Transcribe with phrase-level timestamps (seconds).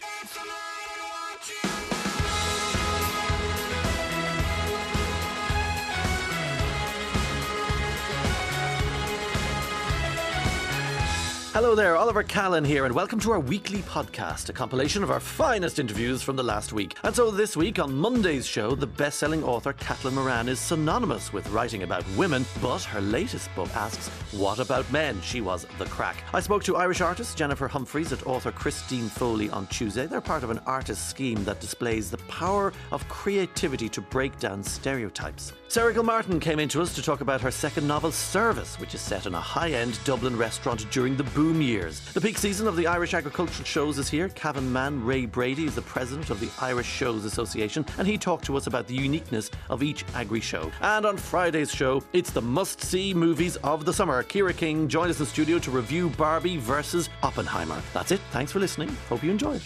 [0.00, 0.69] Change the
[11.60, 15.20] Hello there, Oliver Callan here, and welcome to our weekly podcast, a compilation of our
[15.20, 16.96] finest interviews from the last week.
[17.02, 21.46] And so this week on Monday's show, the best-selling author Caitlin Moran is synonymous with
[21.50, 25.20] writing about women, but her latest book asks, what about men?
[25.20, 26.24] She was the crack.
[26.32, 30.06] I spoke to Irish artist Jennifer Humphreys and author Christine Foley on Tuesday.
[30.06, 34.64] They're part of an artist scheme that displays the power of creativity to break down
[34.64, 35.52] stereotypes.
[35.68, 39.26] Sarah Gilmartin came into us to talk about her second novel, Service, which is set
[39.26, 42.00] in a high-end Dublin restaurant during the boom years.
[42.12, 44.28] The peak season of the Irish agricultural shows is here.
[44.30, 48.44] Cavan man Ray Brady is the president of the Irish Shows Association, and he talked
[48.46, 50.70] to us about the uniqueness of each agri show.
[50.80, 54.22] And on Friday's show, it's the must-see movies of the summer.
[54.22, 57.80] Ciara King joined us in studio to review Barbie versus Oppenheimer.
[57.92, 58.20] That's it.
[58.30, 58.88] Thanks for listening.
[59.08, 59.58] Hope you enjoy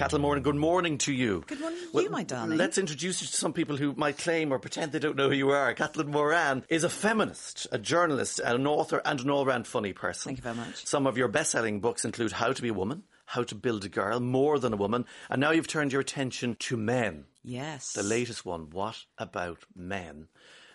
[0.00, 0.04] it.
[0.04, 1.44] Caitlin Moran, good morning to you.
[1.46, 2.58] Good morning to you, my darling.
[2.58, 5.34] Let's introduce you to some people who might claim or pretend they don't know who
[5.34, 5.74] you are.
[5.74, 10.30] Caitlin Moran is a feminist, a journalist, an author, and an all-round funny person.
[10.30, 10.86] Thank you very much.
[10.86, 13.88] Some of your best-selling books include How to Be a Woman, How to Build a
[13.88, 17.26] Girl, More Than a Woman, and now you've turned your attention to men.
[17.42, 17.94] Yes.
[17.94, 20.28] The latest one, What About Men?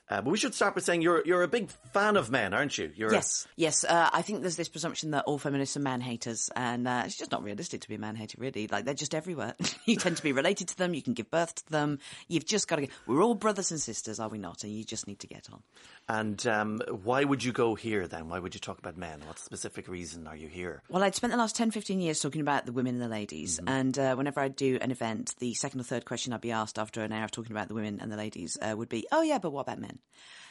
[0.08, 2.78] Uh, but we should start by saying you're you're a big fan of men, aren't
[2.78, 2.92] you?
[2.95, 3.84] You're Yes, yes.
[3.84, 7.17] Uh, I think there's this presumption that all feminists are man haters, and uh, it's
[7.17, 8.38] just not realistic to be a man hater.
[8.39, 9.56] Really, like they're just everywhere.
[9.86, 10.94] you tend to be related to them.
[10.94, 12.00] You can give birth to them.
[12.28, 12.84] You've just got to.
[12.84, 14.64] Get, we're all brothers and sisters, are we not?
[14.64, 15.64] And you just need to get on.
[16.08, 18.30] And um, why would you go here then?
[18.30, 19.22] Why would you talk about men?
[19.25, 20.84] What specific reason are you here?
[20.89, 23.59] Well, I'd spent the last 10, 15 years talking about the women and the ladies.
[23.66, 26.78] And uh, whenever I'd do an event, the second or third question I'd be asked
[26.78, 29.23] after an hour of talking about the women and the ladies uh, would be, oh,
[29.23, 29.97] yeah, but what about men?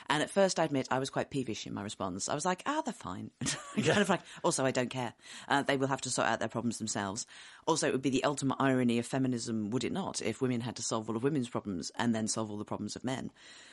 [0.08, 2.28] And at first, I admit, I was quite peevish in my response.
[2.28, 3.30] I was like, ah, they're fine.
[3.74, 5.14] kind of like, also, I don't care.
[5.48, 7.27] Uh, they will have to sort out their problems themselves.
[7.66, 10.77] Also, it would be the ultimate irony of feminism, would it not, if women had
[10.77, 13.30] to solve all of women's problems and then solve all the problems of men?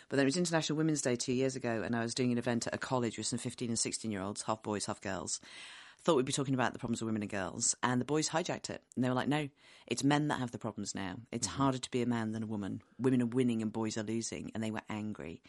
[0.07, 2.37] But then it was International Women's Day two years ago, and I was doing an
[2.37, 5.41] event at a college with some 15 and 16 year olds, half boys, half girls.
[6.03, 8.69] Thought we'd be talking about the problems of women and girls, and the boys hijacked
[8.69, 8.81] it.
[8.95, 9.49] And they were like, no,
[9.85, 11.17] it's men that have the problems now.
[11.31, 12.81] It's harder to be a man than a woman.
[12.97, 15.41] Women are winning and boys are losing, and they were angry.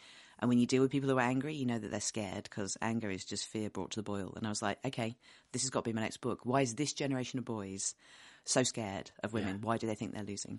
[0.42, 2.76] And when you deal with people who are angry, you know that they're scared because
[2.82, 4.34] anger is just fear brought to the boil.
[4.36, 5.16] And I was like, okay,
[5.52, 6.40] this has got to be my next book.
[6.42, 7.94] Why is this generation of boys
[8.44, 9.60] so scared of women?
[9.60, 10.58] Why do they think they're losing?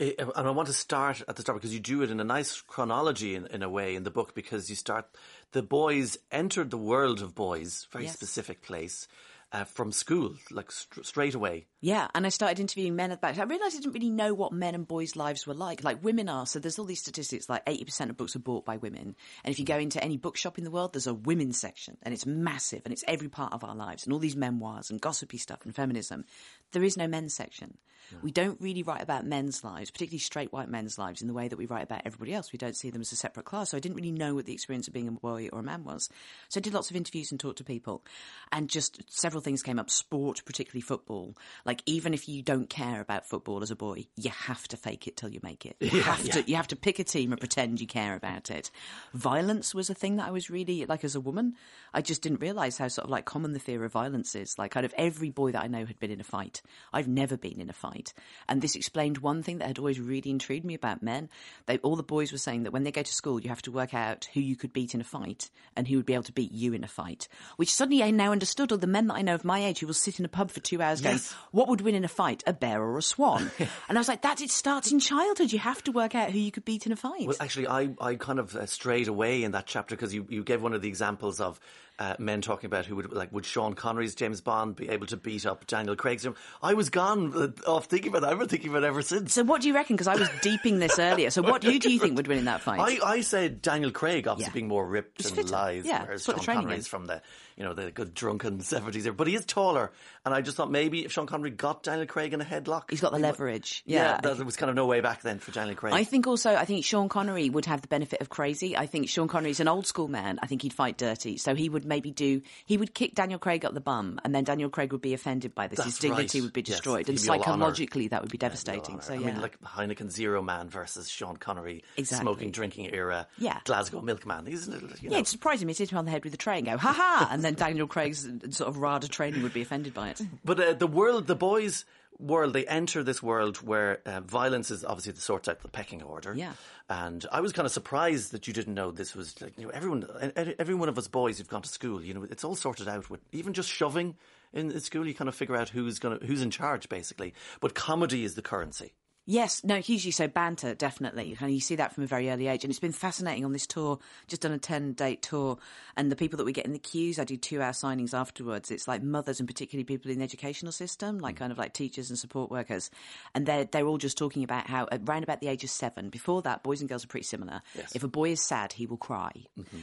[0.00, 2.60] And I want to start at the start because you do it in a nice
[2.60, 5.06] chronology in, in a way in the book because you start
[5.52, 8.14] the boys entered the world of boys, very Yes.
[8.14, 9.06] specific place,
[9.52, 11.66] uh, from school, like st- straight away.
[11.80, 13.38] Yeah, and I started interviewing men at the back.
[13.38, 15.82] I realised I didn't really know what men and boys' lives were like.
[15.82, 18.76] Like women are, so there's all these statistics like 80% of books are bought by
[18.76, 19.16] women.
[19.44, 22.14] And if you go into any bookshop in the world, there's a women's section and
[22.14, 25.38] it's massive and it's every part of our lives and all these memoirs and gossipy
[25.38, 26.24] stuff and feminism.
[26.72, 27.78] There is no men's section.
[28.22, 31.48] We don't really write about men's lives, particularly straight white men's lives, in the way
[31.48, 32.52] that we write about everybody else.
[32.52, 33.70] We don't see them as a separate class.
[33.70, 35.84] So I didn't really know what the experience of being a boy or a man
[35.84, 36.08] was.
[36.48, 38.04] So I did lots of interviews and talked to people.
[38.52, 39.90] And just several things came up.
[39.90, 41.36] Sport, particularly football.
[41.64, 45.06] Like even if you don't care about football as a boy, you have to fake
[45.06, 45.76] it till you make it.
[45.80, 48.70] You have to you have to pick a team and pretend you care about it.
[49.14, 51.54] Violence was a thing that I was really like as a woman.
[51.92, 54.58] I just didn't realise how sort of like common the fear of violence is.
[54.58, 56.62] Like kind of every boy that I know had been in a fight.
[56.92, 58.12] I've never been in a fight.
[58.48, 61.28] And this explained one thing that had always really intrigued me about men.
[61.66, 63.72] They all the boys were saying that when they go to school you have to
[63.72, 66.32] work out who you could beat in a fight and who would be able to
[66.32, 67.28] beat you in a fight.
[67.56, 69.86] Which suddenly I now understood all the men that I know of my age who
[69.86, 71.30] will sit in a pub for two hours Yes.
[71.32, 72.42] going, What would win in a fight?
[72.46, 73.50] A bear or a swan?
[73.88, 75.52] and I was like, That it starts in childhood.
[75.52, 77.26] You have to work out who you could beat in a fight.
[77.26, 80.42] Well, actually, I, I kind of uh, strayed away in that chapter because you, you
[80.44, 81.58] gave one of the examples of
[81.98, 85.18] uh, men talking about who would, like, would Sean Connery's James Bond be able to
[85.18, 86.26] beat up Daniel Craig's?
[86.62, 88.32] I was gone uh, off thinking about it.
[88.32, 89.34] I've been thinking about it ever since.
[89.34, 89.96] so what do you reckon?
[89.96, 91.28] Because I was deeping this earlier.
[91.30, 92.80] So what who do you think would win in that fight?
[93.02, 94.54] I, I said Daniel Craig, obviously Yeah.
[94.54, 96.84] being more ripped He's and lithe, Yeah, whereas Sean training Connery is.
[96.84, 97.20] is from the,
[97.60, 99.14] you know, the good drunken seventies era.
[99.14, 99.92] But he is taller,
[100.24, 103.00] and I just thought maybe if Sean Connery got Daniel Craig in a headlock, He's
[103.02, 103.82] got the he would- leverage.
[103.84, 104.32] Yeah, Yeah.
[104.34, 105.92] there was kind of no way back then for Daniel Craig.
[105.92, 108.76] I think also, I think Sean Connery would have the benefit of crazy.
[108.76, 110.38] I think Sean Connery's an old school man.
[110.42, 111.36] I think he'd fight dirty.
[111.36, 114.44] So he would maybe do, he would kick Daniel Craig up the bum and then
[114.44, 115.84] Daniel Craig would be offended by this.
[115.84, 116.44] His dignity right.
[116.44, 117.08] would be Yes, destroyed.
[117.08, 118.96] and be psychologically that would be devastating.
[118.96, 119.20] Bill So yeah.
[119.28, 122.24] I mean, like Heineken Zero Man versus Sean Connery, Exactly.
[122.24, 123.58] smoking, drinking era, Yeah.
[123.64, 124.46] Glasgow Milkman.
[124.46, 125.02] Isn't it?
[125.02, 125.72] You know, yeah, it surprised me.
[125.72, 127.28] He'd hit him on the head with a tray and go, ha ha!
[127.30, 130.20] And then Daniel Craig's sort of RADA training would be offended by it.
[130.44, 131.84] But uh, the world, the boys
[132.18, 136.02] world, they enter this world where uh, violence is obviously the sorts out the pecking
[136.02, 136.34] order.
[136.34, 136.52] Yeah.
[136.88, 139.70] And I was kind of surprised that you didn't know this was like, you know,
[139.70, 140.06] everyone,
[140.36, 143.08] every one of us boys who've gone to school, you know, it's all sorted out
[143.08, 144.16] with even just shoving
[144.52, 147.32] in, in school, you kind of figure out who's going to, who's in charge basically.
[147.60, 148.92] But comedy is the currency.
[149.30, 150.26] Yes, no, hugely so.
[150.26, 151.36] Banter, definitely.
[151.40, 152.64] And you see that from a very early age.
[152.64, 155.56] And it's been fascinating on this tour, just done a 10 date tour.
[155.96, 158.72] And the people that we get in the queues, I do two hour signings afterwards.
[158.72, 161.38] It's like mothers and particularly people in the educational system, like mm.
[161.38, 162.90] kind of like teachers and support workers.
[163.32, 166.42] And they're, they're all just talking about how around about the age of seven, before
[166.42, 167.62] that, boys and girls are pretty similar.
[167.76, 167.94] Yes.
[167.94, 169.30] If a boy is sad, he will cry.
[169.56, 169.78] Mm-hmm.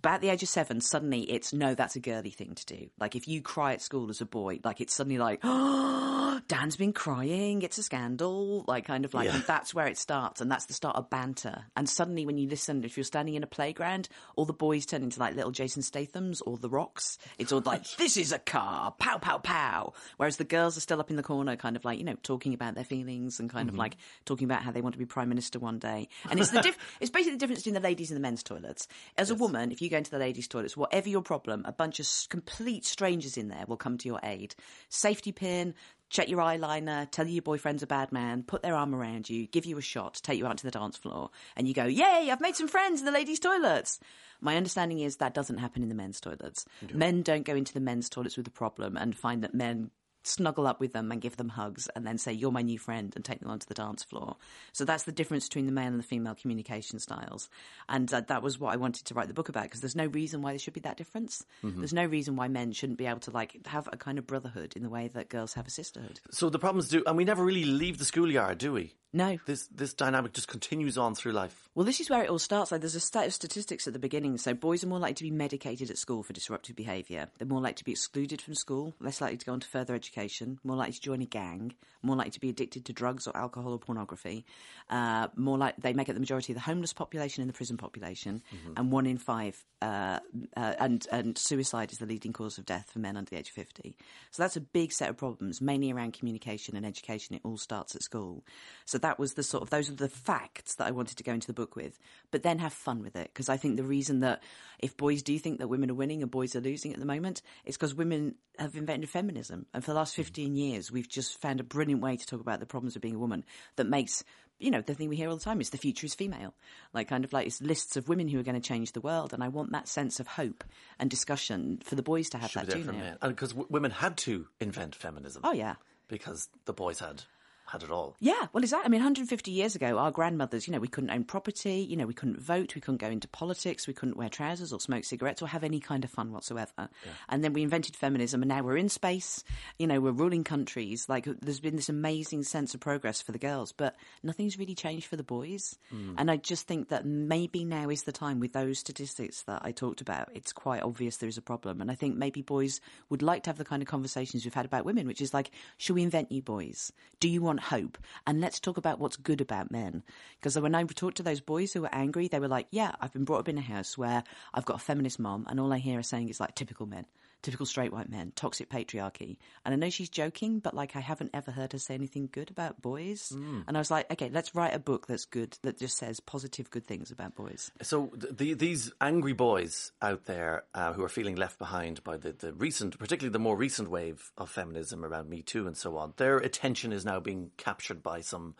[0.00, 2.88] But at the age of seven, suddenly it's no, that's a girly thing to do.
[2.98, 6.76] Like if you cry at school as a boy, like it's suddenly like, oh, Dan's
[6.76, 8.64] been crying, it's a scandal.
[8.66, 9.40] Like kind of like, Yeah.
[9.46, 10.40] that's where it starts.
[10.40, 11.64] And that's the start of banter.
[11.76, 15.02] And suddenly when you listen, if you're standing in a playground, all the boys turn
[15.02, 17.18] into like little Jason Stathams or The Rocks.
[17.38, 19.94] It's all like, this is a car, pow, pow, pow.
[20.16, 22.54] Whereas the girls are still up in the corner, kind of like, you know, talking
[22.54, 23.80] about their feelings and kind of mm-hmm.
[23.80, 26.08] like talking about how they want to be prime minister one day.
[26.30, 28.86] And it's the diff- it's basically the difference between the ladies and the men's toilets.
[29.16, 32.00] As a woman, if you go into the ladies' toilets, whatever your problem, a bunch
[32.00, 34.54] of complete strangers in there will come to your aid.
[34.88, 35.74] Safety pin,
[36.10, 39.46] check your eyeliner, tell you your boyfriend's a bad man, put their arm around you,
[39.46, 42.28] give you a shot, take you out to the dance floor, and you go, Yay,
[42.30, 44.00] I've made some friends in the ladies' toilets.
[44.40, 46.64] My understanding is that doesn't happen in the men's toilets.
[46.96, 49.90] Men don't go into the men's toilets with a problem and find that men
[50.28, 53.12] snuggle up with them and give them hugs and then say you're my new friend
[53.16, 54.36] and take them onto the dance floor.
[54.72, 57.48] So that's the difference between the male and the female communication styles.
[57.88, 60.06] And uh, that was what i wanted to write the book about because there's no
[60.06, 61.44] reason why there should be that difference.
[61.62, 64.74] There's no reason why men shouldn't be able to like have a kind of brotherhood
[64.76, 66.20] in the way that girls have a sisterhood.
[66.30, 68.94] So the problems do, and we never really leave the schoolyard, do we?
[69.12, 71.68] No This this dynamic just continues on through life.
[71.74, 72.72] Well, this is where it all starts.
[72.72, 74.36] Like, there's a stat of statistics at the beginning.
[74.38, 77.28] So, boys are more likely to be medicated at school for disruptive behaviour.
[77.38, 79.94] They're more likely to be excluded from school, less likely to go on to further
[79.94, 83.36] education, more likely to join a gang, more likely to be addicted to drugs or
[83.36, 84.44] alcohol or pornography.
[84.90, 87.76] Uh, more like they make up the majority of the homeless population and the prison
[87.76, 88.42] population,
[88.76, 89.64] and one in five.
[89.80, 90.18] Uh,
[90.56, 93.48] uh, and and suicide is the leading cause of death for men under the age
[93.48, 93.96] of fifty.
[94.32, 97.36] So that's a big set of problems, mainly around communication and education.
[97.36, 98.44] It all starts at school.
[98.84, 101.32] So that was the sort of those are the facts that I wanted to go
[101.32, 101.98] into the book with,
[102.30, 104.42] but then have fun with it because I think the reason that
[104.78, 107.42] if boys do think that women are winning and boys are losing at the moment,
[107.64, 111.60] it's because women have invented feminism, and for the last fifteen years we've just found
[111.60, 113.44] a brilliant way to talk about the problems of being a woman
[113.76, 114.24] that makes
[114.58, 116.52] you know, the thing we hear all the time is the future is female.
[116.92, 119.32] Like, kind of like it's lists of women who are going to change the world.
[119.32, 120.64] And I want that sense of hope
[120.98, 122.98] and discussion for the boys to have Should that too for now.
[122.98, 123.18] men.
[123.22, 125.42] And because w- women had to invent feminism.
[125.44, 125.76] Oh, yeah.
[126.08, 127.22] Because the boys had
[127.70, 128.16] had it all.
[128.20, 128.86] Yeah, well, exactly.
[128.86, 132.06] I mean, 150 years ago, our grandmothers, you know, we couldn't own property, you know,
[132.06, 135.42] we couldn't vote, we couldn't go into politics, we couldn't wear trousers or smoke cigarettes
[135.42, 136.88] or have any kind of fun whatsoever.
[137.28, 139.44] And then we invented feminism, and now we're in space,
[139.78, 141.06] you know, we're ruling countries.
[141.08, 145.06] Like, there's been this amazing sense of progress for the girls, but nothing's really changed
[145.06, 145.78] for the boys.
[145.90, 146.14] Hmm.
[146.18, 149.72] And I just think that maybe now is the time with those statistics that I
[149.72, 150.30] talked about.
[150.34, 151.80] It's quite obvious there is a problem.
[151.80, 152.80] And I think maybe boys
[153.10, 155.50] would like to have the kind of conversations we've had about women, which is like,
[155.76, 156.92] should we invent you boys?
[157.20, 157.98] Do you want hope?
[158.26, 160.02] And let's talk about what's good about men.
[160.38, 163.12] Because when I talked to those boys who were angry, they were like, yeah, I've
[163.12, 164.22] been brought up in a house where
[164.54, 167.06] I've got a feminist mom, and all I hear is saying is like typical men.
[167.40, 169.36] Typical straight white men, toxic patriarchy.
[169.64, 172.50] And I know she's joking, but like I haven't ever heard her say anything good
[172.50, 173.30] about boys.
[173.30, 176.68] And I was like, okay, let's write a book that's good, that just says positive,
[176.68, 177.70] good things about boys.
[177.80, 182.16] So th- the, these angry boys out there uh, who are feeling left behind by
[182.16, 185.96] the, the recent, particularly the more recent wave of feminism around Me Too and so
[185.96, 188.56] on, their attention is now being captured by some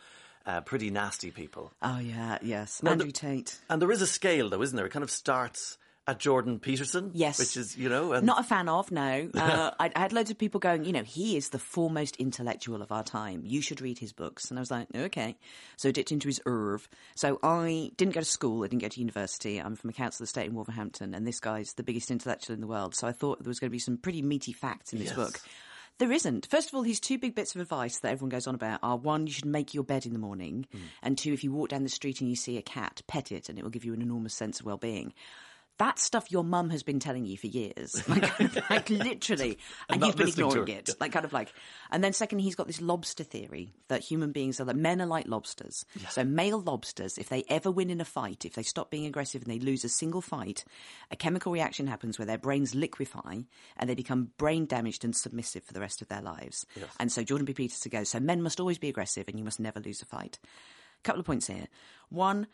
[0.46, 1.72] uh, pretty nasty people.
[1.82, 2.80] Oh, yeah, yes.
[2.84, 3.58] Andrew the- Tate.
[3.68, 4.86] And there is a scale, though, isn't there?
[4.86, 7.10] It kind of starts at Jordan Peterson.
[7.14, 7.38] Yes.
[7.38, 9.28] Which is, you know, and Not a fan of, no.
[9.38, 12.82] Uh, I, I had loads of people going, you know, he is the foremost intellectual
[12.82, 13.42] of our time.
[13.44, 14.50] You should read his books.
[14.50, 15.36] And I was like, okay.
[15.76, 16.80] So I dipped into his oeuvre.
[17.14, 18.64] So I didn't go to school.
[18.64, 19.58] I didn't go to university.
[19.58, 21.14] I'm from a council estate in Wolverhampton.
[21.14, 22.94] And this guy's the biggest intellectual in the world.
[22.94, 25.16] So I thought there was going to be some pretty meaty facts in this Yes.
[25.16, 25.40] book.
[25.98, 26.46] There isn't.
[26.46, 28.96] First of all, his two big bits of advice that everyone goes on about are
[28.96, 30.64] one, you should make your bed in the morning,
[31.02, 33.48] and two, if you walk down the street and you see a cat, pet it,
[33.48, 35.12] and it will give you an enormous sense of well-being.
[35.78, 39.58] That's stuff your mum has been telling you for years, like, like literally,
[39.88, 40.78] and, not you've been ignoring her.
[40.78, 41.52] it, like kind of like.
[41.90, 45.06] And then secondly, he's got this lobster theory that human beings are that men are
[45.06, 45.84] like lobsters.
[46.10, 49.42] So male lobsters, if they ever win in a fight, if they stop being aggressive
[49.42, 50.64] and they lose a single fight,
[51.10, 53.42] a chemical reaction happens where their brains liquefy
[53.76, 56.66] and they become brain damaged and submissive for the rest of their lives.
[56.98, 57.54] And so Jordan B.
[57.54, 60.38] Peterson goes, so men must always be aggressive and you must never lose a fight.
[60.98, 61.68] A couple of points here.
[62.08, 62.48] One,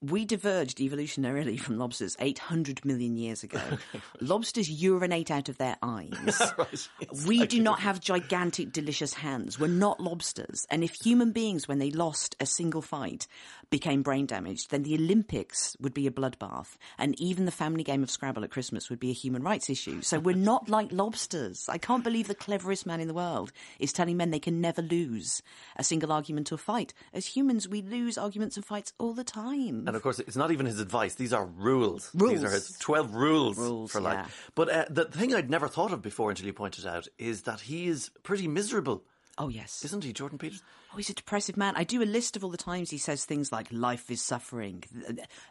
[0.00, 3.60] we diverged evolutionarily from lobsters 800 million years ago.
[4.20, 6.40] lobsters urinate out of their eyes.
[6.58, 6.88] right.
[7.26, 9.58] We do not have gigantic, delicious hands.
[9.58, 10.66] We're not lobsters.
[10.70, 13.26] And if human beings, when they lost a single fight,
[13.70, 16.76] became brain damaged, then the Olympics would be a bloodbath.
[16.96, 20.02] And even the family game of Scrabble at Christmas would be a human rights issue.
[20.02, 21.68] So we're not like lobsters.
[21.68, 23.50] I can't believe the cleverest man in the world
[23.80, 25.42] is telling men they can never lose
[25.76, 26.94] a single argument or fight.
[27.12, 29.87] As humans, we lose arguments and fights all the time.
[29.88, 31.14] And of course, it's not even his advice.
[31.14, 32.10] These are rules.
[32.14, 32.32] Rules.
[32.34, 34.14] These are his 12 rules, Rules, for life.
[34.14, 34.26] yeah.
[34.54, 37.60] But uh, the thing I'd never thought of before until you pointed out is that
[37.60, 39.02] he is pretty miserable,
[39.38, 39.84] Oh, yes.
[39.84, 40.62] isn't he, Jordan Peters?
[40.92, 41.74] Oh, he's a depressive man.
[41.76, 44.84] I do a list of all the times he says things like life is suffering,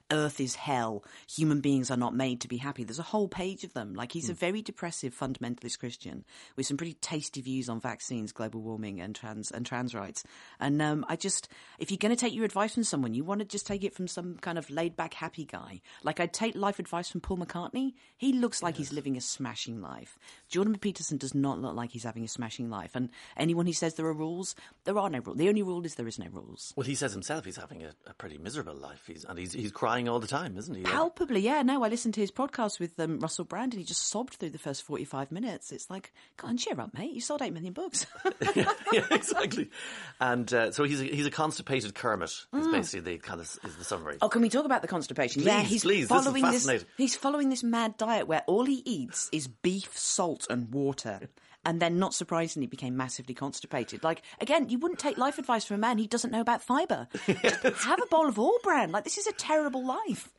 [0.10, 2.84] earth is hell, human beings are not made to be happy.
[2.84, 3.94] There's a whole page of them.
[3.94, 6.26] Like he's a very depressive fundamentalist Christian
[6.56, 10.24] with some pretty tasty views on vaccines, global warming and trans and trans rights.
[10.60, 13.40] And um, I just if you're going to take your advice from someone, you want
[13.40, 15.82] to just take it from some kind of laid back happy guy.
[16.04, 17.94] Like I'd take life advice from Paul McCartney.
[18.18, 20.18] He looks like he's living a smashing life.
[20.50, 22.96] Jordan Peterson does not look like he's having a smashing life.
[22.96, 25.38] And anyone who says there are rules, there are no rules.
[25.38, 26.74] The only rule is there is no rules.
[26.76, 29.04] Well, he says himself he's having a, a pretty miserable life.
[29.08, 30.84] He's, and he's, he's crying all the time, isn't he?
[30.84, 31.62] Palpably, yeah.
[31.62, 34.50] No, I listened to his podcast with um, Russell Brand and he just sobbed through
[34.50, 35.72] the first 45 minutes.
[35.72, 37.12] It's like, on, cheer up, mate.
[37.12, 38.06] You sold 8 million books.
[38.56, 39.70] yeah, yeah, exactly.
[40.20, 42.32] And uh, so he's a, he's a constipated Kermit.
[42.54, 44.18] Is basically the kind of is the summary.
[44.22, 45.44] oh, can we talk about the constipation?
[45.44, 46.88] yeah, he's please, this is following this, fascinating.
[46.98, 51.30] He's following this mad diet where all he eats is beef, salt, and water.
[51.66, 54.04] And then, not surprisingly, became massively constipated.
[54.04, 57.10] Like, again, you wouldn't take life advice from a man who doesn't know about fibre.
[57.26, 58.92] Have a bowl of all bran.
[58.92, 60.30] Like, this is a terrible life.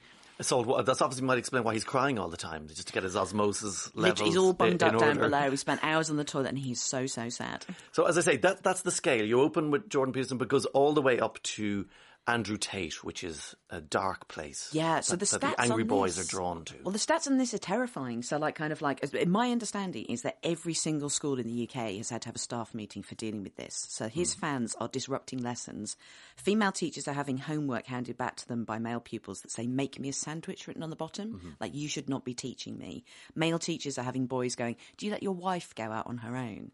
[0.40, 3.16] So that's obviously might explain why he's crying all the time, just to get his
[3.16, 4.20] osmosis levels.
[4.20, 5.50] He's all bummed in, up in down below.
[5.50, 7.66] He spent hours on the toilet and he's so, so sad.
[7.90, 9.24] So as I say, that that's the scale.
[9.24, 11.86] You open with Jordan Peterson, but goes all the way up to
[12.28, 14.68] Andrew Tate, which is a dark place.
[14.72, 16.74] Yeah, so that, the that stats the angry boys this- are drawn to.
[16.84, 18.22] Well, the stats on this are terrifying.
[18.22, 21.96] So, like, kind of like, my understanding is that every single school in the UK
[21.96, 23.86] has had to have a staff meeting for dealing with this.
[23.88, 24.40] So, his Hmm.
[24.40, 25.96] fans are disrupting lessons.
[26.36, 29.98] Female teachers are having homework handed back to them by male pupils that say, "Make
[29.98, 31.32] me a sandwich," written on the bottom.
[31.34, 31.50] Mm-hmm.
[31.60, 33.04] Like, you should not be teaching me.
[33.34, 36.36] Male teachers are having boys going, "Do you let your wife go out on her
[36.36, 36.72] own?"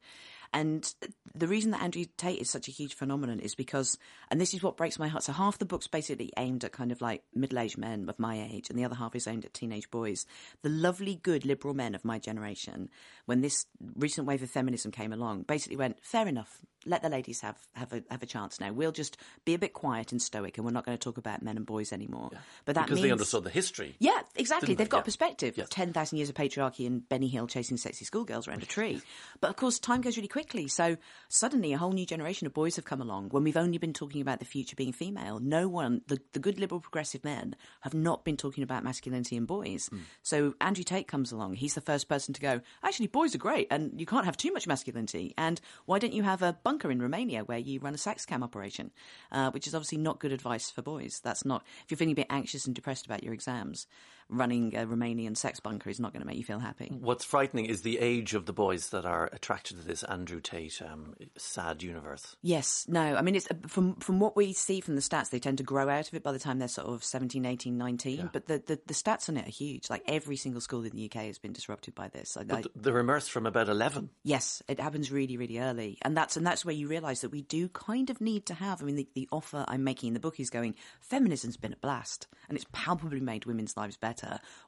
[0.55, 0.95] And
[1.35, 3.99] the reason that Andrew Tate is such a huge phenomenon is because,
[4.31, 5.25] and this is what breaks my heart.
[5.25, 8.71] So half the book's basically aimed at kind of like middle-aged men of my age,
[8.71, 10.27] and the other half is aimed at teenage boys.
[10.63, 12.89] The lovely, good liberal men of my generation,
[13.27, 16.61] when this recent wave of feminism came along, basically went, fair enough.
[16.87, 18.71] Let the ladies have, have a have a chance now.
[18.71, 21.41] We'll just be a bit quiet and stoic, and we're not going to talk about
[21.43, 22.29] men and boys anymore.
[22.67, 23.97] But that because means they understood the history.
[24.01, 24.67] yeah, exactly.
[24.67, 24.85] Didn't they?
[24.85, 25.03] They've got Yeah.
[25.05, 25.55] perspective.
[25.57, 25.69] Yes.
[25.71, 29.01] 10,000 years of patriarchy and Benny Hill chasing sexy schoolgirls around a tree.
[29.41, 30.69] But of course, time goes really quickly.
[30.69, 30.97] So
[31.29, 34.21] suddenly a whole new generation of boys have come along when we've only been talking
[34.21, 35.41] about the future being female.
[35.41, 39.47] No one, the, the good liberal progressive men, have not been talking about masculinity in
[39.47, 39.89] boys.
[39.89, 40.01] Hmm.
[40.23, 41.55] So Andrew Tate comes along.
[41.55, 44.53] He's the first person to go, actually, boys are great and you can't have too
[44.53, 45.35] much masculinity.
[45.39, 48.43] And why don't you have a bunker in Romania where you run a sex cam
[48.43, 48.91] operation?
[49.33, 51.21] Uh, which is obviously not good advice for boys.
[51.25, 53.87] That's not, if you're feeling a bit anxious and depressed about your exams,
[54.29, 56.91] running a Romanian sex bunker is not going to make you feel happy.
[57.01, 60.81] What's frightening is the age of the boys that are attracted to this Andrew Tate
[60.83, 62.37] um, sad universe.
[62.43, 63.17] Yes, no.
[63.17, 65.65] I mean, it's uh, from from what we see from the stats, they tend to
[65.65, 68.31] grow out of it by the time they're sort of 17, 18, 19.
[68.33, 69.91] But the, the, the stats on it are huge.
[69.91, 72.37] Like every single school in the UK has been disrupted by this.
[72.37, 74.11] I, I, But they're immersed from about 11.
[74.23, 77.43] Yes, it happens really, really early, and that's and that's where you realise that we
[77.43, 78.83] do kind of need to have.
[78.83, 80.75] I mean, the, the offer I'm making in the book is going.
[81.01, 84.14] Feminism's been a blast, and it's palpably made women's lives better.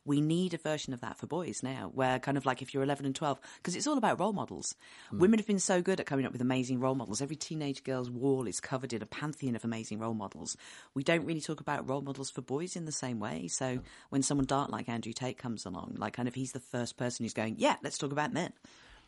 [0.04, 2.82] We need a version of that for boys now, where kind of like if you're
[2.82, 4.74] 11 and 12, because it's all about role models.
[5.10, 5.18] Hmm.
[5.18, 7.20] Women have been so good at coming up with amazing role models.
[7.20, 10.56] Every teenage girl's wall is covered in a pantheon of amazing role models.
[10.94, 13.48] We don't really talk about role models for boys in the same way.
[13.48, 16.96] So when someone dark like Andrew Tate comes along, like kind of he's the first
[16.96, 18.52] person who's going, yeah, let's talk about men.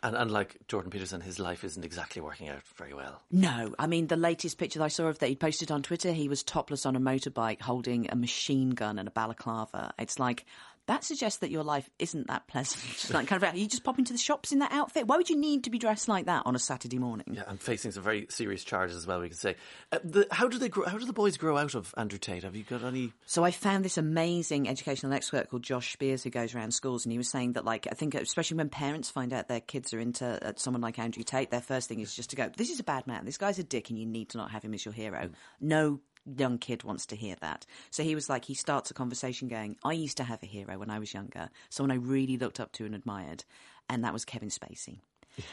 [0.02, 3.20] And unlike Jordan Peterson, his life isn't exactly working out very well.
[3.32, 6.12] No, I mean the latest picture that I saw of that he posted on Twitter,
[6.12, 9.92] he was topless on a motorbike holding a machine gun and a balaclava.
[9.98, 10.46] It's like
[10.88, 12.82] that suggests that your life isn't that pleasant.
[13.18, 15.06] Like kind of you just pop into the shops in that outfit.
[15.06, 17.26] Why would you need to be dressed like that on a Saturday morning?
[17.32, 19.20] Yeah, and facing some very serious charges as well.
[19.20, 19.56] We can say.
[19.92, 20.68] Uh, the, how do they?
[20.68, 22.44] Grow, how do the boys grow out of Andrew Tate?
[22.44, 23.12] Have you got any?
[23.26, 27.12] So I found this amazing educational expert called Josh Spears who goes around schools, and
[27.12, 30.00] he was saying that, like, I think especially when parents find out their kids are
[30.00, 32.80] into uh, someone like Andrew Tate, their first thing is just to go, "This is
[32.80, 33.24] a bad man.
[33.24, 35.30] This guy's a dick, and you need to not have him as your hero."
[35.60, 36.00] No
[36.36, 37.66] young kid wants to hear that.
[37.90, 40.78] So he was like, he starts a conversation going, "I used to have a hero
[40.78, 43.44] when I was younger, someone I really looked up to and admired,
[43.88, 45.00] and that was Kevin Spacey."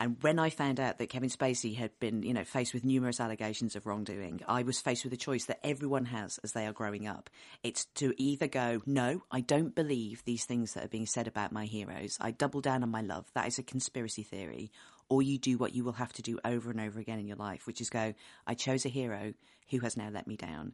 [0.00, 3.20] And when I found out that Kevin Spacey had been, you know, faced with numerous
[3.20, 6.72] allegations of wrongdoing, I was faced with a choice that everyone has as they are
[6.72, 7.30] growing up.
[7.62, 11.52] It's to either go, no, I don't believe these things that are being said about
[11.52, 12.18] my heroes.
[12.20, 13.26] I double down on my love.
[13.34, 14.72] That is a conspiracy theory.
[15.08, 17.36] Or you do what you will have to do over and over again in your
[17.36, 18.14] life, which is go,
[18.46, 19.34] I chose a hero
[19.70, 20.72] who has now let me down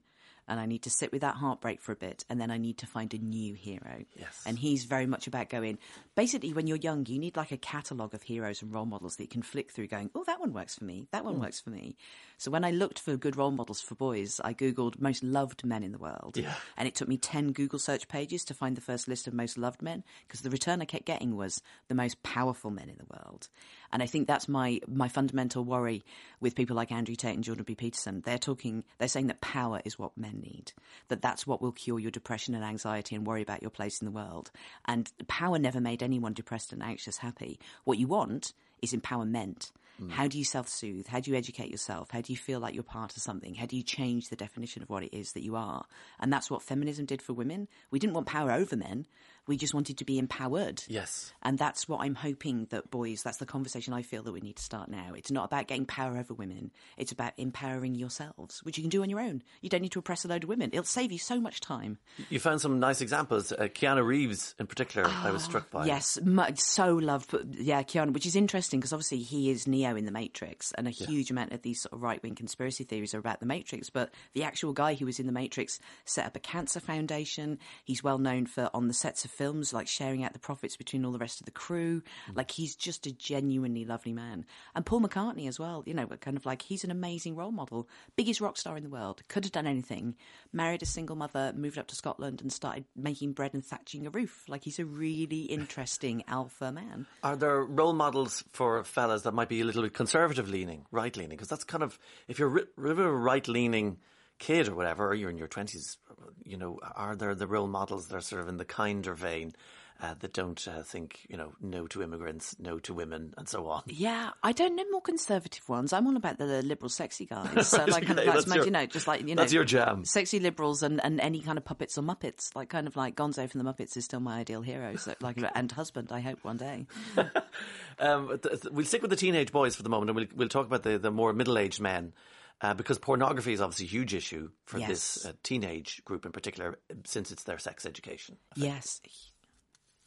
[0.50, 2.78] and I need to sit with that heartbreak for a bit, and then I need
[2.78, 4.04] to find a new hero.
[4.18, 4.42] Yes.
[4.44, 5.78] And he's very much about going.
[6.16, 9.22] Basically, when you're young, you need like a catalogue of heroes and role models that
[9.22, 11.06] you can flick through, going, "Oh, that one works for me.
[11.12, 11.40] That one mm.
[11.40, 11.96] works for me."
[12.36, 15.84] So when I looked for good role models for boys, I googled most loved men
[15.84, 16.54] in the world, yeah.
[16.76, 19.56] and it took me ten Google search pages to find the first list of most
[19.56, 23.06] loved men because the return I kept getting was the most powerful men in the
[23.16, 23.48] world.
[23.92, 26.04] And I think that's my my fundamental worry
[26.40, 27.74] with people like Andrew Tate and Jordan B.
[27.74, 28.22] Peterson.
[28.24, 30.72] They're talking, they're saying that power is what men need,
[31.08, 34.06] that that's what will cure your depression and anxiety and worry about your place in
[34.06, 34.50] the world.
[34.86, 37.58] And power never made anyone depressed and anxious happy.
[37.84, 39.70] What you want is empowerment.
[40.02, 40.10] Mm.
[40.10, 41.06] How do you self soothe?
[41.06, 42.10] How do you educate yourself?
[42.10, 43.54] How do you feel like you're part of something?
[43.54, 45.84] How do you change the definition of what it is that you are?
[46.18, 47.68] And that's what feminism did for women.
[47.90, 49.06] We didn't want power over men.
[49.50, 50.84] We just wanted to be empowered.
[50.86, 51.32] Yes.
[51.42, 54.54] And that's what I'm hoping that boys, that's the conversation I feel that we need
[54.54, 55.12] to start now.
[55.16, 56.70] It's not about getting power over women.
[56.96, 59.42] It's about empowering yourselves, which you can do on your own.
[59.60, 60.70] You don't need to oppress a load of women.
[60.72, 61.98] It'll save you so much time.
[62.28, 63.50] You found some nice examples.
[63.50, 65.86] Uh, Keanu Reeves, in particular, oh, I was struck by.
[65.86, 66.16] Yes,
[66.54, 67.34] so loved.
[67.50, 70.92] Yeah, Keanu, which is interesting because obviously he is Neo in The Matrix, and a
[70.92, 71.08] yeah.
[71.08, 73.90] huge amount of these sort of right wing conspiracy theories are about The Matrix.
[73.90, 77.58] But the actual guy who was in The Matrix set up a cancer foundation.
[77.82, 81.02] He's well known for on the sets of films, like sharing out the profits between
[81.02, 82.02] all the rest of the crew.
[82.28, 82.36] Mm.
[82.36, 84.44] Like he's just a genuinely lovely man.
[84.74, 87.88] And Paul McCartney as well, you know, kind of like he's an amazing role model.
[88.16, 89.22] Biggest rock star in the world.
[89.28, 90.14] Could have done anything.
[90.52, 94.10] Married a single mother, moved up to Scotland and started making bread and thatching a
[94.10, 94.44] roof.
[94.46, 97.06] Like he's a really interesting alpha man.
[97.22, 101.16] Are there role models for fellas that might be a little bit conservative leaning, right
[101.16, 101.30] leaning?
[101.30, 103.96] Because that's kind of, if you're a right leaning,
[104.40, 105.98] kid or whatever, or you're in your 20s,
[106.44, 109.54] you know, are there the role models that are sort of in the kinder vein?
[110.02, 113.66] Uh, that don't uh, think, you know, no to immigrants, no to women, and so
[113.66, 113.82] on.
[113.84, 115.92] Yeah, I don't know more conservative ones.
[115.92, 117.50] I'm all about the, the liberal, sexy guys.
[117.68, 120.06] So, like, kind of like, your, you know, just like you know, that's your jam.
[120.06, 123.46] Sexy liberals and, and any kind of puppets or muppets, like kind of like Gonzo
[123.46, 124.96] from the Muppets is still my ideal hero.
[124.96, 126.86] So, like, and husband, I hope one day.
[127.98, 130.48] um, th- th- we'll stick with the teenage boys for the moment, and we'll we'll
[130.48, 132.14] talk about the the more middle aged men
[132.60, 134.88] uh, because pornography is obviously a huge issue for yes.
[134.88, 138.36] this uh, teenage group in particular, since it's their sex education.
[138.56, 139.00] Yes,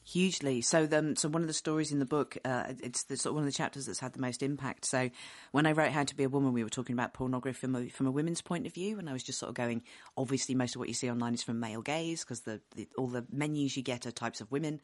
[0.06, 0.60] Hugely.
[0.60, 3.36] So, the, so one of the stories in the book, uh, it's the, sort of
[3.36, 4.84] one of the chapters that's had the most impact.
[4.84, 5.10] So,
[5.52, 7.88] when I wrote How to Be a Woman, we were talking about pornography from a,
[7.88, 9.82] from a women's point of view, and I was just sort of going.
[10.18, 13.08] Obviously, most of what you see online is from male gaze because the, the, all
[13.08, 14.82] the menus you get are types of women,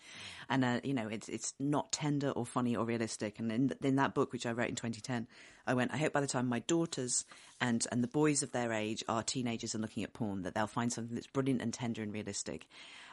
[0.50, 3.40] and uh, you know it's it's not tender or funny or realistic.
[3.40, 5.28] And in, in that book, which I wrote in 2010,
[5.68, 5.94] I went.
[5.94, 7.26] I hope by the time my daughters
[7.60, 10.66] and and the boys of their age are teenagers and looking at porn, that they'll
[10.66, 12.68] find something that's brilliant and tender and realistic.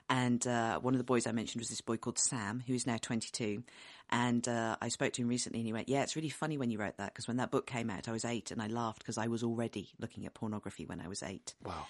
[0.09, 2.87] And uh, one of the boys I mentioned was this boy called Sam, who is
[2.87, 3.63] now 22.
[4.11, 6.71] And uh, I spoke to him recently and he went, Yeah, it's really funny when
[6.71, 9.01] you wrote that because when that book came out, I was eight and I laughed
[9.01, 11.55] because I was already looking at pornography when I was eight.
[11.65, 11.87] Wow.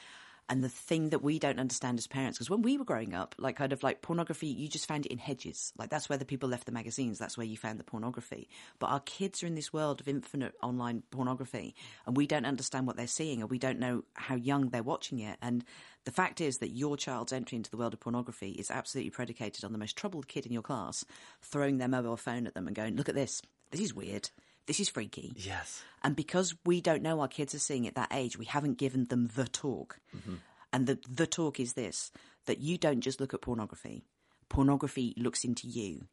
[0.48, 3.34] And the thing that we don't understand as parents, because when we were growing up,
[3.36, 5.72] like kind of like pornography, you just found it in hedges.
[5.76, 7.18] Like that's where the people left the magazines.
[7.18, 8.48] That's where you found the pornography.
[8.78, 11.74] But our kids are in this world of infinite online pornography
[12.06, 15.18] and we don't understand what they're seeing or we don't know how young they're watching
[15.18, 15.36] it.
[15.42, 15.64] And
[16.04, 19.64] the fact is that your child's entry into the world of pornography is absolutely predicated
[19.64, 21.04] on the most troubled kid in your class
[21.42, 23.42] throwing their mobile phone at them and going, look at this.
[23.72, 24.30] This is weird.
[24.66, 25.32] This is freaky.
[25.36, 25.82] Yes.
[26.02, 29.06] And because we don't know our kids are seeing at that age, we haven't given
[29.06, 30.00] them the talk.
[30.16, 30.34] Mm-hmm.
[30.72, 32.10] And the, the talk is this
[32.46, 34.04] that you don't just look at pornography,
[34.48, 36.06] pornography looks into you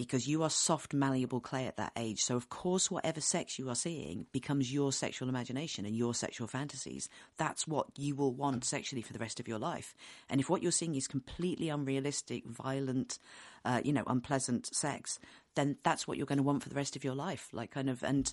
[0.00, 2.20] because you are soft, malleable clay at that age.
[2.20, 6.46] So, of course, whatever sex you are seeing becomes your sexual imagination and your sexual
[6.46, 7.08] fantasies.
[7.36, 9.94] That's what you will want sexually for the rest of your life.
[10.28, 13.18] And if what you're seeing is completely unrealistic, violent,
[13.64, 15.18] uh, you know, unpleasant sex,
[15.54, 17.48] then that's what you're going to want for the rest of your life.
[17.52, 18.32] Like, kind of, and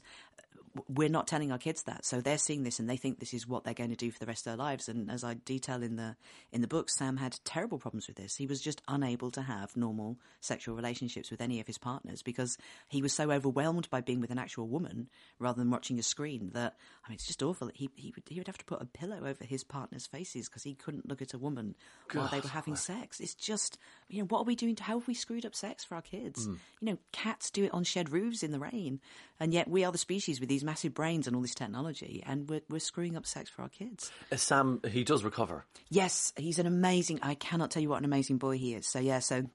[0.88, 3.48] we're not telling our kids that, so they're seeing this and they think this is
[3.48, 4.88] what they're going to do for the rest of their lives.
[4.90, 6.16] And as I detail in the
[6.52, 8.36] in the book, Sam had terrible problems with this.
[8.36, 12.58] He was just unable to have normal sexual relationships with any of his partners because
[12.88, 16.52] he was so overwhelmed by being with an actual woman rather than watching a screen
[16.54, 16.76] that
[17.06, 17.72] I mean, it's just awful.
[17.74, 20.64] He he would he would have to put a pillow over his partner's faces because
[20.64, 21.76] he couldn't look at a woman
[22.10, 22.20] God.
[22.20, 23.20] while they were having sex.
[23.20, 23.78] It's just
[24.10, 24.76] you know what are we doing?
[24.76, 26.48] To, how have we screwed up sex for our kids?
[26.48, 26.58] Mm.
[26.82, 29.00] You know, cats do it on shed roofs in the rain,
[29.40, 32.50] and yet we are the species with these massive brains and all this technology, and
[32.50, 34.12] we're, we're screwing up sex for our kids.
[34.32, 35.66] Uh, Sam, he does recover.
[35.90, 37.20] Yes, he's an amazing.
[37.22, 38.88] I cannot tell you what an amazing boy he is.
[38.88, 39.46] So yeah, so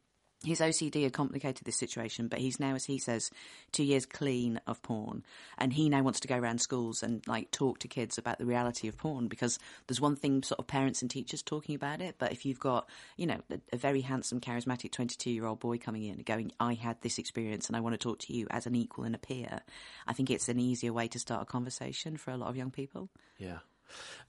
[0.44, 3.30] his OCD had complicated this situation, but he's now, as he says,
[3.70, 5.24] two years clean of porn,
[5.58, 8.46] and he now wants to go around schools and like talk to kids about the
[8.46, 12.16] reality of porn because there's one thing sort of parents and teachers talking about it,
[12.18, 15.78] but if you've got you know a, a very handsome, charismatic 22 year old boy
[15.78, 18.46] coming in and going, "I had this experience and I want to talk to you
[18.50, 19.60] as an equal and a peer,"
[20.06, 22.70] I think it's an easier way to start a conversation for a lot of young
[22.70, 23.08] people.
[23.38, 23.58] Yeah.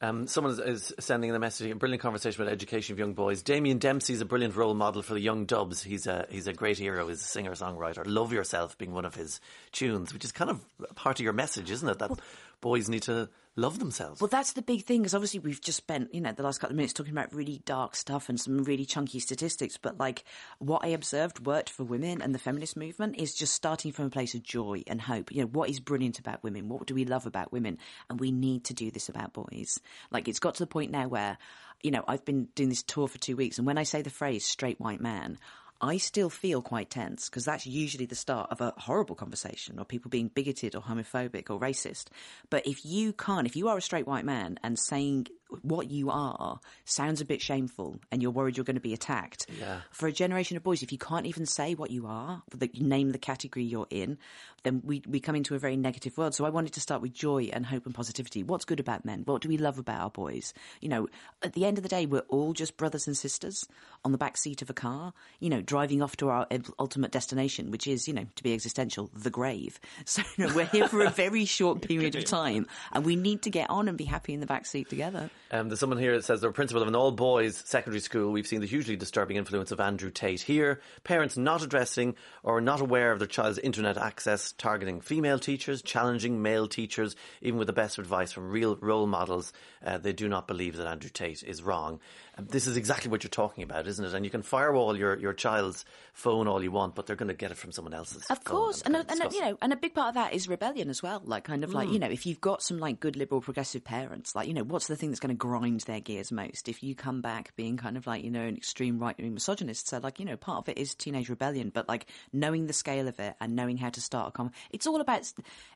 [0.02, 3.42] Um, someone is, sending in a message, a brilliant conversation about education of young boys.
[3.42, 5.84] Damien Dempsey is a brilliant role model for the young dubs.
[5.84, 7.08] He's a he's a great hero.
[7.08, 8.04] He's a singer songwriter.
[8.06, 9.40] Love yourself being one of his
[9.72, 12.00] tunes, which is kind of part of your message, isn't it?
[12.00, 12.20] That well,
[12.64, 14.22] boys need to love themselves.
[14.22, 16.74] Well, that's the big thing because obviously we've just spent, you know, the last couple
[16.74, 19.78] of minutes talking about really dark stuff and some really chunky statistics.
[19.78, 20.24] But like
[20.60, 24.10] what I observed worked for women and the feminist movement is just starting from a
[24.10, 25.32] place of joy and hope.
[25.34, 26.70] You know, what is brilliant about women?
[26.70, 27.80] What do we love about women?
[28.10, 29.78] And we need to do this about boys.
[30.10, 31.38] Like it's got to the point now where,
[31.82, 34.10] you know, I've been doing this tour for two weeks, and when I say the
[34.10, 35.38] phrase straight white man,
[35.84, 39.84] I still feel quite tense because that's usually the start of a horrible conversation or
[39.84, 42.06] people being bigoted or homophobic or racist.
[42.50, 45.28] But if you can't, if you are a straight white man and saying
[45.62, 49.48] what you are sounds a bit shameful and you're worried you're going to be attacked.
[49.60, 49.82] Yeah.
[49.92, 52.86] For a generation of boys, if you can't even say what you are, that you
[52.86, 54.18] name the category you're in,
[54.64, 56.34] then we, we come into a very negative world.
[56.34, 58.44] So I wanted to start with joy and hope and positivity.
[58.44, 59.24] What's good about men?
[59.26, 60.54] What do we love about our boys?
[60.82, 61.08] You know,
[61.42, 63.68] at the end of the day, we're all just brothers and sisters
[64.06, 66.48] on the back seat of a car, you know, driving off to our
[66.80, 69.80] ultimate destination, which is, you know, to be existential, the grave.
[70.06, 73.44] So you know, we're here for a very short period of time and we need
[73.44, 75.30] to get on and be happy in the back seat together.
[75.54, 78.32] Um, there's someone here that says they're principal of an all boys secondary school.
[78.32, 80.82] We've seen the hugely disturbing influence of Andrew Tate here.
[81.04, 86.42] Parents not addressing or not aware of their child's internet access, targeting female teachers, challenging
[86.42, 89.54] male teachers, even with the best advice from real role models.
[89.86, 92.00] Uh, they do not believe that Andrew Tate is wrong.
[92.40, 94.14] This is exactly what you're talking about, isn't it?
[94.14, 97.36] And you can firewall your, your child's phone all you want, but they're going to
[97.36, 98.26] get it from someone else's.
[98.30, 100.90] Of course, and, and, and you know, and a big part of that is rebellion
[100.90, 101.22] as well.
[101.24, 101.76] Like, kind of mm.
[101.76, 104.64] like you know, if you've got some like good liberal progressive parents, like you know,
[104.64, 106.68] what's the thing that's going to grind their gears most?
[106.68, 109.88] If you come back being kind of like you know an extreme right wing misogynist,
[109.88, 113.08] so like you know, part of it is teenage rebellion, but like knowing the scale
[113.08, 115.32] of it and knowing how to start a con, it's all about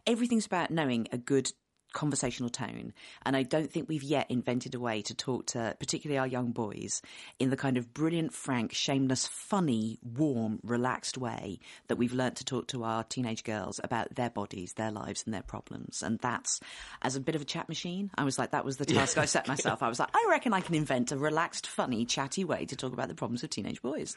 [0.08, 1.52] everything's about knowing a good
[1.94, 2.94] conversational tone.
[3.26, 6.52] And I don't think we've yet invented a way to talk to particularly our young
[6.52, 7.02] boys
[7.40, 12.46] in the kind of brilliant, frank, shameless, funny, warm, relaxed way that we've learnt to
[12.46, 16.04] talk to our teenage girls about their bodies, their lives and their problems.
[16.04, 16.60] And that's
[17.02, 18.12] as a bit of a chat machine.
[18.16, 19.82] I was like, that was the task I set myself.
[19.82, 22.94] I was like, I reckon I can invent a relaxed, funny, chatty way to talk
[22.94, 24.16] about the problems of teenage boys.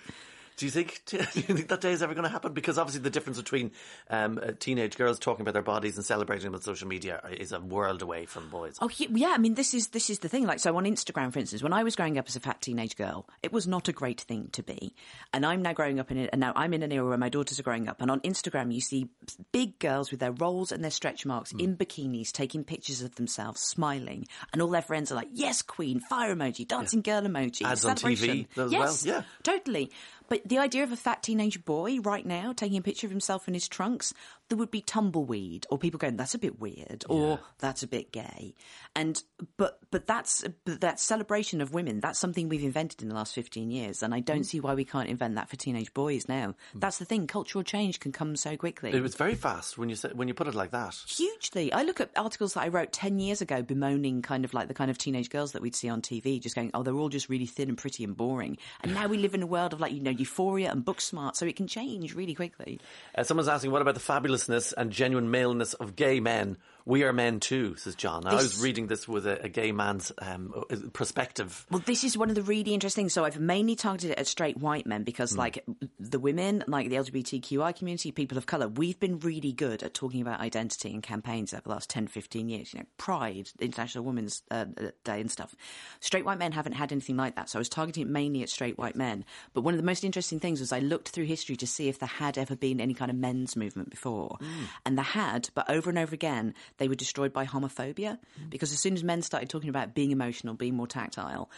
[0.61, 2.53] Do you think do you think that day is ever going to happen?
[2.53, 3.73] Because obviously the difference between
[4.11, 7.53] um, uh, teenage girls talking about their bodies and celebrating them on social media is
[7.53, 8.77] a world away from boys.
[8.83, 10.45] Oh yeah, I mean this is this is the thing.
[10.45, 12.97] Like so on Instagram, for instance, when I was growing up as a fat teenage
[12.97, 14.95] girl, it was not a great thing to be.
[15.33, 17.31] And I'm now growing up in it, and now I'm in an era where my
[17.31, 18.03] daughters are growing up.
[18.03, 19.09] And on Instagram, you see
[19.53, 21.61] big girls with their rolls and their stretch marks mm.
[21.61, 26.01] in bikinis taking pictures of themselves, smiling, and all their friends are like, "Yes, queen!"
[26.01, 27.23] Fire emoji, dancing yeah.
[27.23, 29.15] girl emoji, ads on TV as yes, well.
[29.15, 29.91] Yeah, totally.
[30.31, 33.49] But the idea of a fat teenage boy right now taking a picture of himself
[33.49, 34.15] in his trunks,
[34.51, 37.37] there would be tumbleweed or people going, that's a bit weird or yeah.
[37.61, 38.55] that's a bit gay.
[38.95, 39.23] And,
[39.57, 43.33] but, but that's, but that celebration of women, that's something we've invented in the last
[43.35, 44.03] 15 years.
[44.03, 44.47] And I don't mm.
[44.47, 46.55] see why we can't invent that for teenage boys now.
[46.77, 46.81] Mm.
[46.81, 47.29] That's the thing.
[47.29, 48.93] Cultural change can come so quickly.
[48.93, 50.97] It was very fast when you when you put it like that.
[51.07, 51.73] Hugely.
[51.73, 54.75] I look at articles that I wrote 10 years ago bemoaning kind of like the
[54.75, 57.29] kind of teenage girls that we'd see on TV, just going, oh, they're all just
[57.29, 58.59] really thin and pretty and boring.
[58.83, 61.37] And now we live in a world of like, you know, euphoria and book smart.
[61.37, 62.81] So it can change really quickly.
[63.17, 64.01] Uh, someone's asking, what about the
[64.41, 66.57] fabulousness and genuine maleness of gay men
[66.91, 68.25] we are men too, says John.
[68.25, 70.53] This, I was reading this with a, a gay man's um,
[70.93, 71.65] perspective.
[71.71, 73.09] Well, this is one of the really interesting.
[73.09, 75.39] So I've mainly targeted it at straight white men because, mm.
[75.39, 75.65] like,
[76.01, 80.21] the women, like the LGBTQI community, people of colour, we've been really good at talking
[80.21, 82.75] about identity and campaigns over the last 10, 15 years.
[82.75, 84.65] You know, Pride, International Women's uh,
[85.05, 85.55] Day and stuff.
[86.01, 87.49] Straight white men haven't had anything like that.
[87.49, 89.25] So I was targeting it mainly at straight white men.
[89.55, 92.01] But one of the most interesting things was I looked through history to see if
[92.01, 94.39] there had ever been any kind of men's movement before.
[94.41, 94.47] Mm.
[94.87, 98.51] And there had, but over and over again, they were destroyed by homophobia mm.
[98.51, 101.51] because as soon as men started talking about being emotional, being more tactile,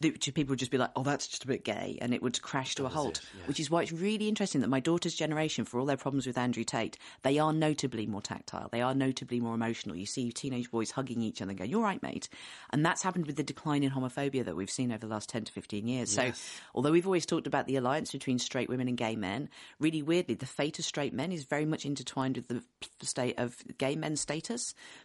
[0.00, 2.74] people would just be like, "Oh, that's just a bit gay," and it would crash
[2.74, 3.20] to a halt.
[3.38, 3.46] yeah.
[3.46, 6.36] Which is why it's really interesting that my daughter's generation, for all their problems with
[6.36, 8.68] Andrew Tate, they are notably more tactile.
[8.72, 9.94] They are notably more emotional.
[9.94, 12.28] You see teenage boys hugging each other and go, "You're right, mate,"
[12.70, 15.44] and that's happened with the decline in homophobia that we've seen over the last ten
[15.44, 16.16] to fifteen years.
[16.16, 16.36] Yes.
[16.36, 20.02] So, although we've always talked about the alliance between straight women and gay men, really
[20.02, 22.62] weirdly, the fate of straight men is very much intertwined with the
[23.06, 24.53] state of gay men's status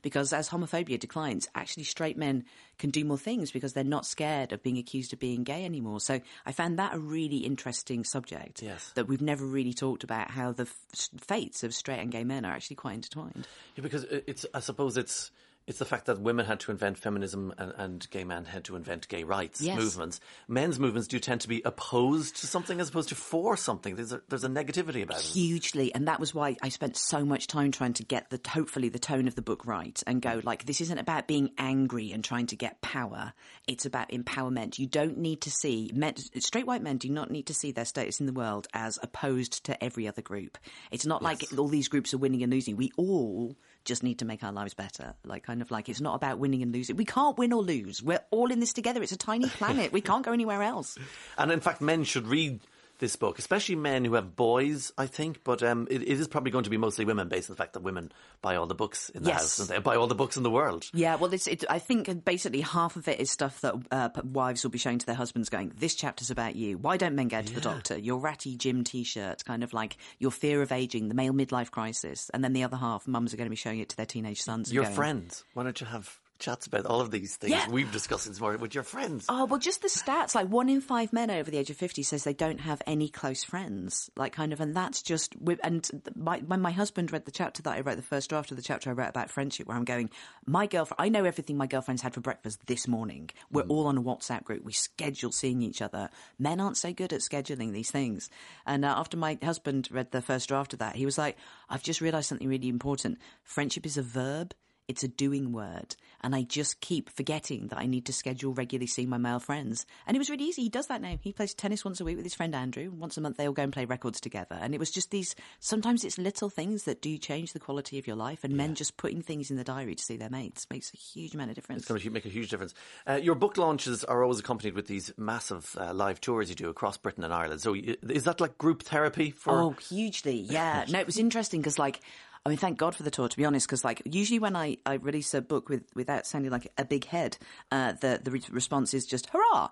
[0.01, 2.43] because as homophobia declines, actually straight men
[2.77, 5.99] can do more things because they're not scared of being accused of being gay anymore.
[5.99, 8.61] So I found that a really interesting subject.
[8.61, 8.91] Yes.
[8.95, 12.45] That we've never really talked about how the f- fates of straight and gay men
[12.45, 13.47] are actually quite intertwined.
[13.75, 15.31] Yeah, because it's, I suppose it's,
[15.69, 18.75] it's the fact that women had to invent feminism and, and gay men had to
[18.75, 19.77] invent gay rights Yes.
[19.77, 20.19] movements.
[20.49, 23.95] Men's movements do tend to be opposed to something as opposed to for something.
[23.95, 25.25] There's a, there's a negativity about it.
[25.25, 28.89] hugely and that was why i spent so much time trying to get the hopefully
[28.89, 32.23] the tone of the book right and go like this isn't about being angry and
[32.23, 33.31] trying to get power
[33.67, 37.45] it's about empowerment you don't need to see men, straight white men do not need
[37.45, 40.57] to see their status in the world as opposed to every other group
[40.91, 44.25] it's not like all these groups are winning and losing we all just need to
[44.25, 45.13] make our lives better.
[45.25, 46.95] Like kind of like it's not about winning and losing.
[46.95, 48.03] We can't win or lose.
[48.03, 49.01] We're all in this together.
[49.01, 49.91] It's a tiny planet.
[49.91, 50.97] We can't go anywhere else.
[51.37, 52.59] And in fact, men should read
[52.99, 55.43] this book, especially men who have boys, I think.
[55.43, 57.73] But um, it, it is probably going to be mostly women, based on the fact
[57.73, 59.39] that women buy all the books in the Yes.
[59.41, 60.85] house and they buy all the books in the world.
[60.93, 64.63] Yeah, well, it's, it, I think basically half of it is stuff that uh, wives
[64.63, 66.77] will be showing to their husbands, going, "This chapter's about you.
[66.77, 67.97] Why don't men go to the doctor?
[67.97, 72.29] Your ratty gym T-shirt, kind of like your fear of aging, the male midlife crisis."
[72.33, 74.41] And then the other half, mums are going to be showing it to their teenage
[74.41, 74.71] sons.
[74.71, 77.69] Your going, friends, why don't you have chats about all of these things Yeah.
[77.69, 79.25] we've discussed this morning with your friends?
[79.29, 80.33] Oh, well, just the stats.
[80.33, 83.09] Like one in five men over the age of 50 says they don't have any
[83.09, 84.09] close friends.
[84.15, 87.77] Like, kind of, and that's just, and my, when my husband read the chapter that
[87.77, 90.09] I wrote, the first draft of the chapter I wrote about friendship, where I'm going,
[90.45, 93.29] my girlfriend, I know everything my girlfriend's had for breakfast this morning.
[93.51, 94.63] We're all on a WhatsApp group.
[94.63, 96.09] We schedule seeing each other.
[96.39, 98.29] Men aren't so good at scheduling these things.
[98.65, 101.37] And uh, after my husband read the first draft of that, he was like,
[101.69, 103.19] I've just realized something really important.
[103.43, 104.53] Friendship is a verb.
[104.89, 105.95] It's a doing word.
[106.21, 109.85] And I just keep forgetting that I need to schedule regularly seeing my male friends.
[110.07, 110.63] And it was really easy.
[110.63, 111.17] He does that now.
[111.21, 112.91] He plays tennis once a week with his friend Andrew.
[112.91, 114.57] Once a month they all go and play records together.
[114.59, 118.07] And it was just these, sometimes it's little things that do change the quality of
[118.07, 118.43] your life.
[118.43, 121.35] And men just putting things in the diary to see their mates makes a huge
[121.35, 121.83] amount of difference.
[121.83, 122.73] It's going to make a huge difference.
[123.07, 126.67] Uh, your book launches are always accompanied with these massive uh, live tours you do
[126.67, 127.61] across Britain and Ireland.
[127.61, 129.53] So is that like group therapy for?
[129.53, 130.35] Oh, hugely.
[130.35, 130.77] Yeah.
[130.89, 131.99] No, it was interesting because, like,
[132.45, 134.77] I mean, thank God for the tour, to be honest, because, like, usually when I,
[134.85, 137.37] I release a book with without sounding like a big head,
[137.71, 139.69] uh, the, the re- response is just hurrah.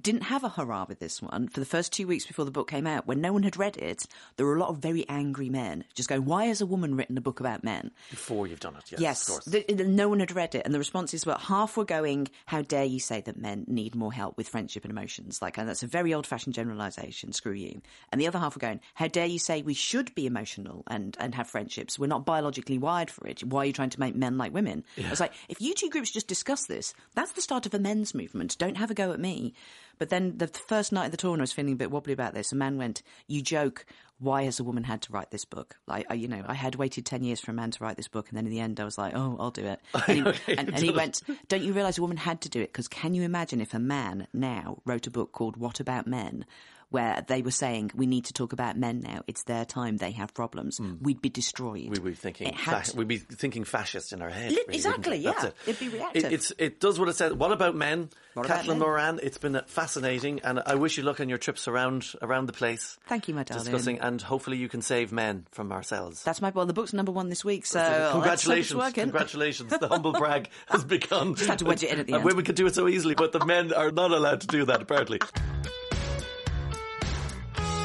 [0.00, 1.48] Didn't have a hurrah with this one.
[1.48, 3.76] For the first two weeks before the book came out, when no one had read
[3.78, 4.04] it,
[4.36, 7.16] there were a lot of very angry men just going, why has a woman written
[7.18, 7.90] a book about men?
[8.10, 9.44] Before you've done it, yes, Yes, of course.
[9.46, 12.62] the, the- no one had read it, and the responses were half were going, "How
[12.62, 15.82] dare you say that men need more help with friendship and emotions?" Like, and that's
[15.82, 17.32] a very old-fashioned generalisation.
[17.32, 17.80] Screw you.
[18.12, 21.16] And the other half were going, "How dare you say we should be emotional and
[21.20, 21.98] and have friendships?
[21.98, 23.42] We're not biologically wired for it.
[23.42, 25.88] Why are you trying to make men like women?" I was like, if you two
[25.88, 28.58] groups just discuss this, that's the start of a men's movement.
[28.58, 29.54] Don't have a go at me.
[29.98, 32.12] But then the first night of the tour, and I was feeling a bit wobbly
[32.12, 32.52] about this.
[32.52, 33.86] A man went, "You joke."
[34.22, 35.76] Why has a woman had to write this book?
[35.86, 38.06] Like, I, you know, I had waited 10 years for a man to write this
[38.06, 39.80] book, and then in the end, I was like, oh, I'll do it.
[40.06, 42.60] And he, Okay, and, and he went, Don't you realise a woman had to do
[42.60, 42.70] it?
[42.70, 46.44] Because can you imagine if a man now wrote a book called What About Men?
[46.90, 49.22] Where they were saying we need to talk about men now.
[49.26, 49.96] It's their time.
[49.96, 50.78] They have problems.
[50.78, 50.94] Hmm.
[51.00, 51.88] We'd be destroyed.
[51.88, 54.50] We'd be thinking, fa- we'd be thinking fascist in our head.
[54.50, 55.46] Really, exactly, yeah.
[55.46, 55.54] it.
[55.66, 56.24] It'd be reactive.
[56.24, 57.32] It, it's, it does what it says.
[57.32, 58.10] What about men?
[58.34, 58.78] What about Caitlin men?
[58.78, 62.52] Moran, it's been fascinating, and I wish you luck on your trips around around the
[62.52, 62.98] place.
[63.06, 63.64] Thank you, my darling.
[63.64, 66.22] Discussing, and hopefully you can save men from ourselves.
[66.22, 66.66] That's my well.
[66.66, 69.70] The book's number one this week, so let's hope it's congratulations, congratulations!
[69.78, 71.34] The humble brag has begun.
[71.34, 72.24] Just had to wedge it in at the and end.
[72.24, 74.82] Women can do it so easily, but the men are not allowed to do that
[74.82, 75.20] apparently.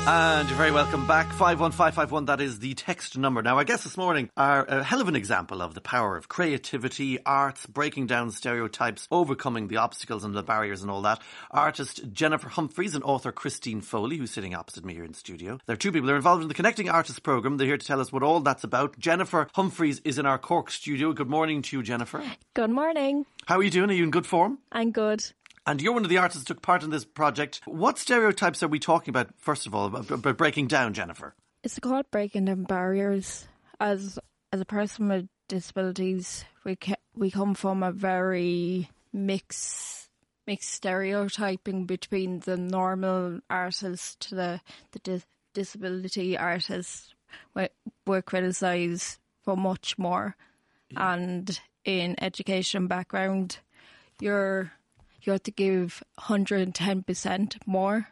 [0.07, 1.25] And you're very welcome back.
[1.31, 3.41] 51551, that is the text number.
[3.41, 6.29] Now, I guess this morning are a hell of an example of the power of
[6.29, 11.23] creativity, arts, breaking down stereotypes, overcoming the obstacles and the barriers and all that.
[11.49, 15.57] Artist Jennifer Humphreys and author Christine Foley, who's sitting opposite me here in the studio.
[15.65, 17.57] There are two people who are involved in the Connecting Artists program.
[17.57, 18.99] They're here to tell us what all that's about.
[18.99, 21.13] Jennifer Humphreys is in our Cork studio.
[21.13, 22.21] Good morning to you, Jennifer.
[22.53, 23.25] Good morning.
[23.47, 23.89] How are you doing?
[23.89, 24.59] Are you in good form?
[24.71, 25.25] I'm good.
[25.67, 27.61] And you're one of the artists who took part in this project.
[27.65, 31.33] What stereotypes are we talking about, first of all, about, breaking down, Jennifer?
[31.63, 33.47] It's called breaking down barriers.
[33.79, 34.19] As
[34.53, 40.09] as a person with disabilities, we ca- we come from a very mixed
[40.47, 45.25] mixed stereotyping between the normal artist to the the dis-
[45.55, 47.15] disability artist.
[47.55, 47.69] We-
[48.05, 50.35] We're criticised for much more,
[50.95, 53.57] and in education background,
[54.21, 54.71] you're
[55.25, 58.07] you have to give hundred and ten percent more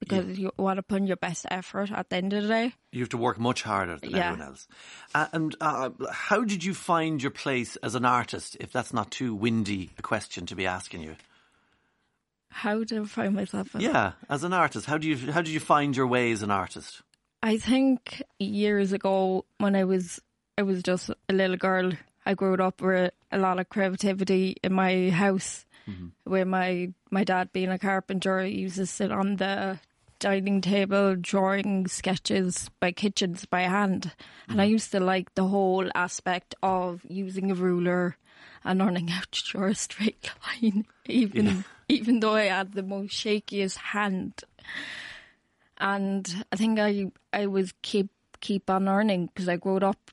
[0.00, 2.74] because you want to put in your best effort at the end of the day.
[2.92, 4.28] You have to work much harder than Yeah.
[4.30, 4.68] everyone else.
[5.14, 9.10] Uh, and uh, how did you find your place as an artist, if that's not
[9.10, 11.16] too windy a question to be asking you?
[12.50, 13.74] How did I find myself?
[13.74, 16.42] in- Yeah, as an artist, how do you how did you find your way as
[16.42, 17.02] an artist?
[17.42, 20.20] I think years ago when I was
[20.56, 21.92] I was just a little girl
[22.26, 25.64] I grew up with a lot of creativity in my house.
[25.88, 26.08] Mm-hmm.
[26.24, 29.80] Where my my dad being a carpenter, he used to sit on the
[30.18, 34.12] dining table drawing sketches by kitchens by hand,
[34.48, 34.72] and I mm-hmm.
[34.72, 38.16] used to like the whole aspect of using a ruler
[38.64, 41.62] and learning how to draw a straight line, even Yeah.
[41.88, 44.42] even though I had the most shakiest hand.
[45.78, 48.08] And I think I I was keep
[48.40, 50.10] keep on learning because I grew up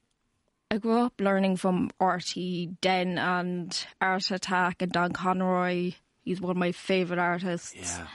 [0.71, 5.91] I grew up learning from Artie Den and Art Attack and Don Conroy.
[6.23, 7.75] He's one of my favourite artists.
[7.75, 8.07] Yeah.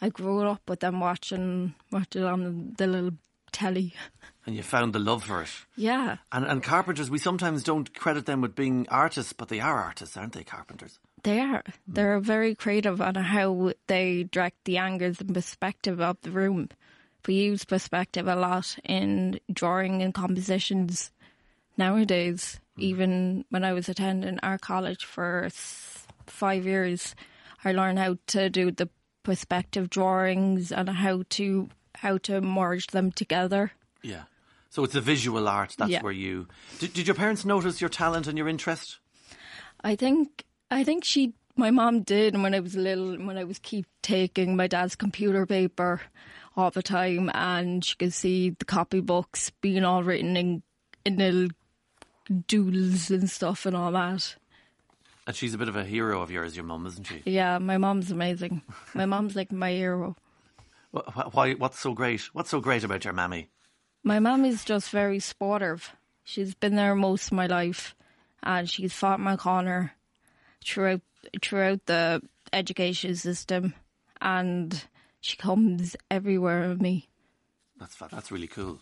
[0.00, 3.10] I grew up with them watching watching on the little
[3.50, 3.94] telly.
[4.46, 5.48] And you found the love for it.
[5.74, 6.18] Yeah.
[6.30, 10.18] And, and carpenters, we sometimes don't credit them with being artists, but they are artists,
[10.18, 10.98] aren't they, carpenters?
[11.22, 11.62] They are.
[11.88, 16.68] They're very creative on how they direct the angles and perspective of the room.
[17.26, 21.10] We use perspective a lot in drawing and compositions
[21.76, 22.60] nowadays.
[22.72, 22.82] Mm-hmm.
[22.82, 25.48] Even when I was attending art college for
[26.26, 27.14] five years,
[27.64, 28.88] I learned how to do the
[29.22, 33.72] perspective drawings and how to how to merge them together.
[34.02, 34.24] Yeah.
[34.68, 35.76] So it's a visual art.
[35.78, 36.02] That's Yeah.
[36.02, 36.48] where you.
[36.80, 38.98] Did, did your parents notice your talent and your interest?
[39.82, 43.60] I think I think she my mom did when I was little when I was
[43.60, 46.00] keep taking my dad's computer paper
[46.56, 50.62] all the time and she could see the copybooks being all written in
[51.04, 51.48] in little
[52.46, 54.36] doodles and stuff and all that.
[55.26, 57.22] And she's a bit of a hero of yours, your mum, isn't she?
[57.24, 58.62] Yeah, my mum's amazing.
[58.94, 60.16] My mum's like my hero.
[60.94, 61.54] Wh- wh- Why?
[61.54, 62.20] What's so great?
[62.34, 63.48] What's so great about your mammy?
[64.02, 65.92] My mum is just very supportive.
[66.24, 67.94] She's been there most of my life
[68.42, 69.94] and she's fought my corner
[70.64, 71.00] throughout
[71.42, 72.20] throughout the
[72.52, 73.72] education system
[74.20, 74.84] and
[75.20, 77.08] she comes everywhere with me.
[77.80, 78.78] That's that's really cool.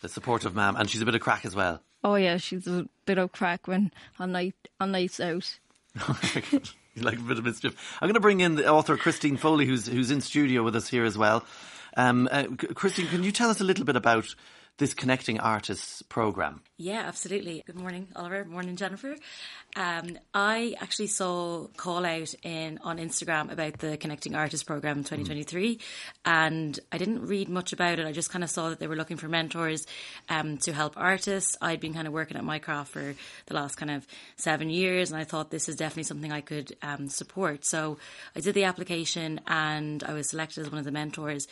[0.00, 1.82] The supportive mam, and she's a bit of crack as well.
[2.04, 5.58] Oh yeah, she's a bit of crack when on night on nights out.
[6.94, 7.96] you like a bit of mischief.
[8.00, 10.88] I'm going to bring in the author Christine Foley, who's who's in studio with us
[10.88, 11.44] here as well.
[11.96, 14.34] Um, uh, Christine, can you tell us a little bit about
[14.78, 16.62] this Connecting Artists program?
[16.76, 17.64] Yeah, absolutely.
[17.66, 18.44] Good morning, Oliver.
[18.44, 19.16] Morning, Jennifer.
[19.74, 24.98] Um, I actually saw a call out in on Instagram about the Connecting Artists program
[24.98, 25.80] 2023,
[26.24, 28.06] and I didn't read much about it.
[28.06, 29.84] I just kind of saw that they were looking for mentors
[30.28, 31.56] um, to help artists.
[31.60, 33.14] I'd been kind of working at my craft for
[33.46, 36.76] the last kind of seven years, and I thought this is definitely something I could
[36.82, 37.64] um, support.
[37.64, 37.98] So
[38.36, 41.48] I did the application, and I was selected as one of the mentors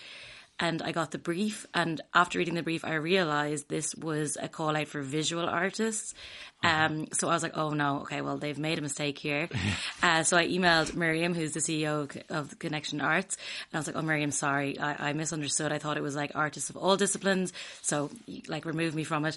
[0.58, 1.66] and I got the brief.
[1.74, 6.14] And after reading the brief, I realized this was a call out for visual artists.
[6.62, 9.48] Um, so I was like, oh no, okay, well, they've made a mistake here.
[10.02, 13.86] uh, so I emailed Miriam, who's the CEO of- of Connection Arts, and I was
[13.86, 15.72] like, oh, Miriam, sorry, I, I misunderstood.
[15.72, 17.52] I thought it was like artists of all disciplines.
[17.82, 18.10] So,
[18.48, 19.36] like, remove me from it.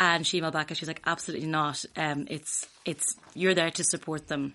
[0.00, 1.84] And she emailed back and she's like, absolutely not.
[1.96, 4.54] Um, it's, it's, you're there to support them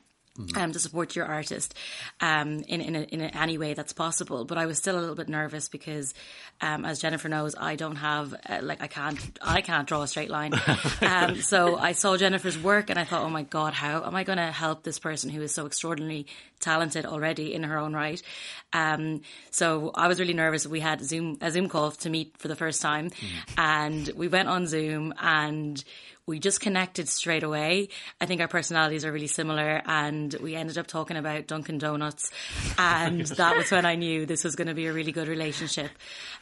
[0.56, 1.74] um, to support your artist
[2.22, 4.46] um, in in, a, in any way that's possible.
[4.46, 6.14] But I was still a little bit nervous because,
[6.62, 10.08] um, as Jennifer knows, I don't have uh, like I can't I can't draw a
[10.08, 10.54] straight line.
[11.02, 14.24] um, so I saw Jennifer's work and I thought, oh my god, how am I
[14.24, 16.28] going to help this person who is so extraordinarily
[16.60, 18.22] talented already in her own right?
[18.74, 19.22] Um,
[19.52, 20.68] so I was really nervous.
[20.68, 23.12] We had Zoom a Zoom call to meet for the first time,
[23.58, 25.84] and we went on Zoom and
[26.30, 27.90] we just connected straight away.
[28.22, 32.32] I think our personalities are really similar, and we ended up talking about Dunkin' Donuts,
[32.78, 35.90] and that was when I knew this was going to be a really good relationship.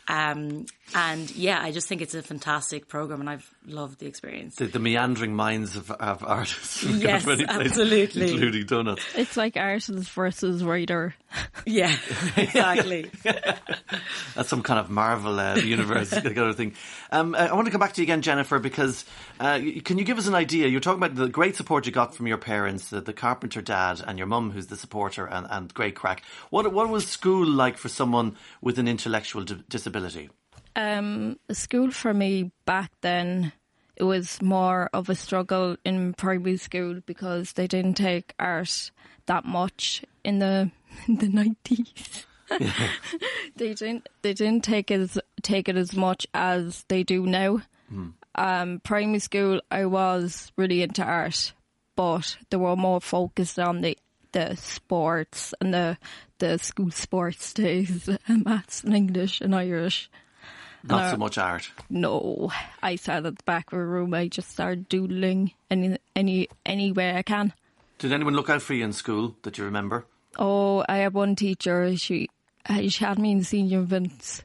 [0.09, 4.55] Um, and yeah, I just think it's a fantastic program, and I've loved the experience.
[4.55, 6.83] The, the meandering minds of, of artists.
[6.97, 8.31] Yes, many places, absolutely.
[8.31, 9.03] including donuts.
[9.15, 11.15] It's like artist versus writer.
[11.65, 11.93] Yeah,
[12.37, 13.11] exactly.
[13.23, 16.73] That's some kind of Marvel uh, universe kind of thing.
[17.11, 19.03] Um, I I want to come back to you again, Jennifer, because
[19.39, 20.67] uh, can you give us an idea?
[20.67, 24.01] You're talking about the great support you got from your parents, the, the carpenter dad,
[24.05, 26.23] and your mum, who's the supporter, and, and great crack.
[26.49, 30.29] What what was school like for someone with an intellectual di- disability?
[30.77, 33.51] Um, school for me back then,
[33.95, 38.91] it was more of a struggle in primary school because they didn't take art
[39.25, 40.69] that much in the
[41.07, 42.27] in the nineties.
[43.55, 47.61] they didn't they didn't take it as, take it as much as they do now.
[48.35, 51.53] Um, primary school, I was really into art,
[51.95, 53.97] but they were more focused on the
[54.31, 55.97] the sports and the
[56.37, 60.09] the school sports days, and maths and English and Irish.
[60.87, 61.69] Not so much art.
[61.89, 64.13] No, I sat at the back of a room.
[64.13, 67.53] I just started doodling any any any way I can.
[67.99, 70.05] Did anyone look out for you in school that you remember?
[70.37, 71.95] Oh, I had one teacher.
[71.97, 72.29] She
[72.69, 74.43] uh, she had me in senior events.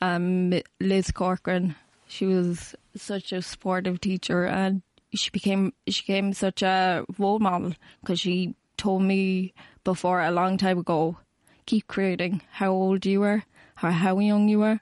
[0.00, 1.76] Um, Liz Corcoran.
[2.06, 4.82] She was such a supportive teacher, and
[5.14, 9.52] she became she became such a role model because she told me
[9.84, 11.18] before a long time ago,
[11.66, 12.42] keep creating.
[12.52, 13.44] How old you were,
[13.82, 14.80] or how young you were.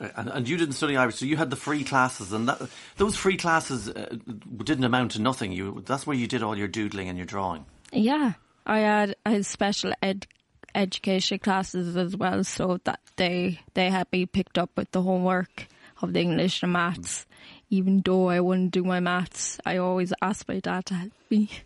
[0.00, 3.16] And, and you didn't study Irish, so you had the free classes, and that, those
[3.16, 4.16] free classes uh,
[4.64, 5.52] didn't amount to nothing.
[5.52, 7.64] You that's where you did all your doodling and your drawing.
[7.92, 8.32] Yeah,
[8.66, 10.26] I had I had special ed
[10.74, 15.68] education classes as well, so that they they had me picked up with the homework
[16.02, 17.24] of the English and maths.
[17.70, 21.50] Even though I wouldn't do my maths, I always asked my dad to help me.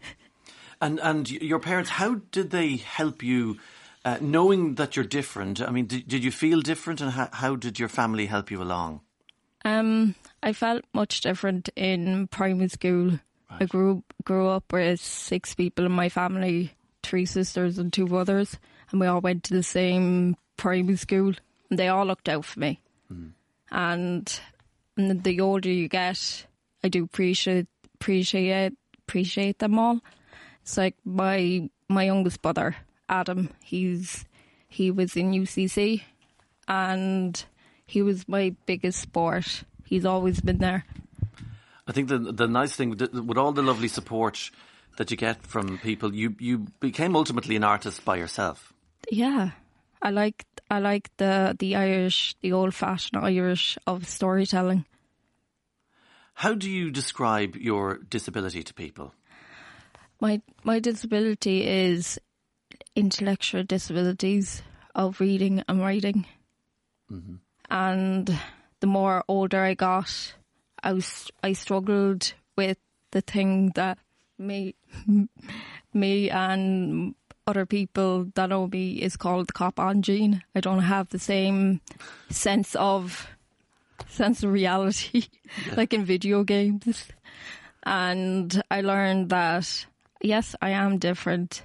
[0.80, 3.58] And and your parents, how did they help you?
[4.09, 7.56] Uh, knowing that you're different, I mean, did, did you feel different, and how, how
[7.56, 9.02] did your family help you along?
[9.66, 13.20] Um, I felt much different in primary school.
[13.50, 18.56] I grew grew up with six people in my family, three sisters and two brothers,
[18.90, 21.34] and we all went to the same primary school.
[21.68, 22.80] And they all looked out for me.
[23.70, 24.40] And,
[24.96, 26.46] and the older you get,
[26.82, 28.72] I do appreciate appreciate
[29.06, 30.00] appreciate them all.
[30.62, 32.74] It's like my my youngest brother,
[33.09, 33.50] Adam.
[33.62, 34.24] He's
[34.68, 36.02] he was in UCC,
[36.66, 37.44] and
[37.86, 39.64] he was my biggest sport.
[39.84, 40.84] He's always been there.
[41.86, 44.50] I think the the nice thing with all the lovely support
[44.98, 48.72] that you get from people, you you became ultimately an artist by yourself.
[49.11, 49.50] Yeah,
[50.02, 54.84] I like I like the the Irish, the old fashioned Irish of storytelling.
[56.34, 59.14] How do you describe your disability to people?
[60.20, 62.20] My my disability is
[62.99, 64.62] intellectual disabilities
[64.94, 66.26] of reading and writing,
[67.11, 67.36] mm-hmm.
[67.70, 68.38] and
[68.80, 70.34] the more older I got,
[70.82, 72.78] I was I struggled with
[73.11, 73.99] the thing that
[74.38, 74.74] me
[75.94, 77.14] me and
[77.46, 80.42] other people that know me is called the cop on gene.
[80.55, 81.80] I don't have the same
[82.28, 83.28] sense of
[84.07, 85.24] sense of reality
[85.76, 87.07] like in video games.
[87.84, 89.86] And I learned that
[90.20, 91.62] yes, I am different,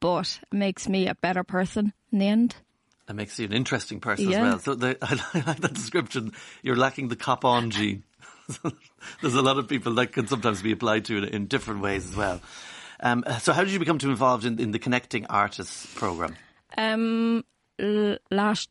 [0.00, 2.56] but makes me a better person in the end.
[3.08, 4.38] It makes you an interesting person Yeah.
[4.38, 4.58] as well.
[4.58, 6.32] So the, I like that description.
[6.62, 8.02] You're lacking the cop on gene.
[9.20, 12.08] There's a lot of people that can sometimes be applied to in, in different ways
[12.08, 12.40] as well.
[13.00, 16.34] Um, so how did you become too involved in, in the Connecting Artists program?
[16.78, 17.44] Um,
[17.78, 18.70] l- last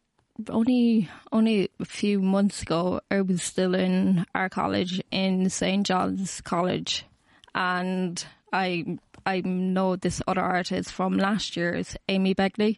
[0.50, 6.42] only only a few months ago, I was still in our college in St John's
[6.42, 7.06] College,
[7.54, 12.78] and I I know this other artist from last year's Amy Begley.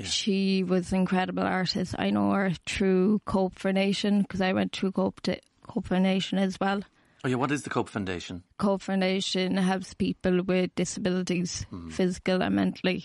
[0.00, 1.94] She was an incredible artist.
[1.98, 6.58] I know her through Cope Foundation because I went through Cope to Cope Foundation as
[6.58, 6.82] well.
[7.24, 8.42] Oh yeah, what is the Cope Foundation?
[8.58, 13.04] Cope Foundation helps people with disabilities, physical and mentally,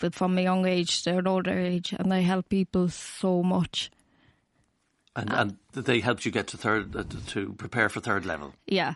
[0.00, 3.90] but from a young age to an older age, and they help people so much.
[5.14, 8.54] And, and they helped you get to third uh, to prepare for third level.
[8.66, 8.94] Yeah,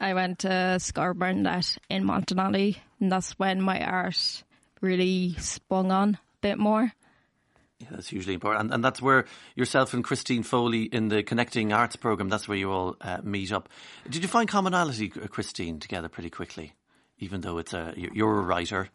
[0.00, 4.42] I went to Scarborough Net in Montanelli, and that's when my art
[4.80, 6.92] really sprung on a bit more.
[7.80, 11.72] Yeah, that's hugely important, and, and that's where yourself and Christine Foley in the Connecting
[11.72, 12.28] Arts program.
[12.28, 13.68] That's where you all uh, meet up.
[14.08, 16.72] Did you find commonality, uh, Christine, together pretty quickly?
[17.20, 18.88] Even though it's a you're a writer,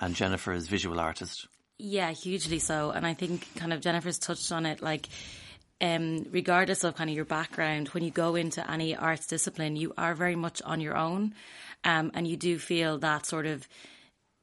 [0.00, 1.48] and Jennifer is visual artist.
[1.78, 2.90] Yeah, hugely so.
[2.90, 5.08] And I think kind of Jennifer's touched on it like
[5.80, 9.92] um, regardless of kind of your background, when you go into any arts discipline, you
[9.96, 11.34] are very much on your own.
[11.84, 13.68] Um, and you do feel that sort of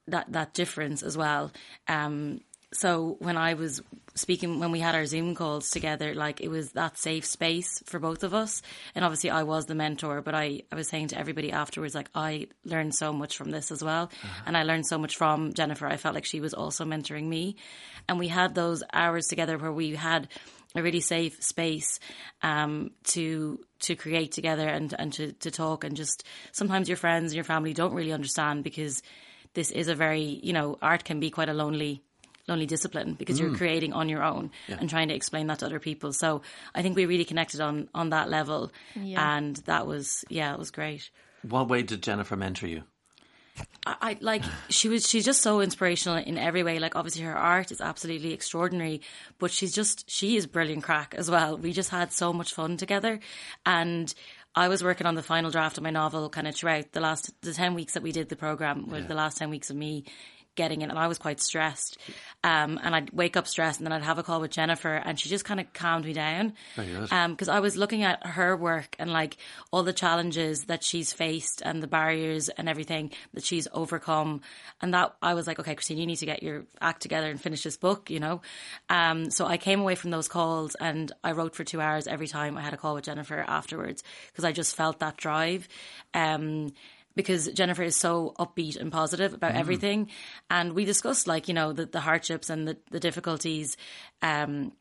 [0.08, 1.52] that that difference as well.
[1.88, 2.42] Um,
[2.74, 3.82] so when I was
[4.16, 8.00] speaking, when we had our Zoom calls together, like it was that safe space for
[8.00, 8.62] both of us.
[8.94, 12.10] And obviously, I was the mentor, but I, I was saying to everybody afterwards, like
[12.16, 14.10] I learned so much from this as well,
[14.46, 15.88] and I learned so much from Jennifer.
[15.88, 17.58] I felt like she was also mentoring me,
[18.08, 20.28] and we had those hours together where we had
[20.76, 22.00] a really safe space
[22.44, 27.32] um, to to create together and and to to talk and just sometimes your friends
[27.32, 29.02] and your family don't really understand because
[29.54, 32.02] this is a very you know art can be quite a lonely
[32.48, 35.80] lonely discipline because you're creating on your own and trying to explain that to other
[35.80, 36.14] people.
[36.14, 36.42] So
[36.76, 40.72] i think we really connected on on that level and that was yeah it was
[40.72, 41.10] great.
[41.42, 42.84] What way did Jennifer mentor you?
[43.86, 46.80] I, I like she was she's just so inspirational in every way.
[46.80, 49.02] Like obviously her art is absolutely extraordinary
[49.40, 51.58] but she's just she is brilliant crack as well.
[51.58, 53.20] We just had so much fun together.
[53.66, 54.14] And
[54.56, 57.30] I was working on the final draft of my novel kind of throughout the last
[57.42, 60.06] the 10 weeks that we did the program were the last 10 weeks of me
[60.56, 61.98] getting in, and I was quite stressed.
[62.44, 65.20] Um, and I'd wake up stressed, and then I'd have a call with Jennifer, and
[65.20, 66.54] she just kind of calmed me down.
[66.76, 69.38] Because um, I was looking at her work and like
[69.72, 74.42] all the challenges that she's faced and the barriers and everything that she's overcome,
[74.82, 77.42] and that I was like, okay, Christine, you need to get your act together and
[77.42, 78.42] finish this book, you know.
[78.90, 82.28] Um, so I came away from those calls, and I wrote for two hours every
[82.28, 85.68] time I had a call with Jennifer afterwards because I just felt that drive.
[86.14, 86.72] Um,
[87.16, 89.60] because Jennifer is so upbeat and positive about mm.
[89.60, 90.10] everything.
[90.50, 93.78] And we discussed like, you know, the, the hardships and the, the difficulties.
[94.22, 94.74] Um,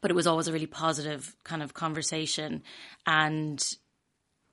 [0.00, 2.62] but it was always a really positive kind of conversation.
[3.06, 3.64] And,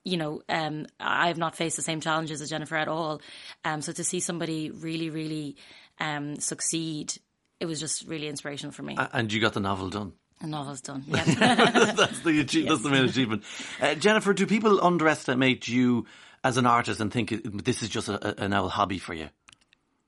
[0.04, 3.20] you know, um, I have not faced the same challenges as Jennifer at all.
[3.64, 5.56] Um, so to see somebody really, really
[6.00, 7.14] um, succeed,
[7.60, 8.96] it was just really inspirational for me.
[9.12, 10.12] And you got the novel done.
[10.40, 11.04] The novel's done.
[11.08, 11.24] Yeah.
[11.24, 12.68] that's the yes.
[12.68, 13.42] that's the main achievement.
[13.80, 16.06] Uh, Jennifer, do people underestimate you
[16.46, 17.34] as an artist and think
[17.64, 19.28] this is just a, an old hobby for you?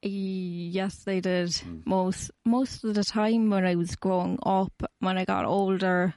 [0.03, 1.49] Yes, they did.
[1.49, 1.85] Mm.
[1.85, 6.15] Most most of the time when I was growing up, when I got older,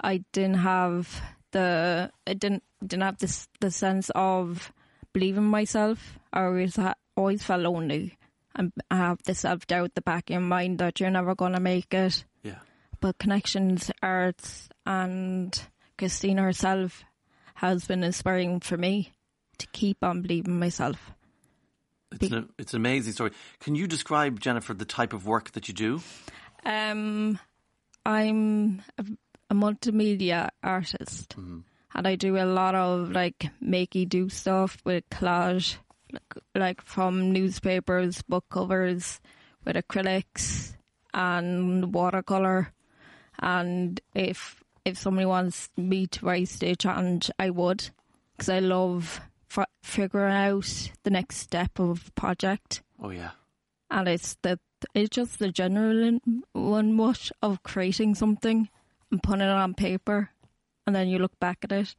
[0.00, 1.20] I didn't have
[1.52, 4.72] the I didn't didn't have this the sense of
[5.12, 6.18] believing myself.
[6.32, 8.16] I always ha- always felt lonely,
[8.54, 11.60] and I have the self doubt the back of your mind that you're never gonna
[11.60, 12.24] make it.
[12.42, 12.60] Yeah.
[13.00, 15.52] But connections, arts, and
[15.98, 17.04] Christina herself
[17.56, 19.12] has been inspiring for me
[19.58, 21.12] to keep on believing myself.
[22.10, 23.32] It's, an, it's an amazing story.
[23.60, 26.00] Can you describe, Jennifer, the type of work that you do?
[26.64, 27.38] Um,
[28.06, 29.04] I'm a,
[29.50, 31.60] a multimedia artist, mm-hmm.
[31.94, 35.76] and I do a lot of like makey do stuff with collage,
[36.10, 39.20] like, like from newspapers, book covers,
[39.64, 40.74] with acrylics
[41.12, 42.72] and watercolor.
[43.40, 47.90] And if if somebody wants me to write a challenge, I would,
[48.32, 49.20] because I love
[49.56, 52.82] f- figuring out the next step of project.
[53.00, 53.30] Oh yeah,
[53.90, 54.58] and it's the
[54.94, 56.18] it's just the general
[56.52, 58.68] one much of creating something
[59.10, 60.30] and putting it on paper,
[60.86, 61.94] and then you look back at it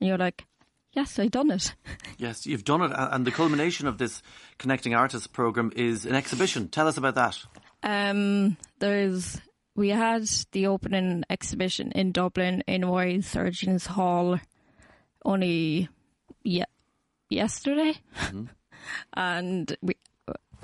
[0.00, 0.44] and you're like,
[0.92, 1.74] yes, I done it.
[2.20, 4.22] Yes, you've done it, and the culmination of this
[4.58, 6.66] connecting artists program is an exhibition.
[6.66, 7.38] Tell us about that.
[7.84, 9.40] Um, there's
[9.76, 14.40] we had the opening exhibition in Dublin in Royal Surgeons Hall
[15.24, 15.88] only
[16.42, 16.64] yeah
[17.28, 18.44] yesterday, mm-hmm.
[19.14, 19.96] and we,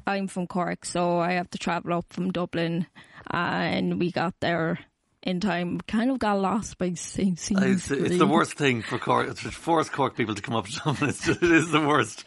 [0.06, 2.86] I'm from Cork, so I have to travel up from Dublin,
[3.30, 4.78] and we got there
[5.22, 5.80] in time.
[5.80, 7.38] Kind of got lost by St.
[7.50, 9.28] It's, it's the worst thing for Cork.
[9.28, 11.10] It's force Cork people to come up to Dublin.
[11.10, 12.24] It's, it is the worst.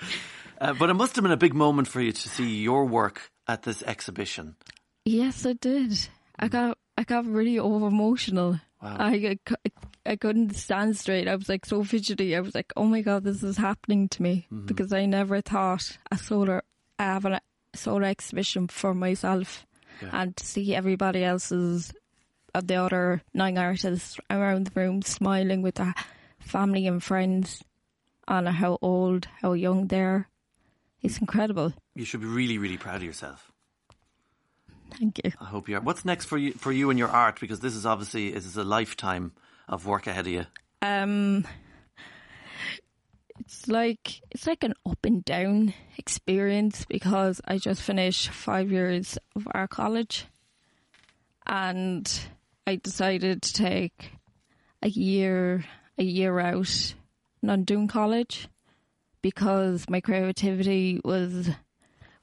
[0.60, 3.32] Uh, but it must have been a big moment for you to see your work
[3.48, 4.56] at this exhibition.
[5.06, 6.08] Yes, it did.
[6.38, 6.52] I mm.
[6.52, 8.60] got I got really over emotional.
[8.82, 8.98] Wow.
[9.00, 9.58] I, I,
[10.08, 11.28] I couldn't stand straight.
[11.28, 12.36] I was like so fidgety.
[12.36, 14.66] I was like, oh my god, this is happening to me mm-hmm.
[14.66, 16.64] because I never thought a solar
[17.00, 17.42] I have a
[17.76, 19.66] solar exhibition for myself
[20.02, 20.10] yeah.
[20.14, 21.94] and to see everybody else's
[22.56, 25.94] of uh, the other nine artists around the room smiling with their
[26.40, 27.64] family and friends
[28.28, 30.28] and how old, how young they're.
[31.02, 31.74] It's incredible.
[31.94, 33.52] You should be really, really proud of yourself.
[34.98, 35.32] Thank you.
[35.40, 35.82] I hope you are.
[35.82, 37.40] What's next for you for you and your art?
[37.40, 39.34] Because this is obviously this is a lifetime
[39.68, 40.46] of work ahead of you.
[40.82, 41.46] Um,
[43.40, 49.18] it's like it's like an up and down experience because I just finished five years
[49.36, 50.26] of our college,
[51.46, 52.10] and
[52.66, 54.12] I decided to take
[54.82, 55.66] a year
[55.98, 56.94] a year out,
[57.42, 58.48] not doing college,
[59.22, 61.50] because my creativity was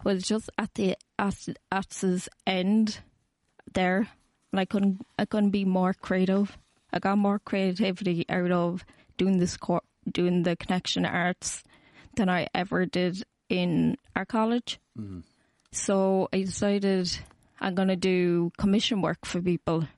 [0.05, 2.99] was just at the at at its end
[3.73, 4.09] there,
[4.53, 6.57] and I couldn't I couldn't be more creative.
[6.95, 8.85] I got more creativity out of
[9.19, 11.65] doing this cor- doing the connection arts
[12.15, 14.79] than I ever did in our college.
[14.97, 15.21] Mm-hmm.
[15.73, 17.19] So I decided
[17.61, 19.89] I'm going to do commission work for people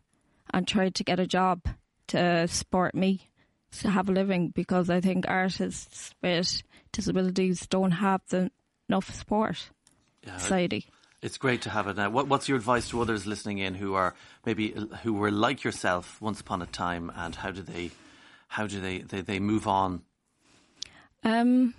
[0.50, 1.60] and try to get a job
[2.08, 3.28] to support me
[3.72, 8.50] to have a living because I think artists with disabilities don't have the,
[8.88, 9.68] enough support
[10.26, 10.86] yeah, society.
[11.26, 12.08] It's great to have it now.
[12.08, 14.14] What, what's your advice to others listening in who are
[14.44, 17.90] maybe who were like yourself once upon a time, and how do they
[18.46, 20.02] how do they they, they move on?
[21.24, 21.74] Um,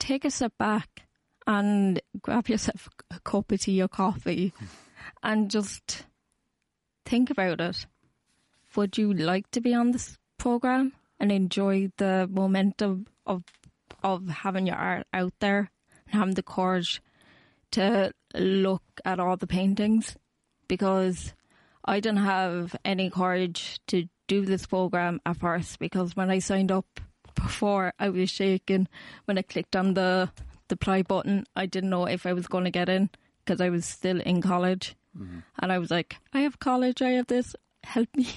[0.00, 1.06] take a step back
[1.46, 4.52] and grab yourself a cup of tea or coffee,
[5.22, 6.04] and just
[7.06, 7.86] think about it.
[8.74, 13.44] Would you like to be on this program and enjoy the momentum of
[14.02, 15.70] of having your art out there
[16.06, 17.00] and having the courage
[17.70, 20.16] to look at all the paintings
[20.68, 21.34] because
[21.84, 26.72] I didn't have any courage to do this program at first because when I signed
[26.72, 27.00] up
[27.34, 28.88] before I was shaking.
[29.24, 30.30] When I clicked on the
[30.68, 33.10] the play button I didn't know if I was going to get in
[33.44, 35.40] because I was still in college, mm-hmm.
[35.58, 38.28] and I was like, I have college, I have this, help me.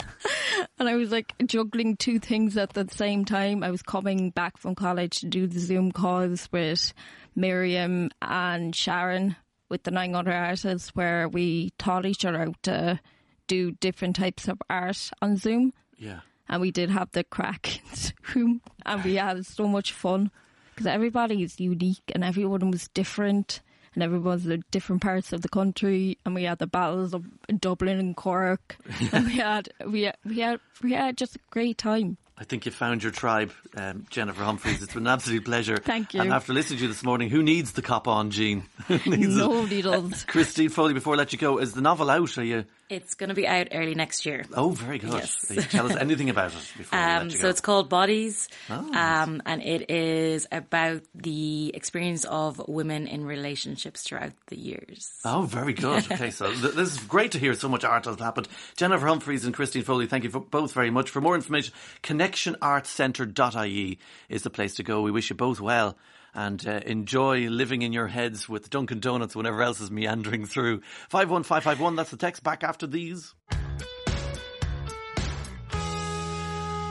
[0.78, 3.62] and I was like juggling two things at the same time.
[3.62, 6.92] I was coming back from college to do the Zoom calls with
[7.36, 9.36] Miriam and Sharon
[9.68, 13.00] with the nine other artists, where we taught each other how to
[13.46, 16.20] do different types of art on Zoom Yeah.
[16.48, 17.96] and we did have the crack in
[18.32, 20.30] Zoom, and we had so much fun
[20.74, 23.60] because everybody is unique and everyone was different,
[23.98, 27.26] and everyone was in different parts of the country, and we had the battles of
[27.58, 28.76] Dublin and Cork,
[29.12, 32.16] and we had we had, we had we had just a great time.
[32.38, 34.80] I think you found your tribe, um, Jennifer Humphreys.
[34.80, 35.76] It's been an absolute pleasure.
[35.84, 36.20] Thank you.
[36.20, 38.62] And after listening to you this morning, who needs the cop on, gene?
[38.86, 39.38] Who needs it?
[39.40, 40.22] Nobody does.
[40.22, 42.38] Christine Foley, before I let you go, is the novel out?
[42.38, 42.66] Are you?
[42.90, 44.44] It's going to be out early next year.
[44.54, 45.12] Oh, very good.
[45.12, 45.68] Yes.
[45.70, 47.48] Tell us anything about it before we Um, let you so go?
[47.50, 54.02] it's called Bodies, Oh, um, and it is about the experience of women in relationships
[54.04, 55.10] throughout the years.
[55.24, 56.04] Oh, very good.
[56.12, 58.48] Okay, so th- this is great to hear so much art has happened.
[58.76, 61.10] Jennifer Humphreys and Christine Foley, thank you for both very much.
[61.10, 65.02] For more information, connectionartcentre.ie is the place to go.
[65.02, 65.96] We wish you both well
[66.38, 70.82] and uh, enjoy living in your heads with Dunkin' Donuts whenever else is meandering through.
[71.08, 72.44] 51551, that's the text.
[72.44, 73.34] Back after these.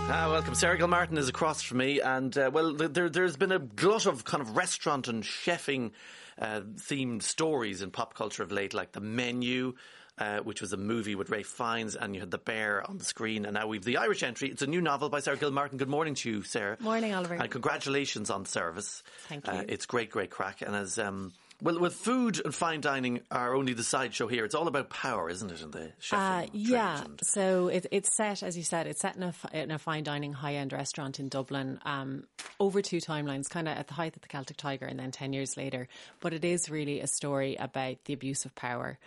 [0.10, 0.54] Ah, welcome.
[0.54, 4.26] Sarah Gilmartin is across from me, and uh, well, there, there's been a glut of
[4.26, 5.92] kind of restaurant and chefing
[6.40, 9.76] uh, themed stories in pop culture of late, like the menu.
[10.20, 13.04] Uh, which was a movie with Ralph Fiennes, and you had the bear on the
[13.06, 14.50] screen, and now we've the Irish entry.
[14.50, 15.78] It's a new novel by Sarah Gilmartin.
[15.78, 16.76] Good morning to you, Sarah.
[16.80, 17.36] Morning, Oliver.
[17.36, 19.04] And congratulations on service.
[19.28, 19.66] Thank Uh, you.
[19.70, 20.64] it's great, great crack.
[20.64, 24.46] And as um, well, with food and fine dining are only the sideshow here.
[24.46, 25.62] It's all about power, isn't it?
[25.62, 29.16] In the chefing Uh, yeah, and- so it, it's set, as you said, it's set
[29.16, 32.26] in a, in a fine dining high end restaurant in Dublin um,
[32.60, 35.34] over two timelines, kind of at the height of the Celtic Tiger and then 10
[35.34, 35.88] years later.
[36.20, 39.00] But it is really a story about the abuse of power.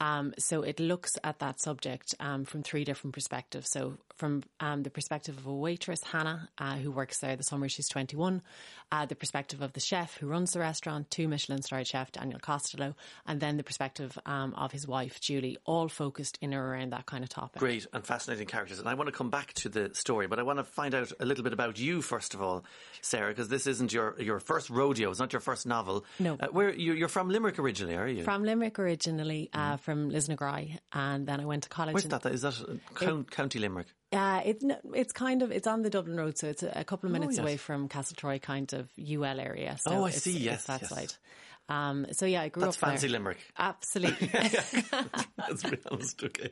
[0.00, 3.70] Um, so it looks at that subject um, from three different perspectives.
[3.70, 7.68] So, from um, the perspective of a waitress, Hannah, uh, who works there the summer
[7.68, 8.42] she's 21,
[8.90, 12.40] uh, the perspective of the chef who runs the restaurant, two Michelin starred chef, Daniel
[12.40, 12.94] Costello,
[13.26, 17.06] and then the perspective um, of his wife, Julie, all focused in or around that
[17.06, 17.60] kind of topic.
[17.60, 18.78] Great and fascinating characters.
[18.78, 21.12] And I want to come back to the story, but I want to find out
[21.20, 22.64] a little bit about you first of all,
[23.00, 25.10] Sarah, because this isn't your your first rodeo.
[25.10, 26.04] It's not your first novel.
[26.18, 26.36] No.
[26.40, 28.24] Uh, where you, you're from Limerick originally, are you?
[28.24, 31.94] From Limerick originally, uh, from Lisnagry, and then I went to college.
[31.94, 32.26] Where's that?
[32.26, 33.88] Is that uh, Count, County Limerick?
[34.10, 34.62] Uh, it,
[34.94, 37.40] it's kind of it's on the Dublin Road, so it's a, couple of minutes yes.
[37.42, 39.76] away from Castletroy, kind of UL area.
[39.80, 40.30] So Oh, I it's, see.
[40.36, 40.90] it's Yes, that yes.
[40.90, 41.12] side.
[41.68, 42.90] Um, so yeah, I grew That's up there.
[42.92, 43.38] fancy Limerick.
[43.58, 44.30] Absolutely.
[45.38, 46.24] Let's be honest.
[46.24, 46.50] Okay.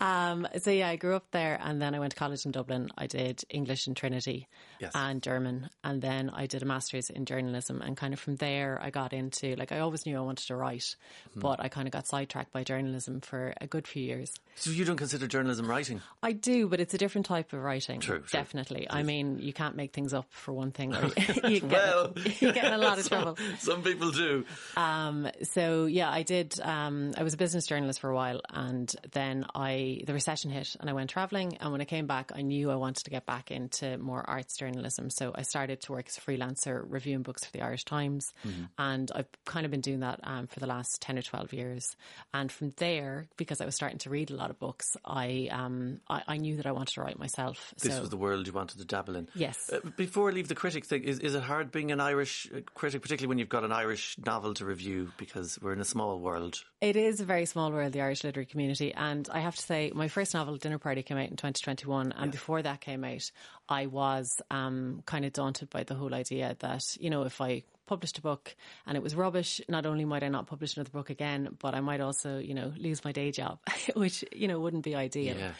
[0.00, 2.88] Um, so yeah, I grew up there, and then I went to college in Dublin.
[2.98, 4.48] I did English in Trinity
[4.80, 4.92] Yes.
[4.94, 7.80] and German, and then I did a master's in journalism.
[7.82, 10.56] And kind of from there, I got into like I always knew I wanted to
[10.56, 10.96] write,
[11.34, 11.40] Hmm.
[11.40, 14.32] but I kind of got sidetracked by journalism for a good few years.
[14.56, 16.00] So you don't consider journalism writing?
[16.22, 18.00] I do, but it's a different type of writing.
[18.00, 18.26] True, true.
[18.32, 18.86] definitely.
[18.88, 20.94] I mean, you can't make things up for one thing.
[20.94, 21.04] Or
[21.48, 23.38] you get, Well, you get in a lot of some, trouble.
[23.58, 24.44] Some people do.
[24.76, 26.58] Um, so yeah, I did.
[26.60, 30.74] Um, I was a business journalist for a while, and then I the recession hit,
[30.80, 31.56] and I went traveling.
[31.58, 34.56] And when I came back, I knew I wanted to get back into more arts
[34.56, 34.65] journalism.
[35.10, 38.32] So I started to work as a freelancer, reviewing books for the Irish Times,
[38.78, 41.96] and I've kind of been doing that um, for the last ten or twelve years.
[42.34, 46.00] And from there, because I was starting to read a lot of books, I um,
[46.08, 47.74] I, I knew that I wanted to write myself.
[47.82, 49.28] This so was the world you wanted to dabble in.
[49.34, 49.70] Yes.
[49.72, 52.60] Uh, before I leave the critic thing, is, is it hard being an Irish uh,
[52.74, 56.18] critic, particularly when you've got an Irish novel to review because we're in a small
[56.18, 56.62] world?
[56.80, 58.92] It is a very small world, the Irish literary community.
[58.94, 62.12] And I have to say, my first novel, Dinner Party, came out in 2021.
[62.12, 63.30] And before that came out,
[63.68, 67.64] I was um, kind of daunted by the whole idea that, you know, if I
[67.86, 68.54] published a book
[68.86, 71.80] and it was rubbish, not only might I not publish another book again, but I
[71.80, 73.58] might also, you know, lose my day job,
[73.94, 75.36] which, you know, wouldn't be ideal.
[75.36, 75.52] Yeah.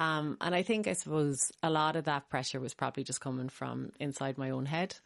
[0.00, 3.48] Um, and I think, I suppose, a lot of that pressure was probably just coming
[3.48, 4.96] from inside my own head.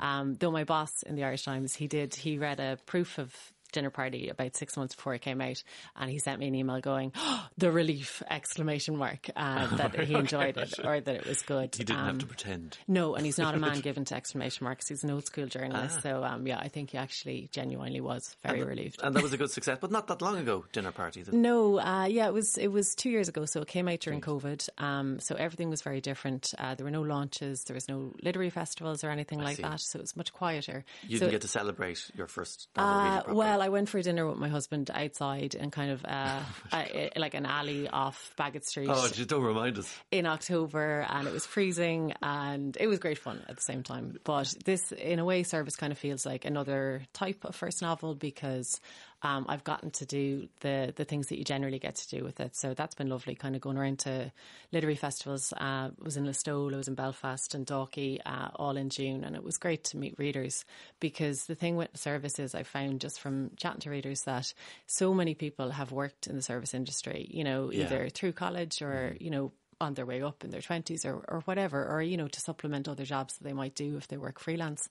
[0.00, 3.34] Um, though my boss in the Irish Times, he did, he read a proof of
[3.72, 5.62] dinner party about six months before it came out
[5.96, 10.14] and he sent me an email going oh, the relief exclamation mark uh, that he
[10.14, 12.78] enjoyed it or that it was good He didn't have Um, to pretend.
[12.88, 16.02] no and he's not a man given to exclamation marks he's an old school journalist
[16.02, 19.36] so um, yeah I think he actually genuinely was very relieved And that was a
[19.36, 21.22] good success, but not that long ago, Dinner Party.
[21.22, 24.00] The- no, uh, yeah, it was it was two years ago, so it came out
[24.00, 24.68] during COVID.
[24.78, 26.52] Um, so everything was very different.
[26.58, 29.62] Uh, there were no launches, there was no literary festivals or anything like see.
[29.62, 29.80] that.
[29.80, 30.84] So it was much quieter.
[31.06, 34.38] You so, didn't get to celebrate your first uh, well, I went for dinner with
[34.38, 36.40] my husband outside and kind of uh,
[36.72, 38.88] a, like an alley off Bagot Street.
[38.88, 39.92] Oh, just don't remind us.
[40.12, 44.18] In October, and it was freezing, and it was great fun at the same time.
[44.22, 48.14] But this, in a way, service kind of feels like another type of first novel
[48.14, 48.80] because
[49.26, 52.38] um, I've gotten to do the the things that you generally get to do with
[52.40, 52.54] it.
[52.56, 53.34] So that's been lovely.
[53.34, 54.32] Kind of going around to
[54.72, 55.52] literary festivals.
[55.52, 59.24] Uh, I was in Listowel, I was in Belfast and Dalkey, uh, all in June,
[59.24, 60.64] and it was great to meet readers
[61.00, 64.52] because the thing with services I found just from chatting to readers that
[64.86, 67.26] so many people have worked in the service industry.
[67.30, 67.84] You know, Yeah.
[67.84, 71.40] either through college or you know on their way up in their 20s or, or
[71.44, 74.40] whatever, or, you know, to supplement other jobs that they might do if they work
[74.40, 74.88] freelance.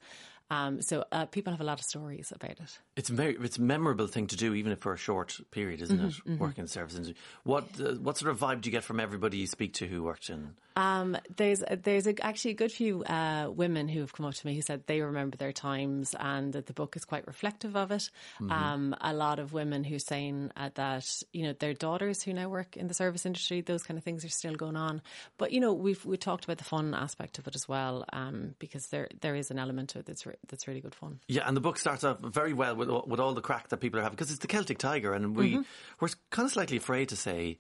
[0.50, 2.80] Um, so uh, people have a lot of stories about it.
[2.96, 6.00] It's very it's a memorable thing to do, even if for a short period, isn't
[6.00, 6.40] Mm-hmm, it?
[6.40, 7.16] Working in the service industry.
[7.44, 10.04] What uh, what sort of vibe do you get from everybody you speak to who
[10.04, 10.52] worked in?
[10.78, 14.46] Um, there's there's a, actually a good few uh, women who have come up to
[14.46, 17.92] me who said they remember their times and that the book is quite reflective of
[17.92, 18.10] it.
[18.50, 22.34] Um, a lot of women who are saying uh, that you know their daughters who
[22.34, 25.02] now work in the service industry, those kind of things are still going on.
[25.38, 28.54] But you know we've we talked about the fun aspect of it as well, um,
[28.60, 31.20] because there there is an element to it that's re- that's really good fun.
[31.28, 34.00] Yeah, and the book starts off very well with with all the crack that people
[34.00, 35.62] are having because it's the Celtic Tiger, and we Mm-hmm.
[36.00, 37.58] we're kind of slightly afraid to say.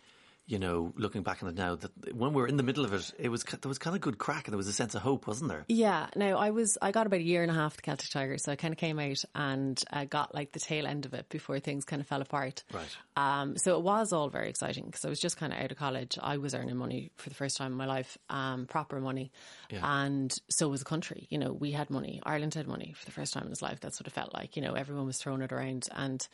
[0.47, 2.93] You know, looking back on it now, that when we were in the middle of
[2.93, 5.01] it, it was there was kind of good crack and there was a sense of
[5.01, 5.65] hope, wasn't there?
[5.67, 8.37] Yeah, no, I was I got about a year and a half the Celtic Tiger,
[8.37, 11.29] so I kind of came out and uh, got like the tail end of it
[11.29, 12.63] before things kind of fell apart.
[12.71, 12.97] Right.
[13.15, 15.77] Um, so it was all very exciting because I was just kind of out of
[15.77, 16.17] college.
[16.21, 19.31] I was earning money for the first time in my life, um, proper money,
[19.71, 21.27] and so was the country.
[21.31, 22.21] You know, we had money.
[22.23, 23.79] Ireland had money for the first time in its life.
[23.79, 24.55] That's what it felt like.
[24.55, 26.27] You know, everyone was throwing it around and.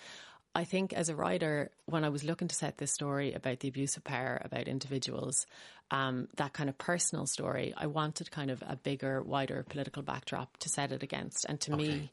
[0.54, 3.70] I think as a writer, when I was looking to set this story about the
[3.70, 5.46] abuse of power, about individuals,
[5.92, 10.58] um, that kind of personal story, I wanted kind of a bigger, wider political backdrop
[10.58, 11.46] to set it against.
[11.48, 12.12] And to me,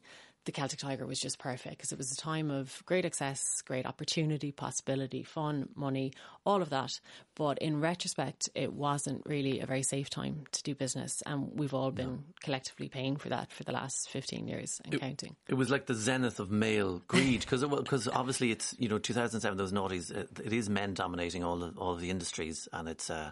[0.49, 3.85] the Celtic Tiger was just perfect because it was a time of great access, great
[3.85, 6.11] opportunity, possibility, fun, money,
[6.43, 6.99] all of that.
[7.35, 11.21] But in retrospect, it wasn't really a very safe time to do business.
[11.23, 15.35] And we've all been collectively paying for that for the last 15 years and counting.
[15.47, 19.55] It was like the zenith of male greed because because obviously it's you know 2007
[19.55, 23.11] those noughties it, it is men dominating all of, all of the industries and it's
[23.11, 23.29] uh,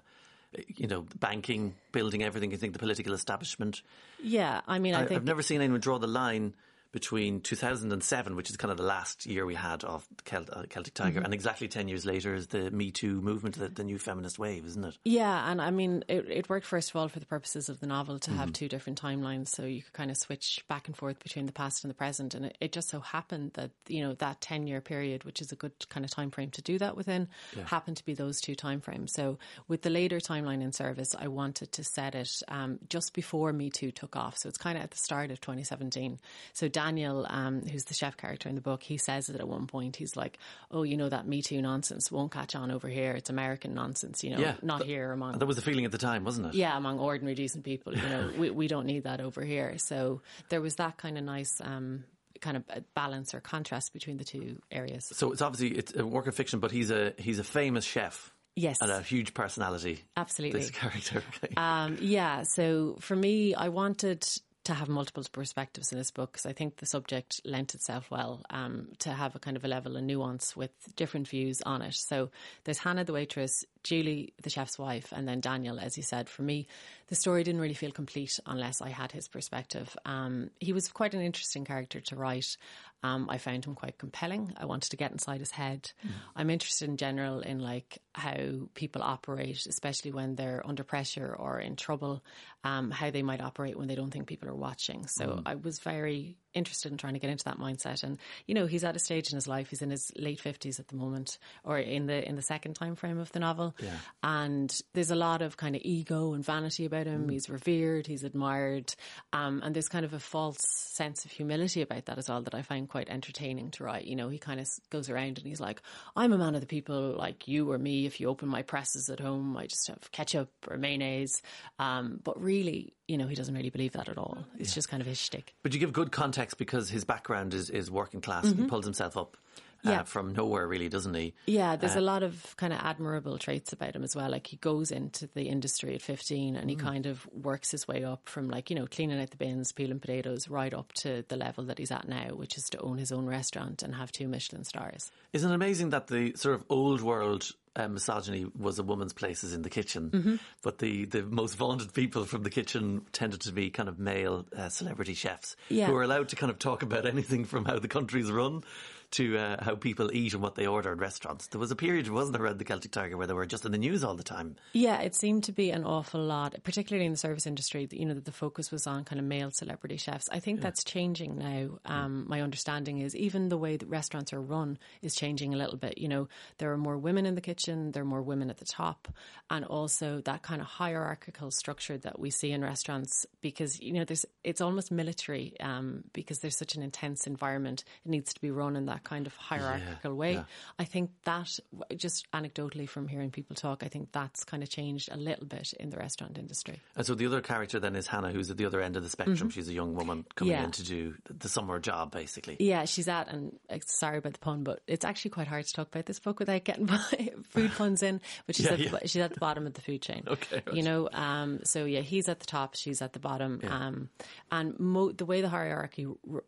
[0.68, 3.82] you know banking building everything you think the political establishment
[4.22, 6.54] Yeah, I mean, I, I, think I've never seen anyone draw the line
[6.98, 10.94] between 2007 which is kind of the last year we had of Celt, uh, Celtic
[10.94, 11.26] Tiger Mm-hmm.
[11.26, 14.66] and exactly 10 years later is the Me Too movement the, the new feminist wave
[14.66, 17.70] isn't it Yeah, and I mean, it, it worked first of all for the purposes
[17.70, 20.88] of the novel to have two different timelines, so you could kind of switch back
[20.88, 22.34] and forth between the past and the present.
[22.36, 25.52] And it, it just so happened that you know that ten year period, which is
[25.52, 27.28] a good kind of time frame to do that within,
[27.66, 29.14] happened to be those two time frames.
[29.14, 29.38] So
[29.68, 33.70] with the later timeline in service, I wanted to set it um, just before Me
[33.70, 34.38] Too took off.
[34.38, 36.20] So it's kind of at the start of 2017.
[36.54, 39.68] So Daniel, um, who's the chef character in the book, he says it at one
[39.68, 39.98] point.
[39.98, 40.38] He's like,
[40.72, 43.12] "Oh, you know that Me Too nonsense won't catch on over here.
[43.12, 44.24] It's American nonsense.
[44.24, 46.48] You know, Yeah, not th- here among." that was the feeling at the time wasn't
[46.48, 49.78] it yeah, among ordinary decent people, you know, we we don't need that over here.
[49.78, 52.06] So there was that kind of nice um,
[52.40, 52.64] kind of
[52.94, 55.12] balance or contrast between the two areas.
[55.14, 58.32] so it's obviously it's a work of fiction but he's a he's a famous chef
[58.56, 60.62] Yes, and a huge personality absolutely.
[60.62, 61.54] this character okay.
[61.58, 64.26] Um, yeah, so for me, I wanted
[64.68, 68.42] to have multiple perspectives in this book because I think the subject lent itself well
[68.50, 71.94] um, to have a kind of a level of nuance with different views on it.
[71.94, 72.32] So
[72.66, 76.28] there's Hannah the waitress, Julie the chef's wife, and then Daniel, as you said.
[76.28, 76.68] For me,
[77.08, 79.96] the story didn't really feel complete unless I had his perspective.
[80.04, 82.58] Um, he was quite an interesting character to write.
[83.04, 84.54] Um, I found him quite compelling.
[84.58, 85.92] I wanted to get inside his head.
[86.36, 91.60] I'm interested in general in like how people operate, especially when they're under pressure or
[91.60, 92.24] in trouble,
[92.64, 95.06] um, how they might operate when they don't think people are watching.
[95.08, 98.04] So I was very interested in trying to get into that mindset.
[98.04, 99.70] And you know, he's at a stage in his life.
[99.70, 102.96] He's in his late fifties at the moment, or in the in the second time
[102.96, 103.76] frame of the novel.
[104.24, 107.30] And there's a lot of kind of ego and vanity about him.
[107.30, 108.08] He's revered.
[108.08, 108.94] He's admired,
[109.34, 110.60] um, and there's kind of a false
[110.94, 114.06] sense of humility about that as well that I find quite entertaining to write.
[114.06, 115.82] You know, he kind of goes around and he's like,
[116.16, 118.06] "I'm a man of the people, like you or me.
[118.06, 121.42] If you open my presses at home, I just have ketchup or mayonnaise."
[121.80, 124.38] Um, but really, you know, he doesn't really believe that at all.
[124.60, 125.56] It's just kind of his shtick.
[125.64, 128.46] But you give good context because his background is, is working class.
[128.46, 128.70] and He mm-hmm.
[128.70, 129.38] pulls himself up
[129.86, 129.90] uh.
[129.90, 130.04] Yeah.
[130.04, 131.34] from nowhere, really, doesn't he?
[131.46, 134.30] Yeah, there's a lot of kind of admirable traits about him as well.
[134.30, 138.04] Like he goes into the industry at 15 and he kind of works his way
[138.04, 141.36] up from like, you know, cleaning out the bins, peeling potatoes, right up to the
[141.38, 144.28] level that he's at now, which is to own his own restaurant and have two
[144.28, 145.12] Michelin stars.
[145.34, 149.44] Isn't it amazing that the sort of old world uh, misogyny was a woman's place
[149.44, 150.36] is in the kitchen, Mm-hmm.
[150.64, 154.48] but the, the most vaunted people from the kitchen tended to be kind of male
[154.58, 155.86] uh, celebrity chefs Yeah.
[155.86, 158.64] who are allowed to kind of talk about anything from how the country's run
[159.12, 161.48] to uh, how people eat and what they order in restaurants.
[161.48, 163.72] There was a period, wasn't there, around the Celtic Tiger where they were just in
[163.72, 164.56] the news all the time.
[164.74, 167.88] Yeah, it seemed to be an awful lot, particularly in the service industry.
[167.92, 170.28] You know, that the focus was on kind of male celebrity chefs.
[170.32, 171.80] I think that's changing now.
[171.86, 175.78] Um, my understanding is even the way that restaurants are run is changing a little
[175.78, 175.98] bit.
[175.98, 176.28] You know,
[176.58, 179.08] there are more women in the kitchen, there are more women at the top,
[179.50, 184.04] and also that kind of hierarchical structure that we see in restaurants because you know
[184.04, 187.84] there's it's almost military um, because there's such an intense environment.
[188.06, 190.34] It needs to be run in that kind of hierarchical way.
[190.34, 190.44] yeah.
[190.80, 191.60] I think that,
[191.96, 195.74] just anecdotally from hearing people talk, I think that's kind of changed a little bit
[195.80, 196.80] in the restaurant industry.
[196.96, 199.10] And so the other character then is Hannah, who's at the other end of the
[199.10, 199.50] spectrum.
[199.50, 200.62] She's a young woman coming Mm-hmm.
[200.62, 200.66] Yeah.
[200.66, 202.56] in to do the summer job, basically.
[202.60, 205.88] Yeah, she's at, and sorry about the pun, but it's actually quite hard to talk
[205.90, 206.88] about this book without getting
[207.50, 208.22] food puns in.
[208.46, 208.98] But she's Yeah, at the, yeah.
[209.04, 210.24] she's at the bottom of the food chain.
[210.38, 210.76] Okay, right.
[210.76, 211.10] you know.
[211.12, 213.60] Um, so yeah, he's at the top, she's at the bottom.
[213.68, 214.10] Um,
[214.52, 216.44] and mo- the way the hierarchy r-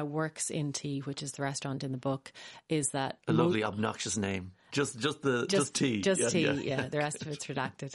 [0.00, 2.32] uh, works in Tea, which is the restaurant in the book,
[2.68, 4.52] is that A mo- lovely, obnoxious name.
[4.72, 6.00] Just, just the, just, tea.
[6.00, 6.52] Just Yeah, tea, yeah.
[6.54, 6.88] yeah.
[6.88, 7.94] The rest of it's redacted.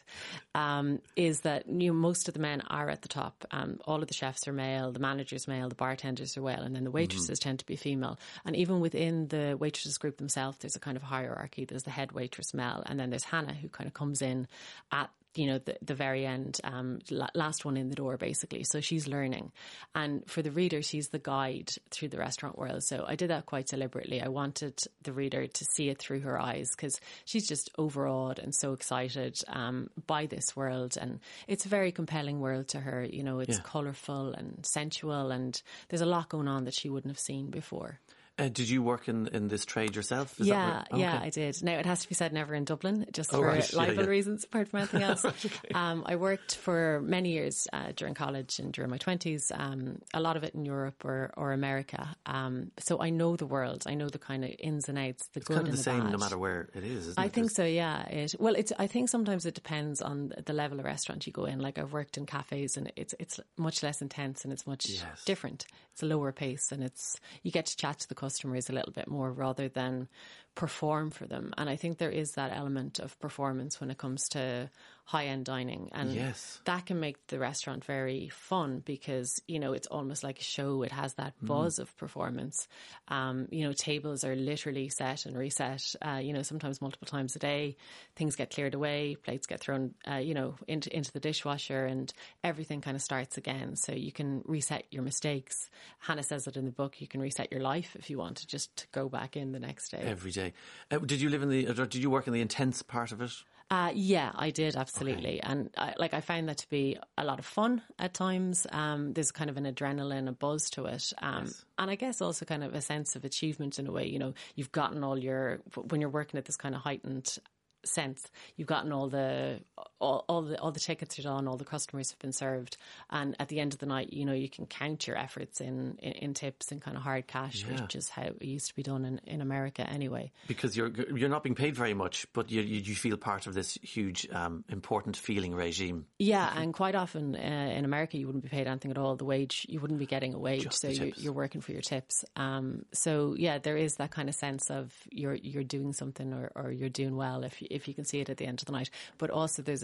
[0.54, 3.46] Um, is that you know, most of the men are at the top.
[3.50, 6.76] Um, all of the chefs are male, the managers male, the bartenders are male, and
[6.76, 8.20] then the waitresses tend to be female.
[8.46, 11.66] And even within the waitresses group themselves, there's a kind of hierarchy.
[11.66, 14.48] There's the head waitress Mel, and then there's Hannah who kind of comes in
[14.92, 17.00] at you know the, the very end um,
[17.34, 18.64] last one in the door basically.
[18.64, 19.52] So she's learning.
[19.96, 22.84] And for the reader she's the guide through the restaurant world.
[22.84, 24.22] So i did that quite deliberately.
[24.22, 28.54] I wanted the reader to see it through her eyes because she's just overawed and
[28.54, 30.98] so excited um, by this world.
[31.00, 33.04] And it's a very compelling world to her.
[33.04, 33.64] You know it's Yeah.
[33.64, 38.00] colorful and sensual and there's a lot going on that she wouldn't have seen before
[38.40, 40.40] Uh, did you work in, in this trade yourself?
[40.40, 41.26] Is yeah, oh, yeah, okay.
[41.26, 41.64] I did.
[41.64, 44.10] Now it has to be said, never in Dublin, just Oh, for right, libel yeah.
[44.10, 45.26] reasons, apart from anything else.
[45.74, 49.52] um, I worked for many years uh, during college and during my twenties.
[49.56, 52.16] Um, a lot of it in Europe or, or America.
[52.28, 53.86] Um, so I know the world.
[53.88, 55.78] I know the kind of ins and outs, the It's good kind of and the
[55.78, 56.12] the same bad.
[56.12, 57.34] no matter where it is, isn't I it?
[57.34, 57.66] think so.
[57.66, 58.04] Yeah.
[58.08, 58.72] It well, it's.
[58.78, 61.60] I think sometimes it depends on the level of restaurant you go in.
[61.60, 65.26] Like I've worked in cafes, and it's it's much less intense and it's much Yes.
[65.26, 65.66] different.
[65.94, 68.92] It's a lower pace, and it's you get to chat to the customers a little
[68.92, 70.10] bit more rather than
[70.54, 71.54] perform for them.
[71.58, 74.70] And I think there is that element of performance when it comes to
[75.08, 76.60] high end dining, and Yes.
[76.66, 80.84] that can make the restaurant very fun because you know it's almost like a show.
[80.84, 82.68] It has that buzz of performance.
[83.08, 85.96] Um, you know, tables are literally set and reset.
[86.02, 87.78] Uh, you know, sometimes multiple times a day.
[88.18, 89.94] Things get cleared away, plates get thrown.
[90.06, 92.12] Uh, you know, into into the dishwasher, and
[92.44, 93.78] everything kind of starts again.
[93.78, 95.70] So you can reset your mistakes.
[96.00, 97.00] Hannah says it in the book.
[97.00, 99.90] You can reset your life if you want to just go back in the next
[99.92, 100.00] day.
[100.04, 100.52] every day.
[100.92, 101.68] Uh, did you live in the?
[101.70, 103.32] Or did you work in the intense part of it?
[103.70, 107.38] Uh, yeah, I did absolutely, and I, like I found that to be a lot
[107.38, 108.66] of fun at times.
[108.72, 112.46] Um, there's kind of an adrenaline, a buzz to it, um, and I guess also
[112.46, 114.08] kind of a sense of achievement in a way.
[114.08, 115.60] You know, you've gotten all your
[115.90, 117.38] when you're working at this kind of heightened
[117.84, 119.60] sense, you've gotten all the
[120.00, 122.78] all, all the all the tickets are done, all the customers have been served,
[123.10, 125.98] and at the end of the night, you know, you can count your efforts in
[126.02, 127.82] in, in tips and kind of hard cash, Yeah.
[127.82, 130.32] which is how it used to be done in, in America anyway.
[130.48, 133.54] Because you're you're not being paid very much, but you you, you feel part of
[133.54, 136.06] this huge, um, important feeling regime.
[136.20, 139.16] Yeah, and quite often uh, in America, you wouldn't be paid anything at all.
[139.16, 141.82] The wage, you wouldn't be getting a wage, Just so you're, you're working for your
[141.82, 142.24] tips.
[142.36, 146.52] Um, so yeah, there is that kind of sense of you're you're doing something or,
[146.56, 148.66] or you're doing well if you, if you can see it at the end of
[148.66, 148.90] the night.
[149.18, 149.84] But also, there's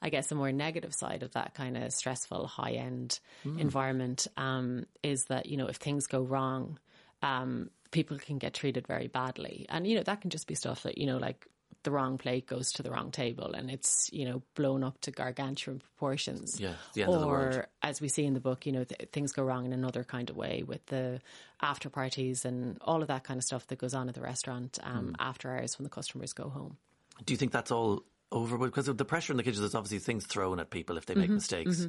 [0.00, 3.58] I guess a more negative side of that kind of stressful high end Hmm.
[3.58, 6.78] environment um, is that you know if things go wrong.
[7.22, 10.82] Um, people can get treated very badly, and you know that can just be stuff
[10.82, 11.46] that you know like
[11.84, 15.10] the wrong plate goes to the wrong table and it's you know blown up to
[15.10, 16.60] gargantuan proportions.
[16.60, 19.42] Yeah, the or, the as we see in the book, you know th- things go
[19.44, 21.20] wrong in another kind of way with the
[21.60, 24.78] after parties and all of that kind of stuff that goes on at the restaurant
[24.82, 25.12] um, Hmm.
[25.20, 26.76] after hours when the customers go home.
[27.24, 28.02] Do you think that's all
[28.32, 28.58] over?
[28.58, 31.14] Because of the pressure in the kitchen, there's obviously things thrown at people if they
[31.14, 31.86] Mm-hmm, make mistakes.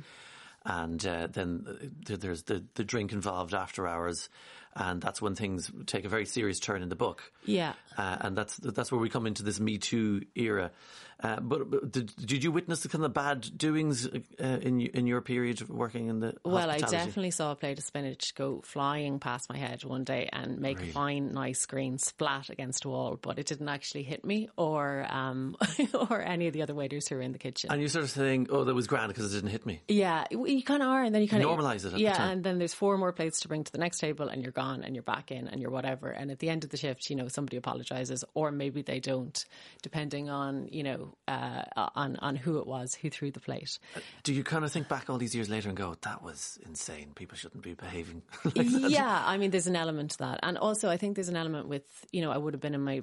[0.65, 4.29] And uh, then uh, there's the, the drink involved after hours,
[4.76, 7.32] and that's when things take a very serious turn in the book.
[7.45, 7.74] Yeah.
[7.97, 10.71] uh, and that's that's where we come into this Me Too era.
[11.24, 15.07] Uh, but, but did, did you witness the kind of bad doings uh, in in
[15.07, 18.61] your period of working in the Well, I definitely saw a plate of spinach go
[18.65, 22.89] flying past my head one day and make a fine, nice green splat against a
[22.89, 25.55] wall, but it didn't actually hit me or um,
[26.09, 27.71] or any of the other waiters who were in the kitchen.
[27.71, 30.26] And you sort of saying, "Oh, that was grand because it didn't hit me." Yeah,
[30.30, 32.43] you kind of are, and then you kind of Normalise it at the yeah, and
[32.43, 34.62] then there's four more plates to bring to the next table, and you're gone.
[34.64, 36.09] Gone and you're back in and you're whatever.
[36.09, 39.43] And at the end of the shift, you know, somebody apologizes or maybe they don't,
[39.82, 41.64] depending on, you know, uh,
[41.95, 43.80] on, on who it was who threw the plate.
[44.24, 47.11] Do you kind of think back all these years later and go, that was insane.
[47.16, 48.89] People shouldn't be behaving like that?
[48.89, 49.24] Yeah.
[49.26, 50.39] I mean, there's an element to that.
[50.43, 52.82] And also I think there's an element with, you know, I would have been in
[52.82, 53.01] my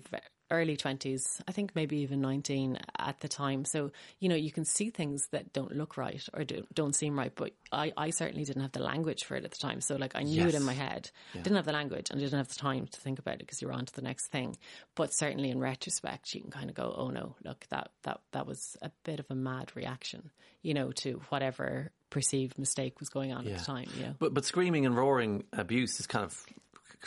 [0.50, 3.64] early 20s, I think maybe even 19 at the time.
[3.64, 7.18] So, you know, you can see things that don't look right or do, not seem
[7.18, 9.80] right, but I, I certainly didn't have the language for it at the time.
[9.80, 10.54] So, like, I knew yes.
[10.54, 11.10] it in my head.
[11.34, 11.42] Yeah.
[11.42, 13.72] Didn't have the language and didn't have the time to think about it because you're
[13.72, 14.56] on to the next thing.
[14.94, 18.46] But certainly in retrospect, you can kind of go, oh no, look, that, that, that
[18.46, 20.30] was a bit of a mad reaction,
[20.62, 23.52] you know, to whatever perceived mistake was going on yeah.
[23.52, 23.88] at the time.
[23.98, 24.12] Yeah.
[24.18, 26.44] But, but screaming and roaring abuse is kind of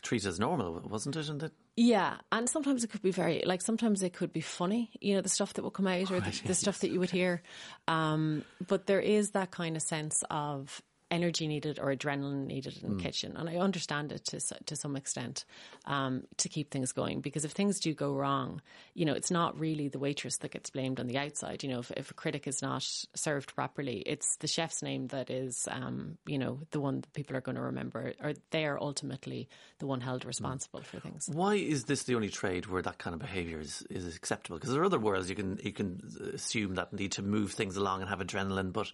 [0.02, 1.30] treated as normal, wasn't it?
[1.30, 5.16] And yeah, and sometimes it could be very like sometimes it could be funny, you
[5.16, 7.42] know, the stuff that would come out or the, the stuff that you would hear.
[7.88, 10.82] Um, but there is that kind of sense of
[11.14, 13.02] energy needed or adrenaline needed in the mm.
[13.02, 13.38] kitchen.
[13.38, 15.46] And I understand it to, to some extent
[15.86, 18.62] um, to keep things going because if things do go wrong,
[18.96, 21.64] you know, it's not really the waitress that gets blamed on the outside.
[21.64, 22.84] You know, if, if a critic is not
[23.14, 27.38] served properly, it's the chef's name that is, um, you know, the one that people
[27.38, 29.48] are going to remember or they are ultimately
[29.80, 30.86] the one held responsible mm.
[30.86, 31.30] for things.
[31.32, 34.58] Why is this the only trade where that kind of behaviour is, is acceptable?
[34.58, 36.02] Because there are other worlds you can, you can
[36.34, 38.92] assume that need to move things along and have adrenaline, but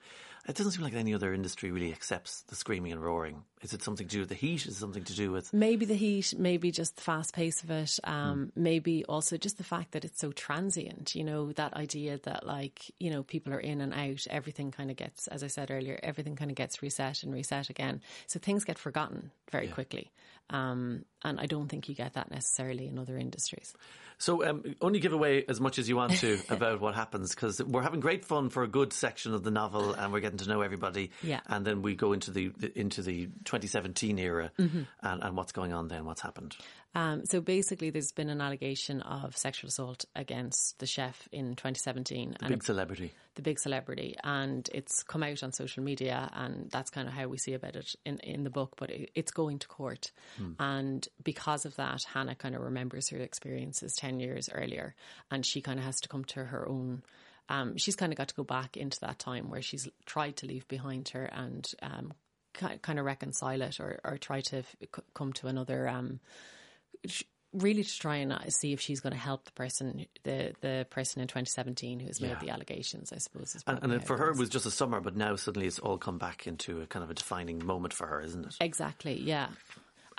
[0.50, 3.44] it doesn't seem like any other industry really accepts the screaming and roaring.
[3.62, 4.66] Is it something to do with the heat?
[4.66, 6.34] Is it something to do with maybe the heat?
[6.38, 8.00] Maybe just the fast pace of it.
[8.04, 8.52] Um, mm.
[8.56, 11.14] Maybe also just the fact that it's so transient.
[11.14, 14.26] You know that idea that like you know people are in and out.
[14.30, 17.70] Everything kind of gets, as I said earlier, everything kind of gets reset and reset
[17.70, 18.02] again.
[18.26, 19.74] So things get forgotten very yeah.
[19.74, 20.12] quickly.
[20.50, 23.74] Um, and I don't think you get that necessarily in other industries.
[24.20, 27.64] So um, only give away as much as you want to about what happens because
[27.64, 30.50] we're having great fun for a good section of the novel and we're getting to
[30.50, 31.12] know everybody.
[31.24, 31.40] Yeah.
[31.48, 34.82] And then we go into the, into the 2017 era mm-hmm.
[35.02, 36.56] and, and what's going on then, what's happened.
[36.96, 42.38] Um, so basically, there's been an allegation of sexual assault against the chef in 2017.
[42.40, 43.14] The big celebrity.
[43.36, 47.28] The big celebrity, and it's come out on social media, and that's kind of how
[47.28, 48.74] we see about it in in the book.
[48.78, 50.54] But it, it's going to court, hmm.
[50.60, 54.96] and because of that, Hannah kind of remembers her experiences ten years earlier,
[55.30, 57.04] and she kind of has to come to her own.
[57.50, 60.48] Um, she's kind of got to go back into that time where she's tried to
[60.48, 62.14] leave behind her and um,
[62.54, 64.76] kind of reconcile it or, or try to f-
[65.14, 66.20] come to another um,
[67.54, 70.86] really to try and uh, see if she's going to help the person, the the
[70.90, 72.40] person in 2017 who's made yeah.
[72.40, 73.12] the allegations.
[73.12, 73.56] I suppose.
[73.66, 76.18] and, and for her, it was just a summer, but now suddenly it's all come
[76.18, 78.56] back into a kind of a defining moment for her, isn't it?
[78.62, 79.20] Exactly.
[79.20, 79.48] Yeah.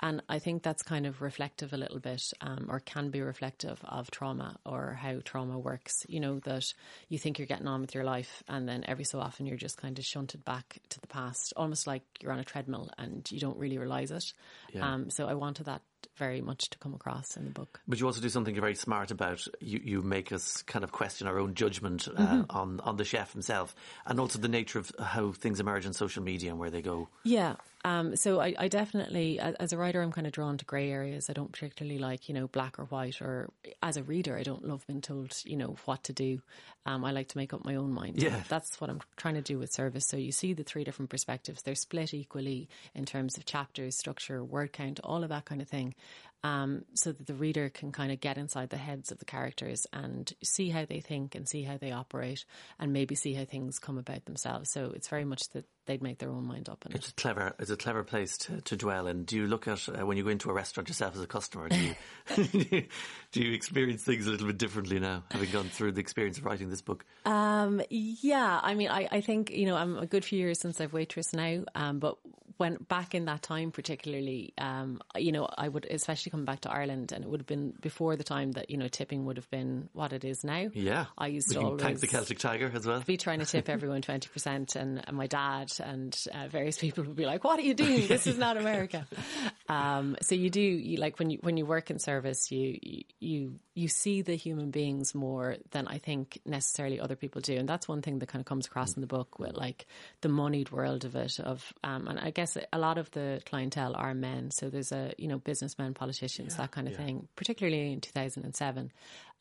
[0.01, 3.79] And I think that's kind of reflective a little bit, um, or can be reflective
[3.83, 6.05] of trauma or how trauma works.
[6.09, 6.73] You know, that
[7.09, 9.77] you think you're getting on with your life, and then every so often you're just
[9.77, 13.39] kind of shunted back to the past, almost like you're on a treadmill and you
[13.39, 14.33] don't really realize it.
[14.73, 14.93] Yeah.
[14.93, 15.81] Um, so I wanted that
[16.17, 17.81] very much to come across in the book.
[17.87, 19.45] But you also do something you're very smart about.
[19.59, 22.57] You you make us kind of question our own judgment uh, mm-hmm.
[22.57, 23.75] on on the chef himself,
[24.05, 27.09] and also the nature of how things emerge on social media and where they go.
[27.23, 30.91] Yeah, um, so I, I, definitely, as a writer, I'm kind of drawn to grey
[30.91, 31.29] areas.
[31.29, 33.21] I don't particularly like, you know, black or white.
[33.21, 33.49] Or
[33.81, 36.41] as a reader, I don't love being told, you know, what to do.
[36.85, 38.21] Um, I like to make up my own mind.
[38.21, 38.41] Yeah.
[38.49, 40.05] That's what I'm trying to do with service.
[40.07, 41.63] So you see the three different perspectives.
[41.63, 45.67] They're split equally in terms of chapters, structure, word count, all of that kind of
[45.67, 45.95] thing
[46.43, 49.85] um, so that the reader can kind of get inside the heads of the characters
[49.93, 52.45] and see how they think and see how they operate
[52.79, 54.71] and maybe see how things come about themselves.
[54.71, 56.85] So it's very much that they'd make their own mind up.
[56.91, 57.11] it's it.
[57.11, 59.23] a clever, it's a clever place to, to dwell in.
[59.23, 61.69] Do you look at uh, when you go into a restaurant yourself as a customer?
[61.69, 61.95] Do you
[63.31, 66.45] do you experience things a little bit differently now, having gone through the experience of
[66.45, 67.05] writing this book?
[67.25, 70.79] Um, yeah, I mean, I, I think you know I'm a good few years since
[70.79, 72.17] I've waitress now, um, but
[72.57, 76.71] when back in that time, particularly, um, you know, I would especially come back to
[76.71, 79.49] Ireland, and it would have been before the time that you know tipping would have
[79.49, 80.69] been what it is now.
[80.73, 83.01] Yeah, I used we to always thank the Celtic Tiger as well.
[83.01, 87.03] Be trying to tip everyone twenty percent, and, and my dad and uh, various people
[87.03, 88.07] would be like, "What are you doing?
[88.07, 89.07] This is not America."
[89.69, 92.79] um, so you do you, like when you when you work in service, you
[93.19, 97.69] you you see the human beings more than I think necessarily other people do, and
[97.69, 99.87] that's one thing that kind of comes across in the book with like
[100.21, 101.39] the moneyed world of it.
[101.39, 104.51] Of um, and I guess guess a lot of the clientele are men.
[104.51, 107.05] So there's a, you know, businessmen, politicians, yeah, that kind of yeah.
[107.05, 108.91] thing, particularly in 2007,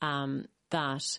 [0.02, 1.18] um, that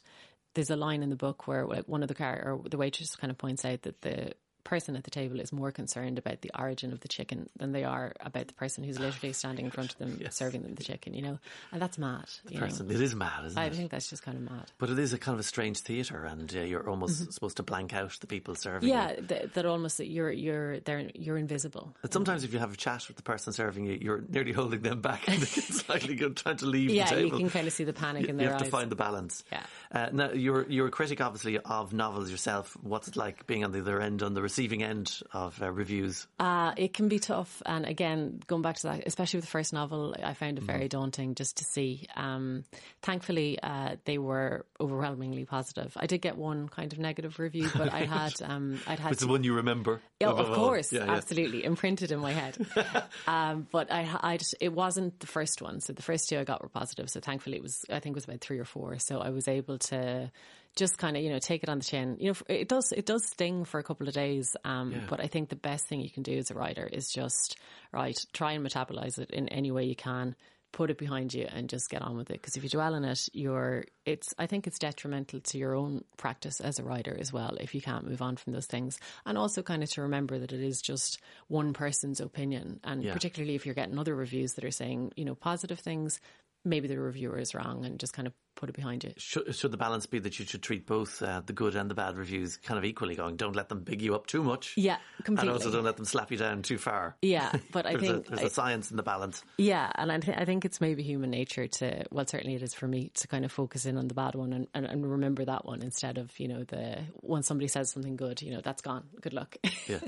[0.54, 3.16] there's a line in the book where like one of the car or the waitress
[3.16, 6.52] kind of points out that the person at the table is more concerned about the
[6.58, 9.92] origin of the chicken than they are about the person who's literally standing in front
[9.94, 10.36] of them Yes.
[10.36, 11.14] serving them the chicken.
[11.14, 11.40] You know,
[11.72, 12.26] and that's mad.
[12.50, 12.66] you know.
[12.66, 13.74] It is mad, isn't I it?
[13.76, 14.72] think that's just kind of mad.
[14.78, 17.64] But it is a kind of a strange theatre, and uh, you're almost supposed to
[17.64, 18.88] blank out the people serving.
[18.90, 18.96] you.
[18.96, 19.10] Mm-hmm.
[19.20, 21.96] Yeah, that, that almost you're you're they're you're invisible.
[22.02, 24.82] But sometimes if you have a chat with the person serving you, you're nearly holding
[24.82, 27.84] them back and slightly go- trying to leave Yeah, the you can kind of see
[27.84, 28.62] the panic You- in you have eyes.
[28.64, 29.44] to find the balance.
[29.52, 29.64] Yeah.
[29.92, 32.78] Uh, now you're you're a critic, obviously, of novels yourself.
[32.82, 36.28] What's it like being on the other end, on the receiving end of uh, reviews?
[36.38, 39.72] Uh, it can be tough, and again, going back to that, especially with the first
[39.72, 42.08] novel, I found it very daunting just to see.
[42.18, 42.66] Um,
[43.02, 45.94] thankfully, uh, they were overwhelmingly positive.
[45.96, 49.22] I did get one kind of negative review, but I had um, I'd had It's
[49.22, 50.02] the one you remember.
[50.20, 51.14] Yeah, of course, Yeah, yeah.
[51.14, 52.58] absolutely, imprinted in my head.
[53.28, 55.80] um, but I, I just, it wasn't the first one.
[55.80, 57.10] So the first two I got were positive.
[57.10, 59.00] So thankfully, it was I think it was about three or four.
[59.00, 60.30] So I was able to
[60.76, 62.18] just kind of you know take it on the chin.
[62.20, 64.56] You know, it does it does sting for a couple of days.
[64.64, 67.58] Um, But I think the best thing you can do as a writer is just
[67.92, 70.36] right try and metabolize it in any way you can.
[70.74, 72.36] Put it behind you and just get on with it.
[72.40, 74.34] Because if you dwell on it, you're it's.
[74.40, 77.82] I think it's detrimental to your own practice as a writer as well if you
[77.82, 78.98] can't move on from those things.
[79.26, 81.20] And also kind of to remember that it is just
[81.50, 83.12] one person's opinion, and Yeah.
[83.12, 86.22] particularly if you're getting other reviews that are saying you know positive things,
[86.64, 89.12] maybe the reviewer is wrong, and just kind of put it behind you.
[89.18, 91.96] Should, should the balance be that you should treat both uh, the good and the
[91.96, 93.16] bad reviews kind of equally?
[93.16, 94.74] Going, don't let them big you up too much.
[94.78, 95.50] Yeah, completely.
[95.54, 97.16] And also don't let them slap you down too far.
[97.22, 99.44] Yeah, but I think a, there's I- a science in the balance.
[99.58, 102.74] Yeah, and I, th- I think it's maybe human nature to, well, certainly it is
[102.74, 105.46] for me to kind of focus in on the bad one and, and, and remember
[105.46, 108.82] that one instead of, you know, the when somebody says something good, you know, that's
[108.82, 109.04] gone.
[109.22, 109.56] Good luck.
[109.88, 110.00] Yeah,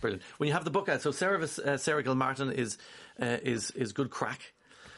[0.00, 0.22] brilliant.
[0.38, 2.78] When you have the book out, so Sarah, uh, Sarah Gilmartin is
[3.22, 4.52] uh, is is good crack.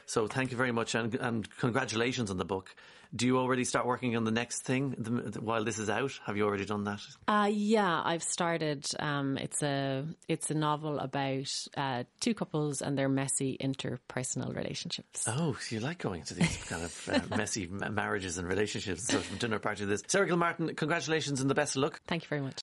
[0.06, 2.74] So thank you very much and, and congratulations on the book.
[3.14, 6.18] Do you already start working on the next thing the, while this is out?
[6.24, 7.00] Have you already done that?
[7.28, 8.86] Uh, yeah, I've started.
[8.98, 15.24] Um, it's a it's a novel about uh, two couples and their messy interpersonal relationships.
[15.28, 19.28] Oh, so you like going to these kind of uh, messy marriages and relationships sort
[19.30, 19.84] of dinner party.
[19.84, 22.00] This Sarah Gilmartin, congratulations and the best of luck.
[22.06, 22.60] Thank you very much.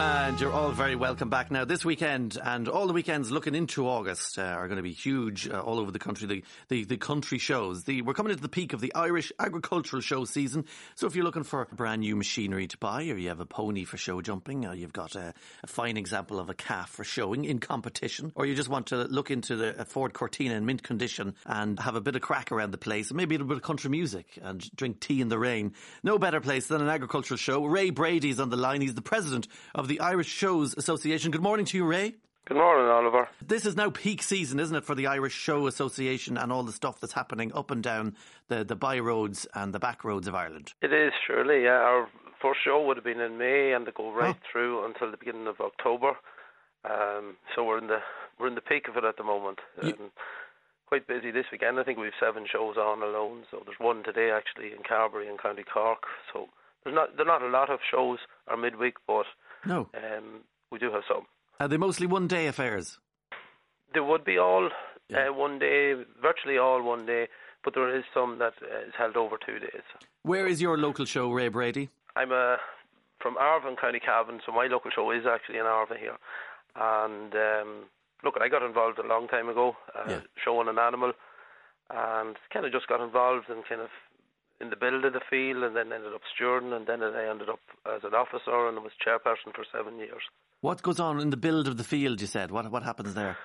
[0.00, 1.64] And you're all very welcome back now.
[1.64, 5.48] This weekend and all the weekends looking into August uh, are going to be huge
[5.48, 6.28] uh, all over the country.
[6.28, 7.82] The, the the country shows.
[7.82, 10.66] The, we're coming into the peak of the Irish agricultural show season.
[10.94, 13.82] So if you're looking for brand new machinery to buy, or you have a pony
[13.82, 15.34] for show jumping, or you've got a,
[15.64, 18.98] a fine example of a calf for showing in competition, or you just want to
[18.98, 22.70] look into the Ford Cortina in mint condition and have a bit of crack around
[22.70, 25.40] the place, and maybe a little bit of country music and drink tea in the
[25.40, 25.72] rain,
[26.04, 27.64] no better place than an agricultural show.
[27.64, 28.80] Ray Brady's on the line.
[28.80, 31.30] He's the president of the Irish Shows Association.
[31.30, 32.14] Good morning to you, Ray.
[32.46, 33.28] Good morning, Oliver.
[33.46, 36.72] This is now peak season, isn't it, for the Irish Show Association and all the
[36.72, 38.16] stuff that's happening up and down
[38.48, 40.72] the, the by roads and the back roads of Ireland?
[40.80, 41.64] It is surely.
[41.64, 42.08] Yeah, our
[42.40, 44.46] first show would have been in May, and they go right Oh.
[44.52, 46.12] through until the beginning of October.
[46.84, 47.98] Um, so we're in the
[48.38, 49.58] we're in the peak of it at the moment.
[49.82, 50.10] You- Um,
[50.86, 51.78] quite busy this weekend.
[51.78, 53.44] I think we've seven shows on alone.
[53.50, 56.04] So there's one today actually in Carbery in County Cork.
[56.32, 56.48] So
[56.82, 59.26] there's not there are not a lot of shows or midweek, but
[59.66, 59.88] No.
[59.94, 60.40] um,
[60.70, 61.26] we do have some.
[61.60, 62.98] Are they mostly one day affairs?
[63.92, 64.70] There would be all
[65.08, 65.28] Yeah.
[65.28, 67.28] uh, one day, virtually all one day,
[67.64, 69.82] but there is some that uh, is held over two days.
[70.22, 71.88] Where is your local show, Ray Brady?
[72.14, 72.56] I'm uh,
[73.20, 76.16] from Arva, County Cavan, so my local show is actually in Arva here.
[76.76, 77.84] And um,
[78.22, 80.20] look, I got involved a long time ago, uh, Yeah.
[80.44, 81.12] showing an animal,
[81.90, 83.88] and kind of just got involved and kind of
[84.60, 87.48] in the build of the field, and then ended up stewarding, and then I ended
[87.48, 90.22] up as an officer, and I was chairperson for seven years.
[90.60, 92.50] What goes on in the build of the field, you said?
[92.50, 93.36] What, what happens there?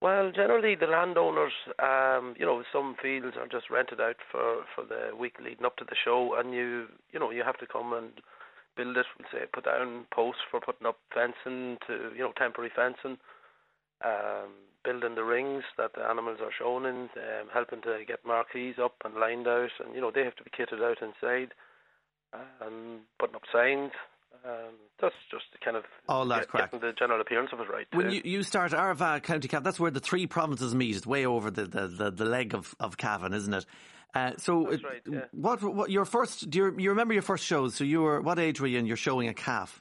[0.00, 4.84] Well, generally the landowners, um, you know, some fields are just rented out for, for
[4.84, 7.92] the week leading up to the show, and you, you know, you have to come
[7.92, 8.10] and
[8.76, 9.06] build it.
[9.16, 13.18] We'll say put down posts for putting up fencing to, you know, temporary fencing,
[14.04, 14.50] um,
[14.84, 18.94] building the rings that the animals are shown in, um, helping to get marquees up
[19.04, 21.52] and lined out, and you know they have to be kitted out inside,
[22.32, 23.92] um, putting up signs.
[24.44, 26.70] Um, that's just kind of All that get- crack.
[26.72, 27.86] getting the general appearance of it right.
[27.92, 28.14] When too.
[28.16, 30.96] you, you start Arva, County Cavan, that's where the three provinces meet.
[30.96, 33.66] It's way over the, the, the, the leg of, of Cavan, isn't it?
[34.14, 35.20] Uh, so, it- right, yeah.
[35.32, 36.50] what what your first?
[36.50, 37.74] Do you, you remember your first shows?
[37.76, 38.78] So you were what age were you?
[38.78, 39.80] And you're showing a calf.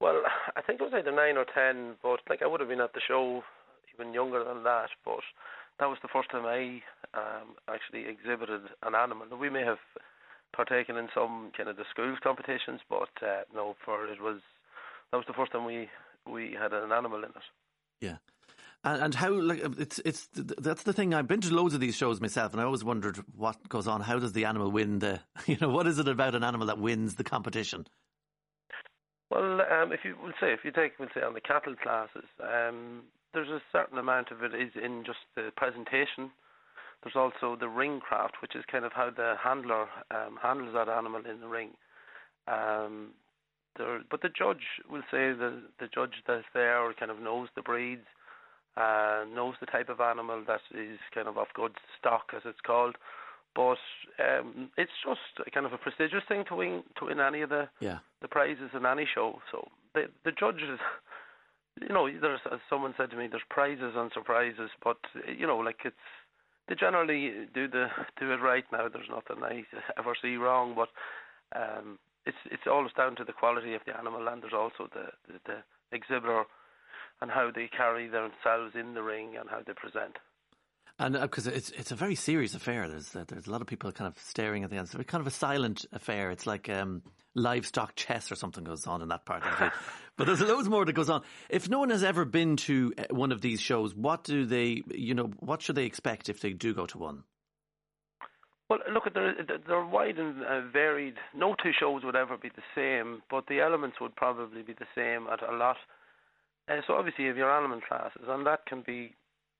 [0.00, 0.22] Well,
[0.56, 2.92] I think it was either nine or ten, but like I would have been at
[2.94, 3.42] the show
[3.94, 4.90] even younger than that.
[5.04, 5.24] But
[5.78, 6.82] that was the first time I
[7.14, 9.26] um, actually exhibited an animal.
[9.38, 9.78] We may have
[10.54, 14.40] partaken in some kind of the school competitions, but uh, no, for it was
[15.10, 15.88] that was the first time we
[16.30, 17.46] we had an animal in it.
[18.00, 18.16] Yeah.
[18.84, 21.14] And, and how like it's it's that's the thing.
[21.14, 24.02] I've been to loads of these shows myself, and I always wondered what goes on.
[24.02, 25.20] How does the animal win the?
[25.46, 27.86] You know, what is it about an animal that wins the competition?
[29.30, 32.24] Well, um, if you will say if you take we'll say on the cattle classes,
[32.42, 33.02] um,
[33.34, 36.30] there's a certain amount of it is in just the presentation.
[37.02, 40.88] There's also the ring craft, which is kind of how the handler um, handles that
[40.88, 41.70] animal in the ring.
[42.48, 43.10] Um,
[43.76, 47.62] there, but the judge will say the the judge that's there kind of knows the
[47.62, 48.06] breeds,
[48.76, 52.60] uh, knows the type of animal that is kind of of good stock, as it's
[52.60, 52.96] called.
[53.54, 53.78] But
[54.18, 57.68] um, it's just kind of a prestigious thing to win to win any of the
[57.80, 57.98] Yeah.
[58.22, 59.40] the prizes in any show.
[59.50, 60.78] So the the judges,
[61.80, 65.58] you know, there's as someone said to me, there's prizes and surprises, but you know,
[65.58, 65.96] like it's
[66.68, 67.88] they generally do the
[68.20, 68.88] do it right now.
[68.88, 69.64] There's nothing I
[69.98, 70.88] ever see wrong, but
[71.58, 75.10] um, it's it's always down to the quality of the animal, and there's also the
[75.26, 75.56] the, the
[75.92, 76.44] exhibitor
[77.20, 80.16] and how they carry themselves in the ring and how they present.
[80.98, 82.86] And because it's it's a very serious affair.
[82.88, 84.88] There's uh, there's a lot of people kind of staring at the end.
[84.94, 86.30] It's kind of a silent affair.
[86.30, 87.02] It's like um,
[87.34, 89.72] livestock chess or something goes on in that part of the field.
[90.16, 91.22] but there's loads more that goes on.
[91.48, 94.82] If no one has ever been to uh, one of these shows, what do they,
[94.94, 97.24] you know, what should they expect if they do go to one?
[98.70, 99.34] Well, look, they're,
[99.66, 101.16] they're wide and uh, varied.
[101.34, 104.86] No two shows would ever be the same, but the elements would probably be the
[104.94, 105.76] same at a lot.
[106.68, 109.14] Uh, so obviously if you have your animal classes, and that can be,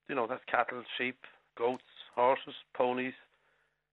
[0.08, 1.18] you know, that's cattle, sheep,
[1.56, 1.82] goats,
[2.14, 3.14] horses, ponies.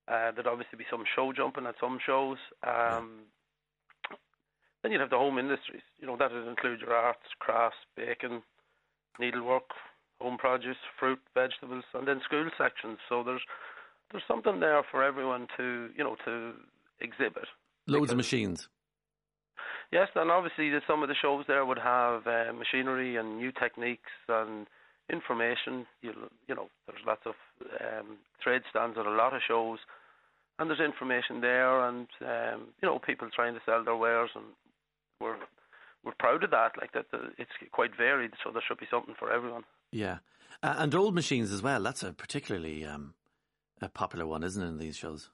[0.07, 2.37] Uh, there'd obviously be some show jumping at some shows.
[2.63, 3.21] Um,
[4.81, 5.83] then you'd have the home industries.
[5.99, 8.41] You know, that would include your arts, crafts, baking,
[9.19, 9.69] needlework,
[10.19, 12.97] home produce, fruit, vegetables, and then school sections.
[13.07, 13.41] So there's
[14.11, 16.53] there's something there for everyone to you know to
[16.99, 17.45] exhibit.
[17.87, 18.67] Loads of machines.
[19.91, 23.51] Yes, and obviously the, some of the shows there would have uh, machinery and new
[23.51, 24.67] techniques and
[25.09, 25.85] information.
[26.01, 26.13] You
[26.47, 27.33] you know, there's lots of
[27.81, 29.79] um, trade stands at a lot of shows,
[30.59, 34.45] and there's information there, and um, you know, people trying to sell their wares, and
[35.19, 35.37] we're
[36.03, 36.71] we're proud of that.
[36.79, 39.63] Like that, the, it's quite varied, so there should be something for everyone.
[39.91, 40.19] Yeah,
[40.63, 41.81] uh, and old machines as well.
[41.81, 43.13] That's a particularly um,
[43.81, 44.67] a popular one, isn't it?
[44.67, 45.29] In these shows.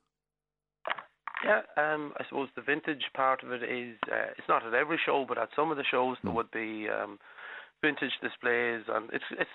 [1.45, 4.99] Yeah, um, I suppose the vintage part of it is uh, it's not at every
[5.05, 6.35] show, but at some of the shows there Mm.
[6.35, 7.19] would be um,
[7.81, 9.49] vintage displays, and it's it's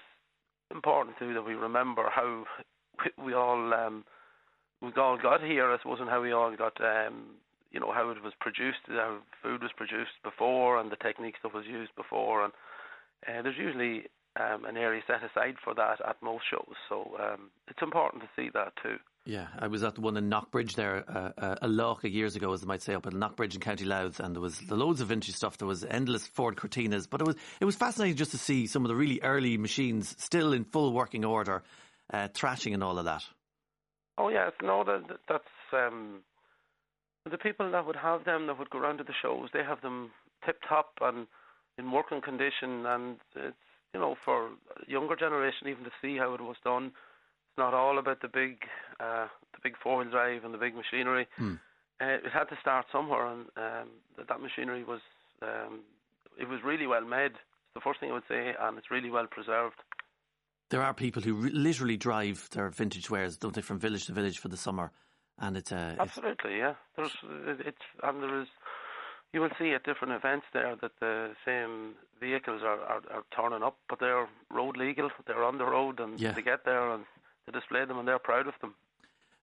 [0.70, 2.44] important too that we remember how
[3.18, 4.04] we- all um,
[4.80, 7.36] we all got here, I suppose, and how we all got um,
[7.70, 11.54] you know how it was produced, how food was produced before, and the techniques that
[11.54, 12.52] was used before, and
[13.28, 14.04] uh, there's usually
[14.36, 18.28] um, an area set aside for that at most shows, so um, it's important to
[18.36, 18.96] see that too.
[19.24, 22.52] Yeah, I was at the one in Knockbridge there uh, uh, a of years ago,
[22.52, 25.08] as they might say, up at Knockbridge in County Louth, and there was loads of
[25.08, 25.58] vintage stuff.
[25.58, 28.84] There was endless Ford Cortinas, but it was it was fascinating just to see some
[28.84, 31.62] of the really early machines still in full working order,
[32.12, 33.22] uh, thrashing and all of that.
[34.18, 36.22] Oh yes, no, that that- that's um,
[37.30, 39.50] the people that would have them that would go around to the shows.
[39.52, 40.10] They have them
[40.44, 41.28] tip top and
[41.78, 43.56] in working condition, and it's
[43.94, 44.50] you know for
[44.88, 46.90] younger generation even to see how it was done.
[47.52, 48.62] It's not all about the big,
[48.98, 51.26] uh, the big four wheel drive and the big machinery.
[51.36, 51.56] Hmm.
[52.00, 55.00] Uh, it had to start somewhere, and um, that, that machinery was
[55.42, 55.80] um,
[56.40, 57.32] it was really well made.
[57.32, 59.76] It's the first thing I would say, and it's really well preserved.
[60.70, 64.12] There are people who re- literally drive their vintage wares, don't they, from village to
[64.12, 64.90] village for the summer,
[65.38, 66.72] and it's uh, it's, Absolutely, yeah.
[66.96, 67.12] There's
[67.66, 68.48] it's and there is
[69.34, 73.62] you will see at different events there that the same vehicles are, are, are turning
[73.62, 75.10] up, but they're road legal.
[75.26, 76.32] They're on the road and Yeah.
[76.32, 77.04] they get there and
[77.47, 78.74] they display them and they're proud of them.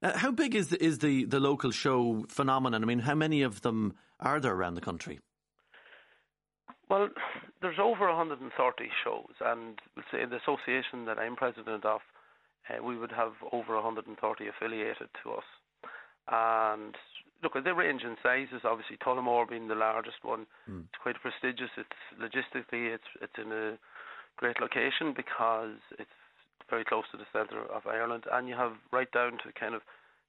[0.03, 2.83] uh, how big is the, is the the local show phenomenon?
[2.83, 5.19] I mean, how many of them are there around the country?
[6.89, 7.09] Well,
[7.61, 12.01] there's over 130 shows, and we'll say the association that I'm president of,
[12.67, 15.43] uh, we would have over 130 affiliated to us.
[16.31, 16.95] And
[17.43, 18.61] look, they range in sizes.
[18.63, 20.85] Obviously, Tullamore being the largest one, Mm.
[20.85, 21.69] it's quite prestigious.
[21.77, 23.77] It's logistically, it's it's in a
[24.37, 26.09] great location because it's
[26.69, 29.81] very close to the centre of Ireland, and you have right down to kind of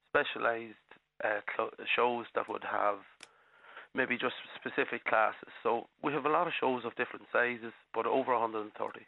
[0.09, 0.75] specialised
[1.23, 2.97] uh, cl- shows that would have
[3.93, 5.49] maybe just specific classes.
[5.63, 9.05] So we have a lot of shows of different sizes, but over 130.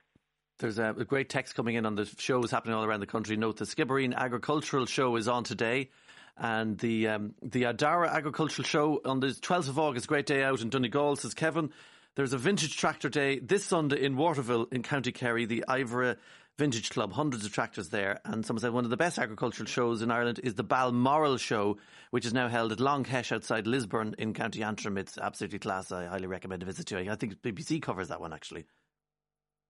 [0.60, 3.36] There's a, a great text coming in on the shows happening all around the country.
[3.36, 5.90] Note the Skibbereen Agricultural Show is on today,
[6.38, 10.08] and the um, the Ardara Agricultural Show on the 12th of August.
[10.08, 11.72] Great day out in Donegal, says Kevin.
[12.16, 16.18] There's a Vintage Tractor Day this Sunday in Waterville in County Kerry, the Iveragh
[16.60, 17.14] Vintage Club.
[17.14, 18.20] Hundreds of tractors there.
[18.26, 21.78] And someone said one of the best agricultural shows in Ireland is the Balmoral Show,
[22.12, 24.98] which is now held at Long Kesh outside Lisburn in County Antrim.
[24.98, 25.92] It's absolutely class.
[25.92, 27.10] I highly recommend a visit to it.
[27.10, 28.66] I think BBC covers that one actually.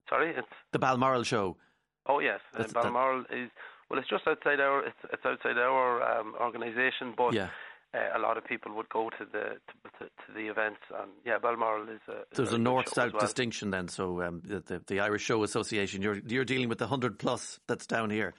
[0.09, 1.55] Sorry, it's The Balmoral Show.
[2.07, 3.49] oh yes, uh, That's- Balmoral is
[3.89, 7.49] well, it's just outside our it's, it's outside our um, organisation, but Yeah.
[7.93, 10.81] Uh, a lot of people would go to the to, to, to the events.
[10.99, 13.21] And yeah, Balmoral is a there's a, a north south well.
[13.21, 13.87] distinction then.
[13.87, 17.59] So um, the, the, the Irish Show Association, you're you're dealing with the hundred plus
[17.67, 18.33] that's down here.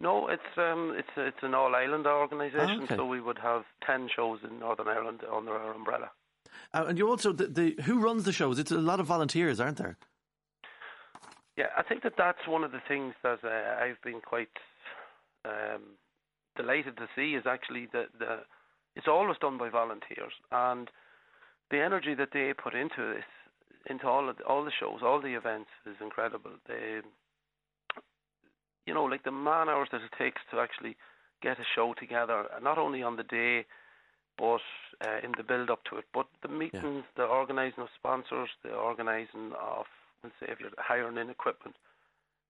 [0.00, 2.96] No, it's um, it's it's an all island organisation, Oh, okay.
[2.96, 6.10] so we would have ten shows in Northern Ireland under our umbrella.
[6.72, 8.58] Uh, and you also the, the who runs the shows?
[8.58, 9.98] It's a lot of volunteers, aren't there?
[11.56, 14.48] Yeah, I think that that's one of the things that uh, I've been quite
[15.44, 15.82] um,
[16.58, 18.40] delighted to see is actually that the
[18.96, 20.90] it's always done by volunteers and
[21.70, 23.24] the energy that they put into this,
[23.88, 26.50] into all of the, all the shows, all the events is incredible.
[26.66, 27.00] They,
[28.86, 30.96] you know, like the man hours that it takes to actually
[31.42, 33.66] get a show together, not only on the day,
[34.36, 34.60] but
[35.06, 38.72] uh, in the build up to it, but the meetings, the organising of sponsors, the
[38.72, 39.84] organising of,
[40.24, 41.76] let's say, if you're hiring in equipment.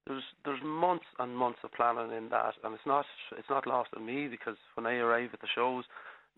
[0.09, 3.05] There's there's months and months of planning in that, and it's not
[3.37, 5.85] it's not lost on me because when I arrive at the shows,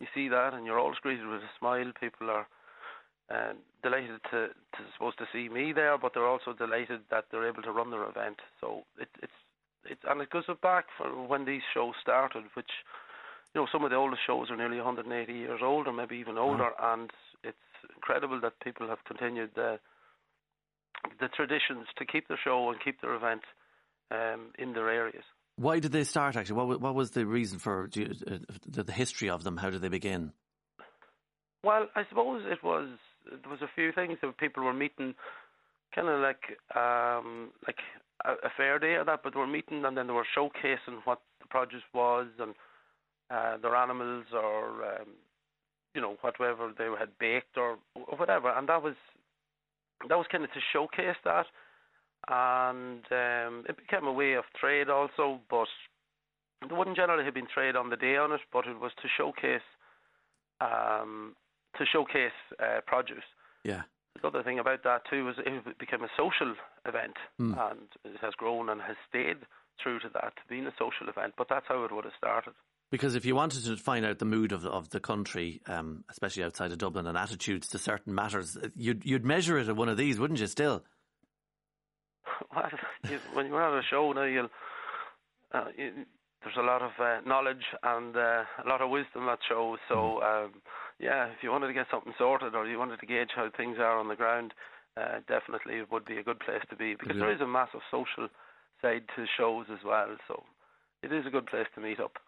[0.00, 1.92] you see that, and you're always greeted with a smile.
[2.00, 2.48] People are
[3.30, 3.52] uh,
[3.84, 7.62] delighted to, to supposed to see me there, but they're also delighted that they're able
[7.62, 8.40] to run their event.
[8.60, 9.32] So it, it's
[9.84, 12.70] it's and it goes back for when these shows started, which
[13.54, 16.38] you know some of the oldest shows are nearly 180 years old, or maybe even
[16.38, 17.10] older, and
[17.44, 17.56] it's
[17.94, 19.78] incredible that people have continued the
[21.20, 23.42] the traditions to keep the show and keep their event
[24.10, 25.24] um, in their areas.
[25.56, 26.56] Why did they start actually?
[26.56, 29.56] What what was the reason for you- uh, the, the history of them?
[29.56, 30.32] How did they begin?
[31.62, 32.88] Well, I suppose it was
[33.28, 35.14] there was a few things that people were meeting,
[35.94, 36.42] kind of like
[36.74, 37.78] um, like
[38.24, 41.00] a, a fair day or that, but they were meeting and then they were showcasing
[41.04, 42.54] what the produce was and
[43.30, 45.08] uh, their animals or um,
[45.94, 48.94] you know whatever they had baked or, or whatever, and that was
[50.08, 51.46] that was kind of to showcase that,
[52.30, 55.66] and um, it became a way of trade also, but
[56.66, 59.08] there wouldn't generally have been trade on the day on it, but it was to
[59.18, 59.66] showcase
[60.60, 61.34] um,
[61.78, 62.32] to showcase
[62.62, 63.24] uh, produce.
[63.64, 63.82] Yeah.
[64.20, 66.54] The other thing about that too was it became a social
[66.86, 67.54] event, Hmm.
[67.54, 69.38] and it has grown and has stayed
[69.82, 71.34] true to that, being a social event.
[71.38, 72.52] But that's how it would have started.
[72.90, 76.04] Because if you wanted to find out the mood of the, of the country, um,
[76.10, 79.88] especially outside of Dublin, and attitudes to certain matters, you'd you'd measure it at one
[79.88, 80.48] of these, wouldn't you?
[80.48, 80.84] Still,
[83.34, 84.48] when you're at a show now, you'll
[85.52, 85.92] uh, you,
[86.42, 89.78] there's a lot of uh, knowledge and uh, a lot of wisdom at shows.
[89.88, 90.54] So um,
[90.98, 93.76] yeah, if you wanted to get something sorted or you wanted to gauge how things
[93.78, 94.54] are on the ground,
[94.96, 97.26] uh, definitely it would be a good place to be because Yeah.
[97.26, 98.28] there is a massive social
[98.80, 100.16] side to shows as well.
[100.28, 100.44] So
[101.02, 102.18] it is a good place to meet up.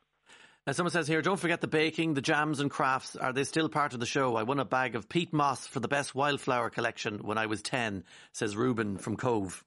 [0.66, 3.16] Now, someone says here, don't forget the baking, the jams and crafts.
[3.16, 4.36] Are they still part of the show?
[4.36, 7.62] I won a bag of peat moss for the best wildflower collection when I was
[7.62, 9.64] 10, says Ruben from Cove.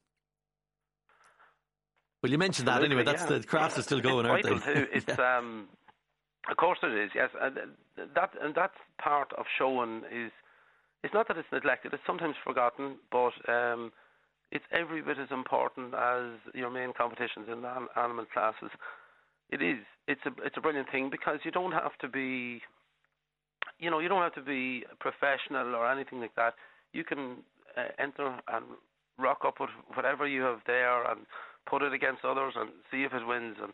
[2.26, 3.04] Well, you mentioned that anyway.
[3.04, 4.88] That's Absolutely, the crafts are still going, it's aren't they?
[4.98, 5.68] It's um,
[6.50, 7.12] of course it is.
[7.14, 7.62] Yes, and uh,
[8.16, 10.32] that and that's part of showing is.
[11.04, 13.92] It's not that it's neglected; it's sometimes forgotten, but um,
[14.52, 18.72] it's every bit as important as your main competitions in the animal classes.
[19.52, 19.86] It is.
[20.08, 22.60] It's a it's a brilliant thing because you don't have to be,
[23.78, 26.56] you know, you don't have to be professional or anything like that.
[26.92, 27.44] You can
[27.78, 28.66] uh, enter and
[29.20, 31.28] rock up with whatever you have there and
[31.66, 33.58] put it against others and see if it wins.
[33.62, 33.74] And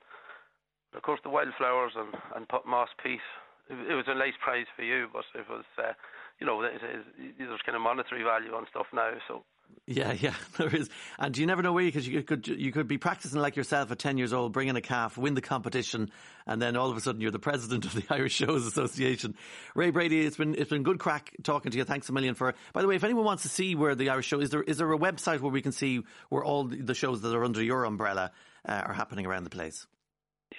[0.95, 3.21] of course, the wildflowers and and put moss peat.
[3.69, 5.93] It, it was a nice prize for you, but it was, uh,
[6.39, 7.05] you know, it is,
[7.37, 9.11] there's kind of monetary value on stuff now.
[9.27, 9.43] So
[9.87, 10.89] Yeah, yeah, there is,
[11.19, 13.99] and you never know where because you could you could be practicing like yourself at
[13.99, 16.11] ten years old, bringing a calf, win the competition,
[16.45, 19.35] and then all of a sudden you're the president of the Irish Shows Association.
[19.75, 21.83] Ray Brady, it's been it's been good crack talking to you.
[21.83, 22.53] Thanks a million for.
[22.73, 24.77] By the way, if anyone wants to see where the Irish Show is, there is
[24.77, 27.85] there a website where we can see where all the shows that are under your
[27.85, 28.31] umbrella
[28.67, 29.85] uh, are happening around the place?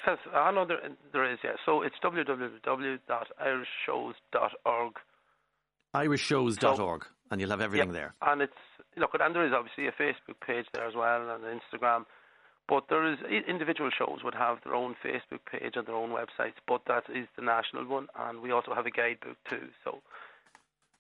[0.07, 0.81] yes, I know there
[1.13, 1.39] there is.
[1.45, 4.93] Yeah, so it's www.irishshows.org.
[5.95, 7.95] irishshows.org, and you'll have everything Yep.
[7.95, 8.15] there.
[8.23, 8.53] And it's
[8.97, 12.05] look, and there is obviously a Facebook page there as well and an Instagram.
[12.69, 16.55] But there is individual shows would have their own Facebook page and their own websites,
[16.69, 19.69] but that is the national one, and we also have a guidebook too.
[19.83, 20.01] So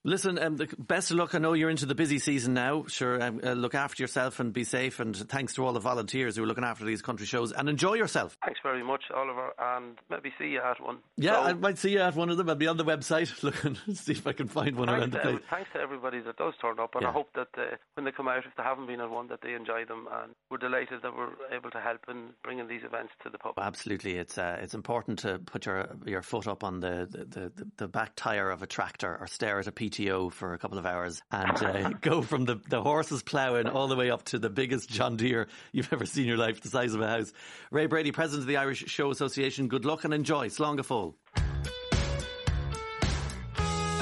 [0.04, 1.32] Listen, um, the best of luck.
[1.32, 2.86] I know you're into the busy season now.
[2.88, 4.98] Sure, um, uh, look after yourself and be safe.
[4.98, 7.52] And thanks to all the volunteers who are looking after these country shows.
[7.52, 8.36] And enjoy yourself.
[8.44, 10.98] thanks very much, Oliver, and maybe see you at one.
[11.16, 12.48] Yeah, So, I might see you at one of them.
[12.50, 15.18] I'll be on the website looking, to see if I can find one around the
[15.20, 15.38] place.
[15.48, 17.10] thanks to everybody that does turn up, and Yeah.
[17.10, 19.40] I hope that uh, when they come out, if they haven't been at one, that
[19.42, 20.08] they enjoy them.
[20.12, 23.64] And we're delighted that we're able to help in bringing these events to the public.
[23.64, 27.24] Absolutely, it's uh, it's important to put your your foot up on the, the,
[27.54, 30.78] the, the back tire of a tractor or stare at a PTO for a couple
[30.78, 34.38] of hours and uh, go from the, the horses ploughing all the way up to
[34.38, 37.32] the biggest John Deere you've ever seen in your life, the size of a house.
[37.70, 40.48] Ray Brady, President of the Irish Show Association, good luck and enjoy.
[40.48, 41.41] Slán fóill.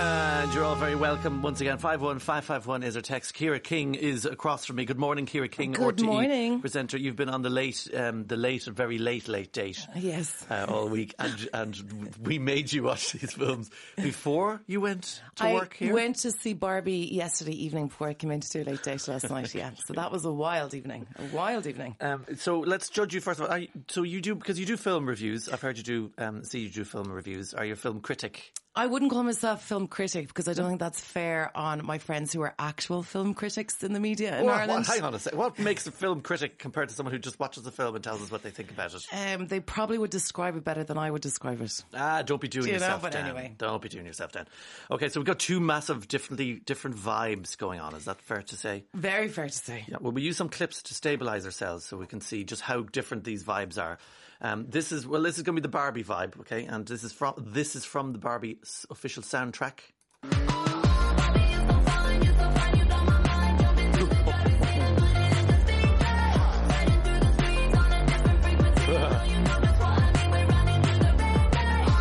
[0.03, 1.77] And you're all very welcome once again.
[1.77, 3.35] 51551 is our text.
[3.35, 4.87] Ciara King is across from me.
[4.87, 5.73] Good morning, Ciara King.
[5.73, 6.61] Good RTE morning.
[6.63, 6.97] Presenter.
[6.97, 9.87] You've been on the late, um, the late, very late, late date.
[9.95, 10.47] Yes.
[10.51, 11.15] Uh, all week.
[11.19, 15.91] And, and we made you watch these films before you went to I work here.
[15.91, 19.07] I went to see Barbie yesterday evening before I came in into Too Late Date
[19.07, 19.55] last night.
[19.55, 21.07] Yeah, so that was a wild evening.
[21.19, 21.97] A wild evening.
[22.01, 23.59] Um, so let's judge you first of all.
[23.59, 25.51] You, so you do because you do film reviews.
[25.51, 27.53] I've heard you do um, see you do film reviews.
[27.53, 28.55] Are you a film critic?
[28.77, 31.99] I wouldn't call myself a film critic because I don't think that's fair on my
[31.99, 34.87] friends who are actual film critics in the media in Well, Ireland.
[34.87, 35.41] hang on a second.
[35.41, 38.23] What makes a film critic compared to someone who just watches a film and tells
[38.23, 39.05] us what they think about it?
[39.13, 41.83] Um, they probably would describe it better than I would describe it.
[41.95, 42.85] Ah, don't be doing Do you know?
[42.85, 43.25] yourself But down.
[43.25, 43.55] anyway.
[43.59, 44.47] Don't be doing yourself down.
[44.89, 47.97] Okay, so we've got two massive, differently different vibes going on.
[47.97, 48.85] Is that fair to say?
[48.95, 49.85] Very fair to say.
[49.89, 49.97] Yeah.
[50.01, 53.25] Well, we use some clips to stabilize ourselves so we can see just how different
[53.25, 53.99] these vibes are.
[54.43, 56.65] Um, this is well, this is going to be the Barbie vibe, okay?
[56.65, 58.59] And this is from this is from the Barbie
[58.91, 59.81] official soundtrack.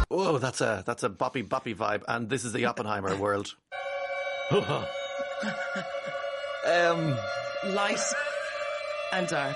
[0.08, 3.56] Whoa, that's a that's a boppy boppy vibe, and this is the Oppenheimer world.
[4.52, 4.86] um,
[7.74, 8.00] Light
[9.14, 9.56] and dark.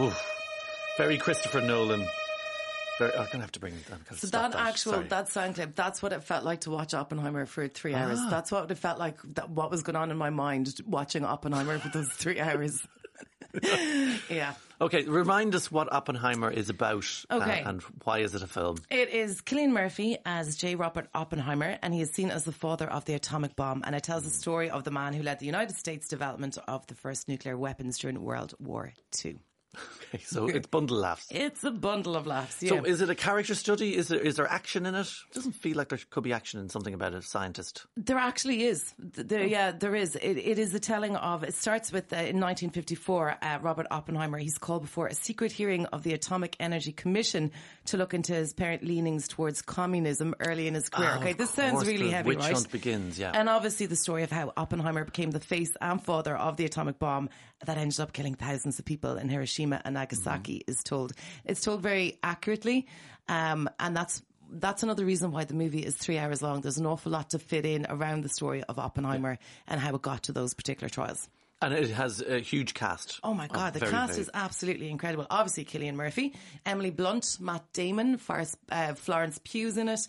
[0.00, 0.41] oof.
[0.98, 2.06] Very Christopher Nolan.
[2.98, 4.00] Very, I'm gonna have to bring it down.
[4.14, 7.66] So that, actual that sound clip, that's what it felt like to watch Oppenheimer for
[7.68, 8.18] three hours.
[8.20, 8.28] Ah.
[8.30, 9.18] That's what it felt like.
[9.34, 12.86] That what was going on in my mind watching Oppenheimer for those three hours.
[14.30, 14.54] yeah.
[14.80, 17.62] Okay, remind us what Oppenheimer is about uh, Okay.
[17.64, 18.78] and why is it a film?
[18.90, 20.74] It is Cillian Murphy as J.
[20.74, 23.82] Robert Oppenheimer, and he is seen as the father of the atomic bomb.
[23.86, 26.86] And it tells the story of the man who led the United States development of
[26.88, 28.92] the first nuclear weapons during World War
[29.24, 29.38] II.
[30.14, 31.26] Okay, so it's bundle laughs.
[31.30, 32.62] It's a bundle of laughs.
[32.62, 32.70] Yeah.
[32.70, 33.96] So is it a character study?
[33.96, 35.06] Is there is there action in it?
[35.06, 37.86] It doesn't feel like there could be action in something about a scientist.
[37.96, 38.92] There actually is.
[38.98, 40.16] There, yeah, there is.
[40.16, 41.44] It, it is a telling of.
[41.44, 43.38] It starts with uh, in 1954.
[43.40, 44.38] Uh, Robert Oppenheimer.
[44.38, 47.50] He's called before a secret hearing of the Atomic Energy Commission
[47.86, 51.12] to look into his parent leanings towards communism early in his career.
[51.14, 52.52] Oh, okay, this sounds really the heavy, witch right?
[52.52, 53.32] hunt begins, yeah.
[53.34, 56.98] And obviously the story of how Oppenheimer became the face and father of the atomic
[56.98, 57.30] bomb
[57.66, 60.70] that ended up killing thousands of people in Hiroshima and Nagasaki Mm-hmm.
[60.70, 61.12] is told.
[61.44, 62.86] It's told very accurately,
[63.28, 64.22] um, and that's
[64.54, 66.60] that's another reason why the movie is three hours long.
[66.60, 70.02] There's an awful lot to fit in around the story of Oppenheimer and how it
[70.02, 71.26] got to those particular trials.
[71.62, 73.20] And it has a huge cast.
[73.22, 75.26] Oh my God, the very, cast very- is absolutely incredible.
[75.30, 76.34] Obviously, Cillian Murphy,
[76.66, 78.18] Emily Blunt, Matt Damon,
[78.70, 80.00] uh, Florence Pugh's in it.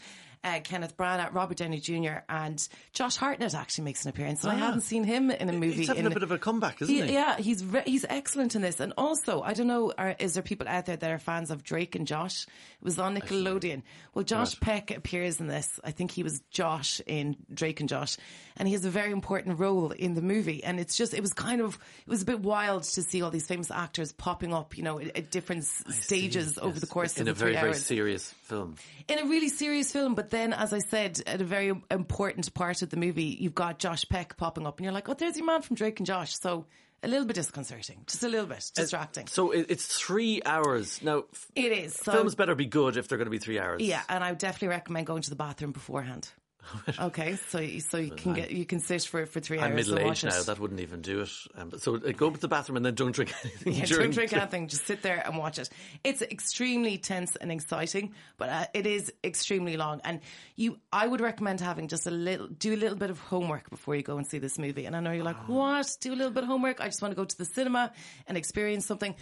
[0.43, 2.17] Uh, Kenneth Branagh, Robert Downey Jr.
[2.27, 4.43] and Josh Hartnett actually makes an appearance.
[4.43, 4.65] And I Ah.
[4.65, 5.71] hadn't seen him in a movie.
[5.77, 7.13] He's having in, a bit of a comeback, isn't he?
[7.13, 8.79] Yeah, he's re- he's excellent in this.
[8.81, 11.63] And also, I don't know, are, is there people out there that are fans of
[11.63, 12.43] Drake and Josh?
[12.43, 13.83] It was on Nickelodeon.
[14.13, 15.79] Well, Josh Peck appears in this.
[15.83, 18.17] I think he was Josh in Drake and Josh,
[18.57, 20.61] and he has a very important role in the movie.
[20.63, 21.75] And it's just, it was kind of,
[22.05, 24.99] it was a bit wild to see all these famous actors popping up, you know,
[24.99, 28.29] at, at different s- stages over the course in of a very three very serious
[28.43, 28.75] film.
[29.07, 30.15] in a really serious film.
[30.15, 33.79] But then, as I said, at a very important part of the movie, you've got
[33.79, 36.37] Josh Peck popping up, and you're like, oh, there's your man from Drake and Josh.
[36.39, 36.65] So
[37.03, 39.27] a little bit disconcerting, just a little bit uh, distracting.
[39.27, 41.25] So it, it's three hours now.
[41.55, 41.93] It is.
[41.95, 43.81] So, Films better be good if they're going to be three hours.
[43.81, 46.29] yeah, and I would definitely recommend going to the bathroom beforehand.
[46.99, 49.87] okay, so you- so you can get you can sit for for three I'm hours.
[49.87, 50.39] middle and watch aged now.
[50.41, 50.45] it.
[50.47, 51.29] That wouldn't even do it.
[51.55, 53.73] Um, so uh, go to the bathroom and then don't drink anything.
[53.73, 54.67] Yeah, don't drink anything.
[54.73, 55.69] Just sit there and watch it.
[56.03, 60.01] It's extremely tense and exciting, but uh, it is extremely long.
[60.03, 60.21] And
[60.55, 63.95] you, I would recommend having just a little, do a little bit of homework before
[63.95, 64.85] you go and see this movie.
[64.85, 65.87] And I know you're like, what?
[66.01, 66.79] Do a little bit of homework?
[66.81, 67.91] I just want to go to the cinema
[68.27, 69.15] and experience something.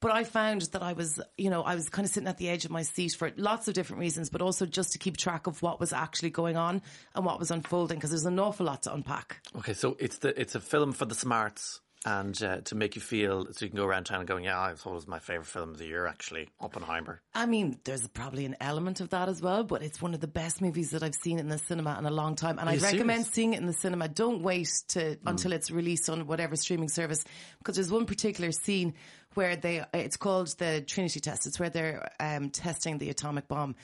[0.00, 2.48] But I found that I was, you know, I was kind of sitting at the
[2.48, 5.46] edge of my seat for lots of different reasons, but also just to keep track
[5.46, 6.82] of what was actually going on
[7.14, 9.40] and what was unfolding because there's an awful lot to unpack.
[9.56, 13.02] Okay, so it's the it's a film for the smarts and uh, to make you
[13.02, 15.18] feel so you can go around town and going, yeah, I thought it was my
[15.18, 17.20] favorite film of the year actually, Oppenheimer.
[17.34, 20.28] I mean, there's probably an element of that as well, but it's one of the
[20.28, 22.58] best movies that I've seen in the cinema in a long time.
[22.58, 23.30] And I recommend serious?
[23.30, 24.08] seeing it in the cinema.
[24.08, 27.24] Don't wait to until it's released on whatever streaming service,
[27.58, 28.94] because there's one particular scene
[29.38, 31.46] where they, it's called the Trinity test.
[31.46, 33.76] It's where they're um, testing the atomic bomb.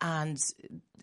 [0.00, 0.38] And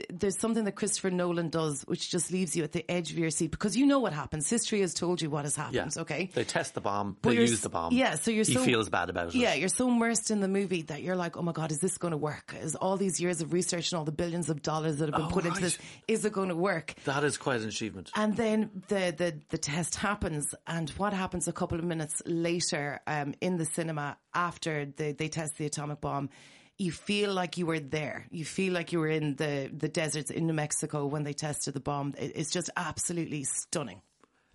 [0.09, 3.29] there's something that Christopher Nolan does, which just leaves you at the edge of your
[3.29, 4.49] seat because you know what happens.
[4.49, 5.93] History has told you what has happened.
[5.95, 6.29] Yeah, Okay.
[6.33, 7.17] They test the bomb.
[7.21, 7.93] But they use the bomb.
[7.93, 9.35] Yeah, so you're so, he feels bad about it.
[9.35, 11.97] Yeah, you're so immersed in the movie that you're like, oh my god, is this
[11.97, 12.55] going to work?
[12.61, 15.25] Is all these years of research and all the billions of dollars that have been
[15.25, 15.77] Oh, put into this,
[16.07, 16.93] is it going to work?
[17.05, 18.11] that is quite an achievement.
[18.15, 22.99] And then the, the, the test happens, and what happens a couple of minutes later
[23.07, 26.29] um, in the cinema after they, they test the atomic bomb
[26.77, 28.25] you feel like you were there.
[28.31, 31.73] You feel like you were in the, the deserts in New Mexico when they tested
[31.73, 32.13] the bomb.
[32.17, 34.01] It, it's just absolutely stunning.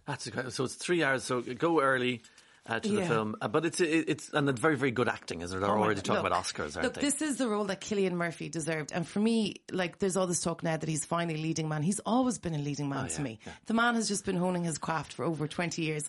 [0.07, 0.53] That's incredible.
[0.53, 1.25] So it's three hours.
[1.25, 2.23] So go early.
[2.67, 5.41] Uh, to the film, uh, but it's it's and it's very very good acting.
[5.41, 5.61] Is it?
[5.61, 7.01] They're Oh already talking look, about Oscars, aren't Look, they?
[7.01, 8.93] this is the role that Cillian Murphy deserved.
[8.93, 11.83] And for me, like, there's all this talk now that he's finally leading man.
[11.83, 13.39] He's always been a leading man to Oh, yeah, me.
[13.47, 13.53] yeah.
[13.65, 16.07] The man has just been honing his craft for over 20 years.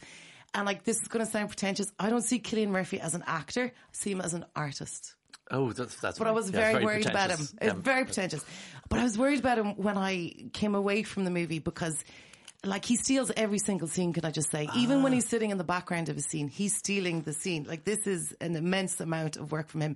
[0.53, 1.91] And like, this is going to sound pretentious.
[1.97, 3.67] I don't see Cillian Murphy as an actor.
[3.73, 5.15] I see him as an artist.
[5.51, 6.17] Oh, that's that's.
[6.17, 7.39] But I was yeah, it's very, worried about him.
[7.39, 7.73] It's Yeah.
[7.75, 8.43] very pretentious.
[8.89, 12.03] But I was worried about him when I came away from the movie because
[12.63, 14.69] like he steals every single scene, can I just say?
[14.75, 15.03] Even Ah.
[15.03, 17.65] when he's sitting in the background of a scene, he's stealing the scene.
[17.67, 19.95] Like this is an immense amount of work from him.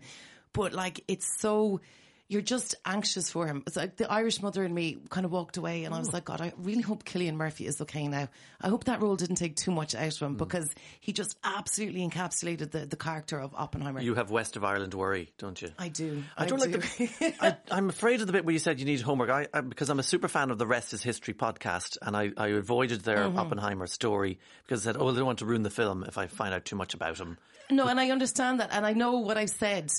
[0.54, 1.82] But like it's so
[2.28, 3.62] you're just anxious for him.
[3.68, 6.26] It's like the Irish mother in me kind of walked away and I was like,
[6.26, 8.30] God, I really hope Cillian Murphy is okay now.
[8.60, 10.40] I hope that role didn't take too much out of him Mm.
[10.40, 10.68] because
[11.00, 14.02] he just absolutely encapsulated the, the character of Oppenheimer.
[14.02, 15.70] You have West of Ireland worry, don't you?
[15.78, 16.24] I do.
[16.36, 17.34] I don't like the.
[17.42, 19.30] I, I'm afraid of the bit where you said you need homework.
[19.30, 22.32] I, I because I'm a super fan of the Rest is History podcast, and I,
[22.38, 23.38] I avoided their Mm-hmm.
[23.38, 26.26] Oppenheimer story because I said, "Oh, I don't want to ruin the film if I
[26.28, 27.38] find out too much about him."
[27.70, 29.92] No, and I understand that, and I know what I've said.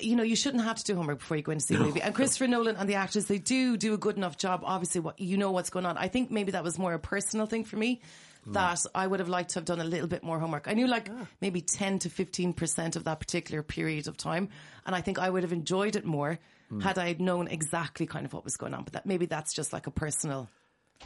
[0.00, 1.78] You know, you shouldn't have to do homework before you go in to see a
[1.78, 2.02] movie.
[2.02, 4.62] And Christopher Nolan and the actors, they do do a good enough job.
[4.64, 5.96] Obviously, what you know what's going on.
[5.96, 8.00] I think maybe that was more a personal thing for me.
[8.48, 8.52] Mm.
[8.54, 10.68] That I would have liked to have done a little bit more homework.
[10.68, 11.26] I knew like ah.
[11.40, 14.48] maybe ten to fifteen percent of that particular period of time,
[14.84, 16.38] and I think I would have enjoyed it more
[16.72, 16.82] mm.
[16.82, 18.84] had I known exactly kind of what was going on.
[18.84, 20.48] But that maybe that's just like a personal.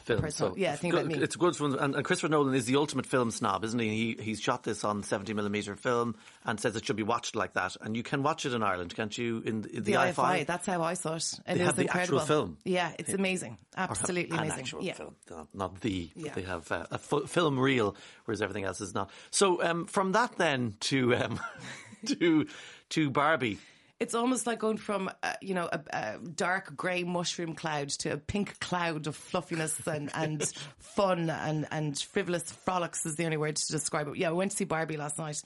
[0.04, 0.20] Film.
[0.22, 1.14] Personal- So yeah, think good- me.
[1.16, 4.14] It's a good one, and, and Christopher Nolan is the ultimate film snob, isn't he?
[4.16, 4.22] he?
[4.22, 7.76] He's shot this on 70 millimeter film and says it should be watched like that,
[7.80, 9.38] and you can watch it in Ireland, can't you?
[9.44, 11.32] In, in the, The IFI, that's how I saw it.
[11.46, 12.26] And They it have the actual incredible.
[12.26, 12.56] film?
[12.64, 13.58] Yeah, it's amazing.
[13.76, 14.60] Absolutely an amazing.
[14.60, 14.92] actual yeah.
[14.94, 16.10] film, not, not the.
[16.16, 16.32] but Yeah.
[16.34, 17.94] They have uh, a film reel,
[18.24, 19.10] whereas everything else is not.
[19.30, 21.40] So um, from that then to um,
[22.06, 22.46] to
[22.90, 23.58] to Barbie.
[24.01, 28.14] It's almost like going from, uh, you know, a, a dark grey mushroom cloud to
[28.14, 30.43] a pink cloud of fluffiness and, and
[30.78, 34.16] fun and, and frivolous frolics is the only word to describe it.
[34.16, 35.43] Yeah, I went to see Barbie last night.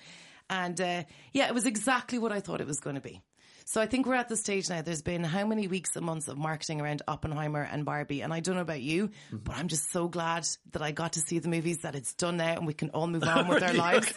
[0.48, 1.02] And uh,
[1.32, 3.20] yeah, it was exactly what I thought it was going to be.
[3.66, 4.82] So I think we're at the stage now.
[4.82, 8.40] There's been how many weeks and months of marketing around Oppenheimer and Barbie, and I
[8.40, 11.48] don't know about you, but I'm just so glad that I got to see the
[11.48, 11.78] movies.
[11.78, 14.12] That it's done now, and we can all move on with our lives.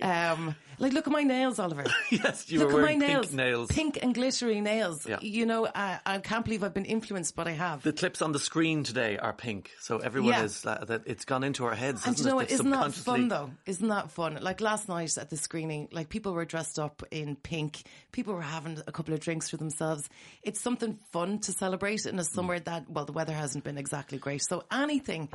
[0.00, 1.84] Um, like, look at my nails, Oliver.
[2.10, 3.68] Yes, you look were at my wearing nails, pink nails.
[3.70, 5.06] pink and glittery nails.
[5.06, 5.18] Yeah.
[5.20, 7.82] You know, I, I can't believe I've been influenced, but I have.
[7.82, 10.44] The clips on the screen today are pink, so everyone Yeah.
[10.44, 12.04] is uh, that it's gone into our heads.
[12.06, 12.44] And isn't you know it?
[12.44, 12.50] what?
[12.52, 13.50] Isn't that fun though?
[13.66, 14.38] Isn't that fun?
[14.40, 17.82] Like last night at the screening, like people were dressed up in pink.
[18.12, 20.08] People were having a couple of drinks for themselves.
[20.42, 22.30] It's something fun to celebrate in a mm.
[22.30, 24.42] summer that, well, the weather hasn't been exactly great.
[24.42, 25.28] So anything,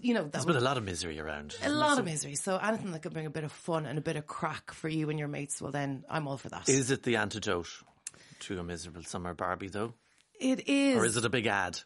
[0.00, 1.54] you know, that There's been a lot of misery around.
[1.62, 2.34] a lot of misery.
[2.34, 4.88] So anything that could bring a bit of fun and a bit of crack for
[4.88, 6.68] you and your mates, well, then I'm all for that.
[6.68, 7.68] Is it the antidote
[8.40, 9.68] to a miserable summer, Barbie?
[9.68, 9.94] Though,
[10.40, 10.96] it is.
[10.96, 11.80] or is it a big ad?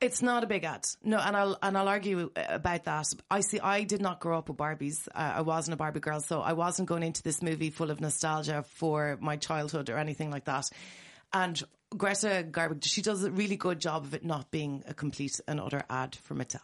[0.00, 0.86] It's not a big ad.
[1.02, 3.06] No, and I'll and I'll argue about that.
[3.30, 3.60] I see.
[3.60, 5.06] I did not grow up with Barbies.
[5.08, 8.00] Uh, I wasn't a Barbie girl, so I wasn't going into this movie full of
[8.00, 10.70] nostalgia for my childhood or anything like that.
[11.32, 11.62] And
[11.96, 15.60] Greta Garbo, she does a really good job of it not being a complete and
[15.60, 16.60] utter ad for Mattel.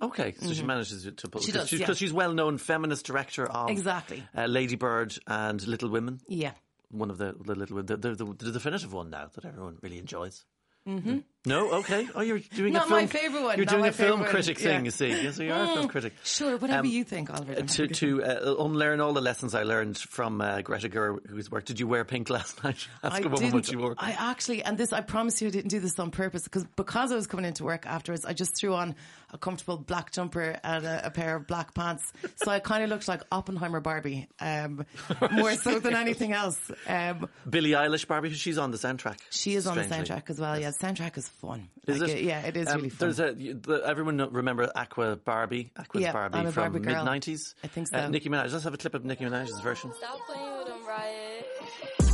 [0.00, 1.46] Okay, so she manages to pull Mm-hmm.
[1.46, 1.94] She because does, yeah.
[1.94, 4.22] she's well known feminist director of Exactly.
[4.36, 6.20] uh, Lady Bird and Little Women.
[6.28, 6.52] Yeah.
[6.90, 9.98] One of the the little the, the, the, the definitive one now that everyone really
[9.98, 10.44] enjoys.
[10.86, 11.18] Mm-hmm.
[11.46, 12.08] No, okay.
[12.14, 13.00] Oh, you're doing Not a film.
[13.00, 14.78] my favourite one, You're doing a film favourite one, critic thing.
[14.80, 14.84] yeah.
[14.84, 16.12] You see, yes, you are a film critic.
[16.24, 17.54] Sure, whatever Um, you think, Oliver.
[17.62, 21.64] To to uh, unlearn all the lessons I learned from uh, Greta Gerwig's work.
[21.64, 22.86] Did you wear pink last night?
[23.02, 23.94] Ask I a woman what she wore.
[23.98, 27.12] I actually, and this, I promise you, I didn't do this on purpose because because
[27.12, 28.24] I was coming into work afterwards.
[28.24, 28.94] I just threw on
[29.32, 32.90] a comfortable black jumper and a, a pair of black pants, so I kind of
[32.90, 34.84] looked like Oppenheimer Barbie, um,
[35.32, 36.58] more so than anything else.
[36.88, 39.18] Um, Billie Eilish, Barbie, she's on the soundtrack.
[39.30, 40.58] she is on the soundtrack as well.
[40.58, 41.68] Yeah, the soundtrack is fun.
[41.86, 42.22] Is Like, it?
[42.24, 42.98] Yeah, it is Um, really fun.
[43.14, 46.82] There's a the, everyone know- remember Aqua Barbie, Aqua's Yeah, Barbie I'm a from mid
[46.82, 47.54] 90s?
[47.62, 48.08] I think Uh, so.
[48.08, 48.52] Nicki Minaj.
[48.52, 49.92] Let's have a clip of Nicki Minaj's version.
[49.94, 51.46] Stop playing with them, Riot.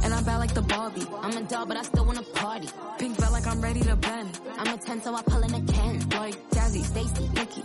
[0.04, 1.06] And I'm bad like the Barbie.
[1.22, 2.68] I'm a doll, but I still wanna party.
[2.98, 4.40] Pink felt like I'm ready to bend.
[4.58, 6.08] I'm a 10, so I pull in a Ken.
[6.10, 7.62] Like Jazzy, Stacy, Nikki.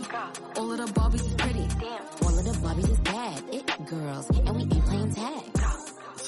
[0.56, 1.66] All of the Barbies is pretty.
[1.80, 2.00] Damn.
[2.22, 3.42] All of the Barbies is bad.
[3.52, 4.30] It girls.
[4.30, 5.42] And we ain't playing tag.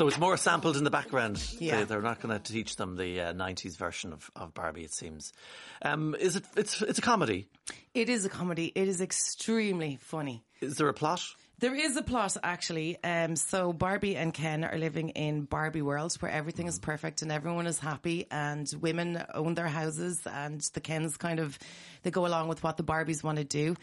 [0.00, 1.46] So it's more sampled in the background.
[1.58, 1.84] Yeah.
[1.84, 4.82] They, are not going to teach them the uh, '90s version of, of Barbie.
[4.82, 5.34] It seems.
[5.82, 6.44] Um, is it?
[6.56, 7.48] It's it's a comedy.
[7.92, 8.72] it is a comedy.
[8.74, 10.42] It is extremely funny.
[10.62, 11.22] Is there a plot?
[11.58, 12.96] There is a plot actually.
[13.04, 17.30] Um, so Barbie and Ken are living in Barbie world where everything is perfect and
[17.30, 21.58] everyone is happy and women own their houses and the Kens kind of
[22.02, 23.76] they go along with what the Barbies want to do.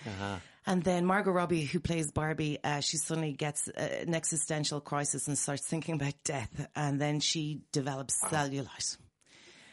[0.68, 5.28] And then Margot Robbie, who plays Barbie, uh, she suddenly gets uh, an existential crisis
[5.28, 6.68] and starts thinking about death.
[6.76, 8.98] And then she develops cellulite.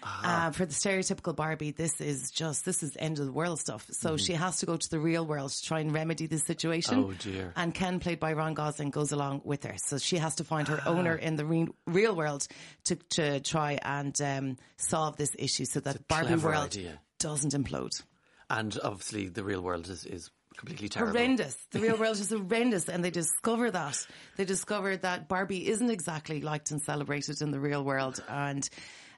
[0.04, 3.86] Uh, for the stereotypical Barbie, this is just this is end of the world stuff.
[3.90, 6.98] So she has to go to the real world to try and remedy the situation.
[6.98, 7.52] Oh, dear.
[7.56, 9.74] And Ken, played by Ryan Gosling, goes along with her.
[9.78, 12.46] So she has to find her owner in the re- real world
[12.84, 17.00] to to try and um, solve this issue so that Barbie world idea.
[17.18, 18.02] doesn't implode.
[18.50, 21.12] And obviously, the real world is, is completely terrible.
[21.12, 21.56] Horrendous.
[21.70, 24.06] The real world is horrendous, and they discover that.
[24.36, 28.68] They discover that Barbie isn't exactly liked and celebrated in the real world, and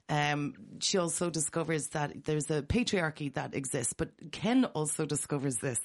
[0.09, 3.93] um, she also discovers that there's a patriarchy that exists.
[3.93, 5.81] But Ken also discovers this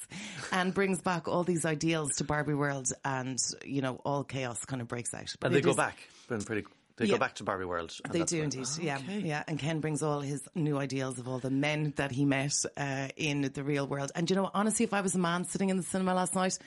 [0.52, 4.82] and brings back all these ideals to Barbie world, and you know all chaos kind
[4.82, 5.34] of breaks out.
[5.40, 5.98] But And they it go is- back.
[6.28, 6.65] Been pretty.
[7.02, 7.15] They Yeah.
[7.15, 7.94] go back to Barbie World.
[8.11, 9.19] They do indeed, yeah, Okay.
[9.19, 9.44] yeah.
[9.48, 13.10] And Ken brings all his new ideals of all the men that he met uh,
[13.18, 14.11] in the real world.
[14.15, 16.57] And you know, honestly, if I was a man sitting in the cinema last night,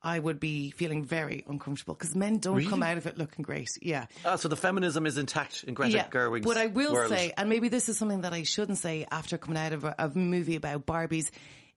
[0.00, 3.70] I would be feeling very uncomfortable because men don't come out of it looking great.
[3.82, 4.06] Yeah.
[4.24, 7.10] Ah, so the feminism is intact in Greta Gerwig's But I will world.
[7.10, 10.00] say, and maybe this is something that I shouldn't say after coming out of a,
[10.00, 11.30] of a movie about Barbies,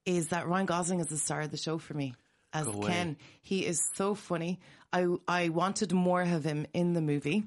[0.05, 2.13] is that Ryan Gosling is the star of the show for me.
[2.53, 2.67] As.
[2.85, 4.59] Ken, he is so funny.
[4.93, 7.45] I I wanted more of him in the movie.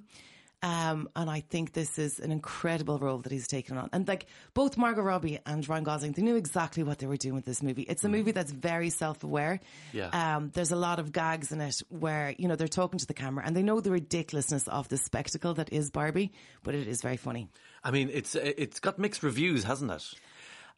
[0.65, 3.91] Um, and I think this is an incredible role that he's taken on.
[3.93, 4.25] And like
[4.55, 7.63] both Margot Robbie and Ryan Gosling, they knew exactly what they were doing with this
[7.63, 7.83] movie.
[7.83, 9.61] It's a movie that's very self-aware.
[9.93, 10.09] Yeah.
[10.09, 13.13] Um, there's a lot of gags in it where, you know, they're talking to the
[13.13, 16.33] camera and they know the ridiculousness of the spectacle that is Barbie,
[16.63, 17.51] but it is very funny.
[17.83, 20.15] I mean, it's it's got mixed reviews, hasn't it?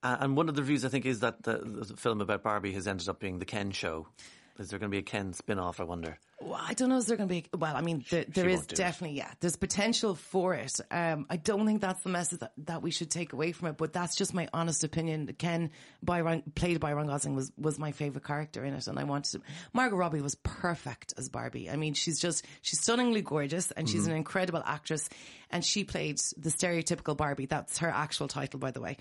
[0.02, 2.72] Uh, and one of the reviews I think is that the, the film about Barbie
[2.72, 4.08] has ended up being the Ken show.
[4.58, 5.78] Is there going to be a Ken spin-off?
[5.78, 6.18] I wonder.
[6.38, 7.46] Well, I don't know if they're going to be.
[7.56, 8.76] Well, I mean, there, there is won't it.
[8.76, 10.70] definitely, yeah, there's potential for it.
[10.90, 13.78] Um, I don't think that's the message that, that we should take away from it,
[13.78, 15.34] but that's just my honest opinion.
[15.38, 15.70] Ken,
[16.02, 19.04] by Ryan, played by Ryan Gosling, was was my favorite character in it, and I
[19.04, 19.40] wanted to.
[19.72, 21.70] Margot Robbie was perfect as Barbie.
[21.70, 24.10] I mean, she's just she's stunningly gorgeous, and she's Mm-hmm.
[24.10, 25.08] an incredible actress,
[25.50, 27.46] and she played the stereotypical Barbie.
[27.46, 28.98] That's her actual title, by the way,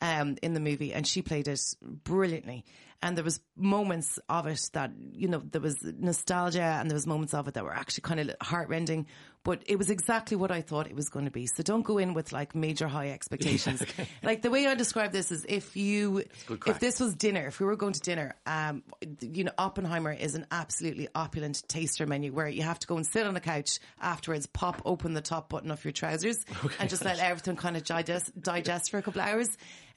[0.00, 2.64] um, in the movie, and she played it brilliantly.
[3.00, 7.06] And there was moments of it that you know there was nostalgia, and there was
[7.06, 9.06] moments of it that were actually kind of heartrending.
[9.44, 11.46] But it was exactly what I thought it was going to be.
[11.46, 13.82] So don't go in with like major high expectations.
[14.22, 16.24] Like the way I describe this is if you,
[16.66, 18.82] if this was dinner, if we were going to dinner, um,
[19.20, 23.06] you know, Oppenheimer is an absolutely opulent taster menu where you have to go and
[23.06, 26.44] sit on the couch afterwards, pop open the top button of your trousers,
[26.80, 29.48] and just let everything kind of digest digest for a couple of hours,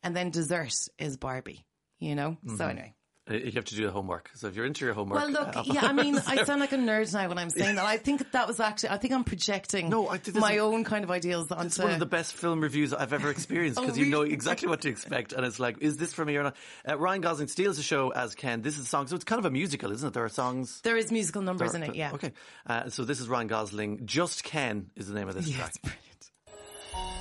[0.04, 1.66] and then dessert is Barbie.
[2.00, 2.38] You know.
[2.58, 2.94] So anyway.
[3.30, 4.32] Uh, You have to do the homework.
[4.34, 6.72] So if you're into your homework, Well, look, uh, yeah, I mean, I sound like
[6.72, 7.86] a nerd now when I'm saying that.
[7.86, 10.84] I think that was actually, I think I'm projecting No, I think my is- own
[10.84, 11.66] kind of ideals onto.
[11.68, 14.68] It's one of the best film reviews I've ever experienced Oh, because you know exactly
[14.68, 16.56] what to expect, and it's like, is this for me or not?
[16.88, 18.64] Uh, Ryan Gosling steals the show as Ken.
[18.64, 20.14] This is a song, so it's kind of a musical, isn't it?
[20.14, 20.82] There are songs.
[20.82, 22.14] there is musical numbers in it, yeah.
[22.14, 22.32] Okay.
[22.66, 24.06] Uh, so this is Ryan Gosling.
[24.08, 25.70] Just Ken is the name of this Yeah, track.
[25.70, 27.12] it's brilliant.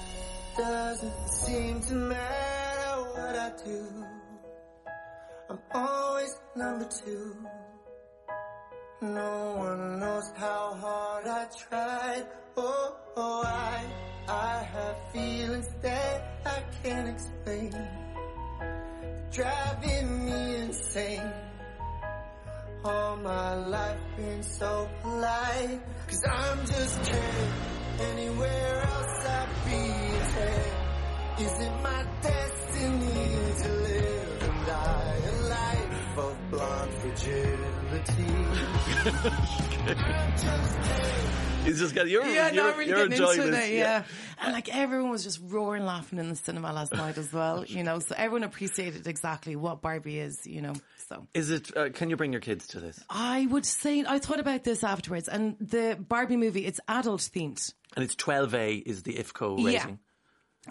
[0.56, 3.86] Doesn't seem to matter what I do.
[5.50, 7.36] I'm always number two.
[9.02, 12.26] No one knows how hard I tried.
[12.56, 13.84] Oh, oh, I,
[14.28, 17.74] I have feelings that I can't explain.
[19.32, 21.32] Driving me insane.
[22.84, 25.80] All my life been so polite.
[26.06, 27.52] Cause I'm just kidding.
[27.98, 30.00] Anywhere else I'd be.
[31.42, 33.99] Is it my destiny to live
[36.16, 38.34] life of blonde fragility?
[39.04, 40.04] I'm just kidding.
[41.64, 43.68] He's just got you're Yeah, you're, no, I'm really you're getting enjoying into this.
[43.68, 44.04] it, yeah.
[44.40, 47.84] And like everyone was just roaring laughing in the cinema last night as well, you
[47.84, 50.72] know, so everyone appreciated exactly what Barbie is, you know,
[51.08, 51.26] so.
[51.34, 51.76] Is it?
[51.76, 52.98] Uh, can you bring your kids to this?
[53.10, 57.72] I would say, I thought about this afterwards and the Barbie movie, it's adult themed.
[57.94, 59.72] And it's 12A is the IFCO rating.
[59.72, 59.96] Yeah.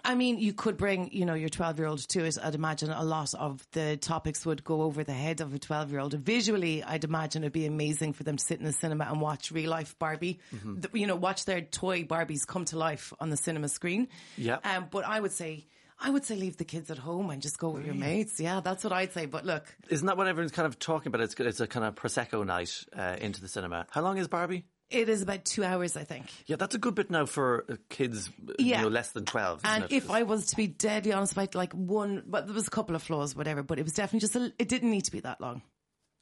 [0.06, 2.38] I mean, you could bring, you know, your 12 year old to it.
[2.42, 5.92] I'd imagine a lot of the topics would go over the head of a 12
[5.92, 6.14] year old.
[6.14, 9.52] Visually, I'd imagine it'd be amazing for them to sit in the cinema and watch
[9.52, 10.40] real life Barbie.
[10.56, 10.80] Mm-hmm.
[10.82, 14.08] Th- You know, watch their toy Barbies come to life on the cinema screen.
[14.38, 14.58] Yeah.
[14.64, 15.66] Um, but I would say,
[16.02, 18.40] I would say leave the kids at home and just go with your mates.
[18.40, 19.26] Yeah, that's what I'd say.
[19.26, 21.22] But look, Isn't that what everyone's kind of talking about?
[21.22, 23.86] It's it's a kind of prosecco night uh, into the cinema.
[23.92, 24.64] How long is Barbie?
[24.92, 26.26] It is about two hours, I think.
[26.46, 28.78] Yeah, that's a good bit now for uh, kids, uh, Yeah.
[28.78, 29.62] you know, less than twelve.
[29.64, 29.92] And it?
[29.92, 32.96] if I was to be deadly honest about like one, but there was a couple
[32.96, 35.40] of flaws, whatever, but it was definitely just, a, it didn't need to be that
[35.42, 35.62] long.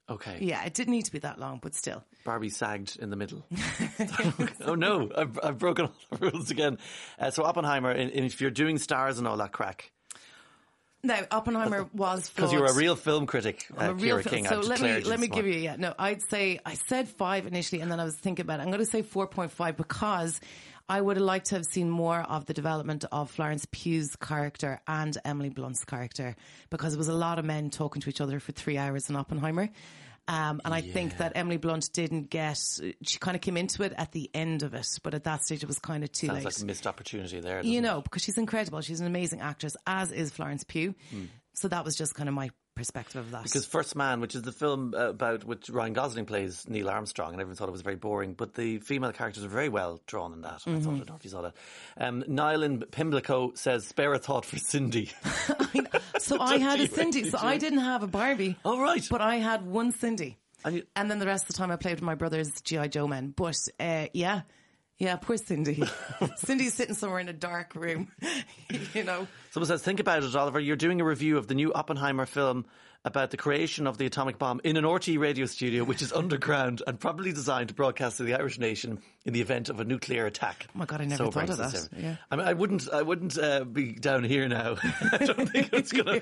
[0.09, 2.03] okay, Yeah, it didn't need to be that long, but still.
[2.25, 3.45] Barbie sagged in the middle.
[4.65, 6.77] oh no, I've, I've broken all the rules again.
[7.19, 9.91] Uh, so Oppenheimer, in, in, if you're doing stars and all that crack,
[11.07, 14.21] No, Oppenheimer was Because you're a real film critic, uh, I'm a real.
[14.21, 14.45] King.
[14.45, 15.77] So I've let me let me give you yeah.
[15.77, 18.63] No, I'd say I said five initially, and then I was thinking about it.
[18.63, 20.41] I'm going to say four point five because
[20.89, 24.81] I would have liked to have seen more of the development of Florence Pugh's character
[24.87, 26.35] and Emily Blunt's character
[26.69, 29.15] because it was a lot of men talking to each other for three hours in
[29.15, 29.69] Oppenheimer.
[30.27, 32.57] Um, and I think that Emily Blunt didn't get,
[33.01, 35.63] she kind of came into it at the end of it, but at that stage
[35.63, 36.45] it was kind of too Sounds late.
[36.45, 37.57] like a missed opportunity there.
[37.57, 37.81] You doesn't it?
[37.81, 38.81] know, because she's incredible.
[38.81, 40.95] She's an amazing actress, as is Florence Pugh.
[41.53, 43.43] So that was just kind of my perspective of that.
[43.43, 47.41] Because First Man, which is the film about which Ryan Gosling plays Neil Armstrong, and
[47.41, 50.41] everyone thought it was very boring, but the female characters are very well drawn in
[50.41, 50.53] that.
[50.53, 50.97] I thought, I Mm-hmm.
[50.97, 51.53] don't know if you saw that.
[51.97, 52.23] Um,
[52.63, 55.11] in Pimlico says, "Spare a thought for Cindy."
[56.19, 57.29] so I had a Cindy.
[57.29, 57.37] So.
[57.41, 58.55] I didn't have a Barbie.
[58.63, 59.05] All right.
[59.09, 60.37] But I had one Cindy.
[60.65, 62.87] And you- And then the rest of the time I played with my brother's G.I.
[62.87, 63.33] Joe men.
[63.35, 64.41] But uh, yeah.
[64.97, 65.83] Yeah, poor Cindy.
[66.37, 68.11] Cindy's sitting somewhere in a dark room,
[68.93, 69.27] you know.
[69.51, 70.59] Someone says, "Think about it, Oliver.
[70.59, 72.65] You're doing a review of the new Oppenheimer film."
[73.07, 76.83] About the creation of the atomic bomb in an RT radio studio, which is underground
[76.85, 80.25] and probably designed to broadcast to the Irish nation in the event of a nuclear
[80.25, 80.67] attack.
[80.75, 81.87] Oh my God, I never So thought of that.
[81.97, 82.17] Yeah.
[82.29, 84.75] I mean, I wouldn't, I wouldn't uh, be down here now.
[85.13, 86.21] I don't think it's you're gonna-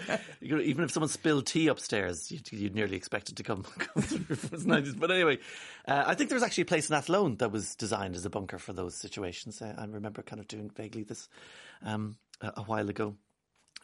[0.62, 4.36] Even if someone spilled tea upstairs, you'd, you'd nearly expect it to come, come through
[4.36, 5.00] from the 90s.
[5.00, 5.40] But anyway,
[5.88, 8.30] uh, I think there was actually a place in Athlone that was designed as a
[8.30, 9.60] bunker for those situations.
[9.60, 11.30] Uh, I remember kind of doing vaguely this
[11.84, 13.16] um, a, a while ago.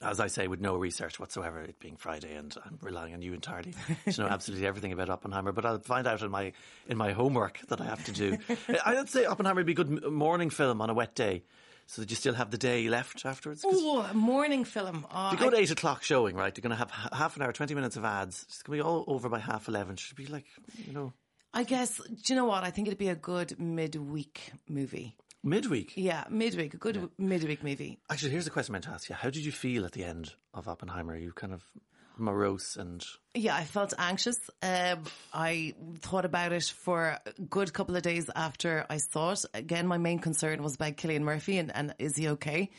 [0.01, 3.33] As I say, with no research whatsoever, it being Friday, and I'm relying on you
[3.33, 3.73] entirely
[4.09, 5.51] to know absolutely everything about Oppenheimer.
[5.51, 6.53] But I'll find out in my
[6.87, 8.37] in my homework that I have to do.
[8.85, 11.43] I'd say Oppenheimer would be a good morning film on a wet day,
[11.85, 13.63] so that you still have the day left afterwards?
[13.65, 15.05] Oh, a morning film.
[15.13, 17.35] Oh, if you go I- eight o'clock showing, right, you're going to have h- half
[17.35, 18.43] an hour, twenty minutes of ads.
[18.47, 19.95] It's going to be all over by half eleven.
[19.97, 20.45] Should be like,
[20.85, 21.13] you know,
[21.53, 22.63] I guess, do you know what?
[22.63, 25.15] I think it'd be a good midweek movie.
[25.43, 25.93] Midweek.
[25.95, 26.73] Yeah, midweek.
[26.73, 27.99] A good midweek movie.
[28.09, 30.03] Actually, here's a question I meant to ask you: How did you feel at the
[30.03, 31.13] end of Oppenheimer?
[31.13, 31.63] Are you kind of
[32.17, 33.03] morose and
[33.33, 34.37] Yeah, I felt anxious.
[34.61, 35.03] Um,
[35.33, 39.45] I thought about it for a good couple of days after I saw it.
[39.53, 42.69] Again, my main concern was about Cillian Murphy and, and is he okay?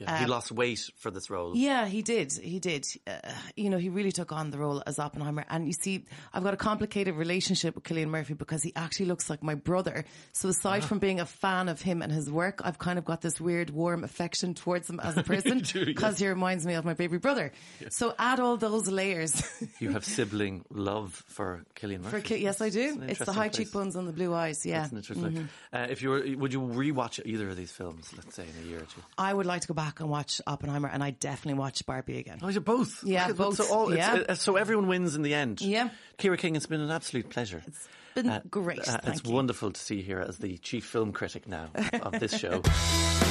[0.00, 1.54] Yeah, he lost weight for this role?
[1.54, 2.32] Yeah, he did.
[2.32, 2.86] He did.
[3.06, 3.18] Uh,
[3.54, 5.44] you know, he really took on the role as Oppenheimer.
[5.48, 9.28] And you see, I've got a complicated relationship with Cillian Murphy because he actually looks
[9.28, 10.06] like my brother.
[10.32, 13.20] So aside from being a fan of him and his work, I've kind of got
[13.20, 16.84] this weird warm affection towards him as a person do, because he reminds me of
[16.86, 17.52] my baby brother.
[17.90, 19.42] So add all those layers.
[19.80, 22.10] You have sibling love for Cillian Murphy.
[22.10, 23.00] For Ki- yes, I do.
[23.02, 23.56] It's It's the high place.
[23.68, 24.64] cheekbones and the blue eyes.
[24.66, 24.80] Yeah.
[24.80, 25.48] That's an interesting.
[25.72, 28.10] Uh, if you were, would you rewatch either of these films?
[28.16, 29.02] Let's say in a year or two.
[29.16, 32.38] I would like to go back and watch Oppenheimer, and I definitely watch Barbie again.
[32.42, 33.02] Oh, you're both.
[33.02, 33.56] Yeah, both.
[33.56, 34.22] So, all, it's- Yeah.
[34.28, 35.60] uh, so everyone wins in the end.
[35.60, 35.88] Yeah.
[36.18, 37.62] Ciara King, it's been an absolute pleasure.
[37.66, 39.32] It's been great, it's thank you.
[39.32, 41.70] wonderful to see you here as the chief film critic now
[42.02, 42.62] of this show.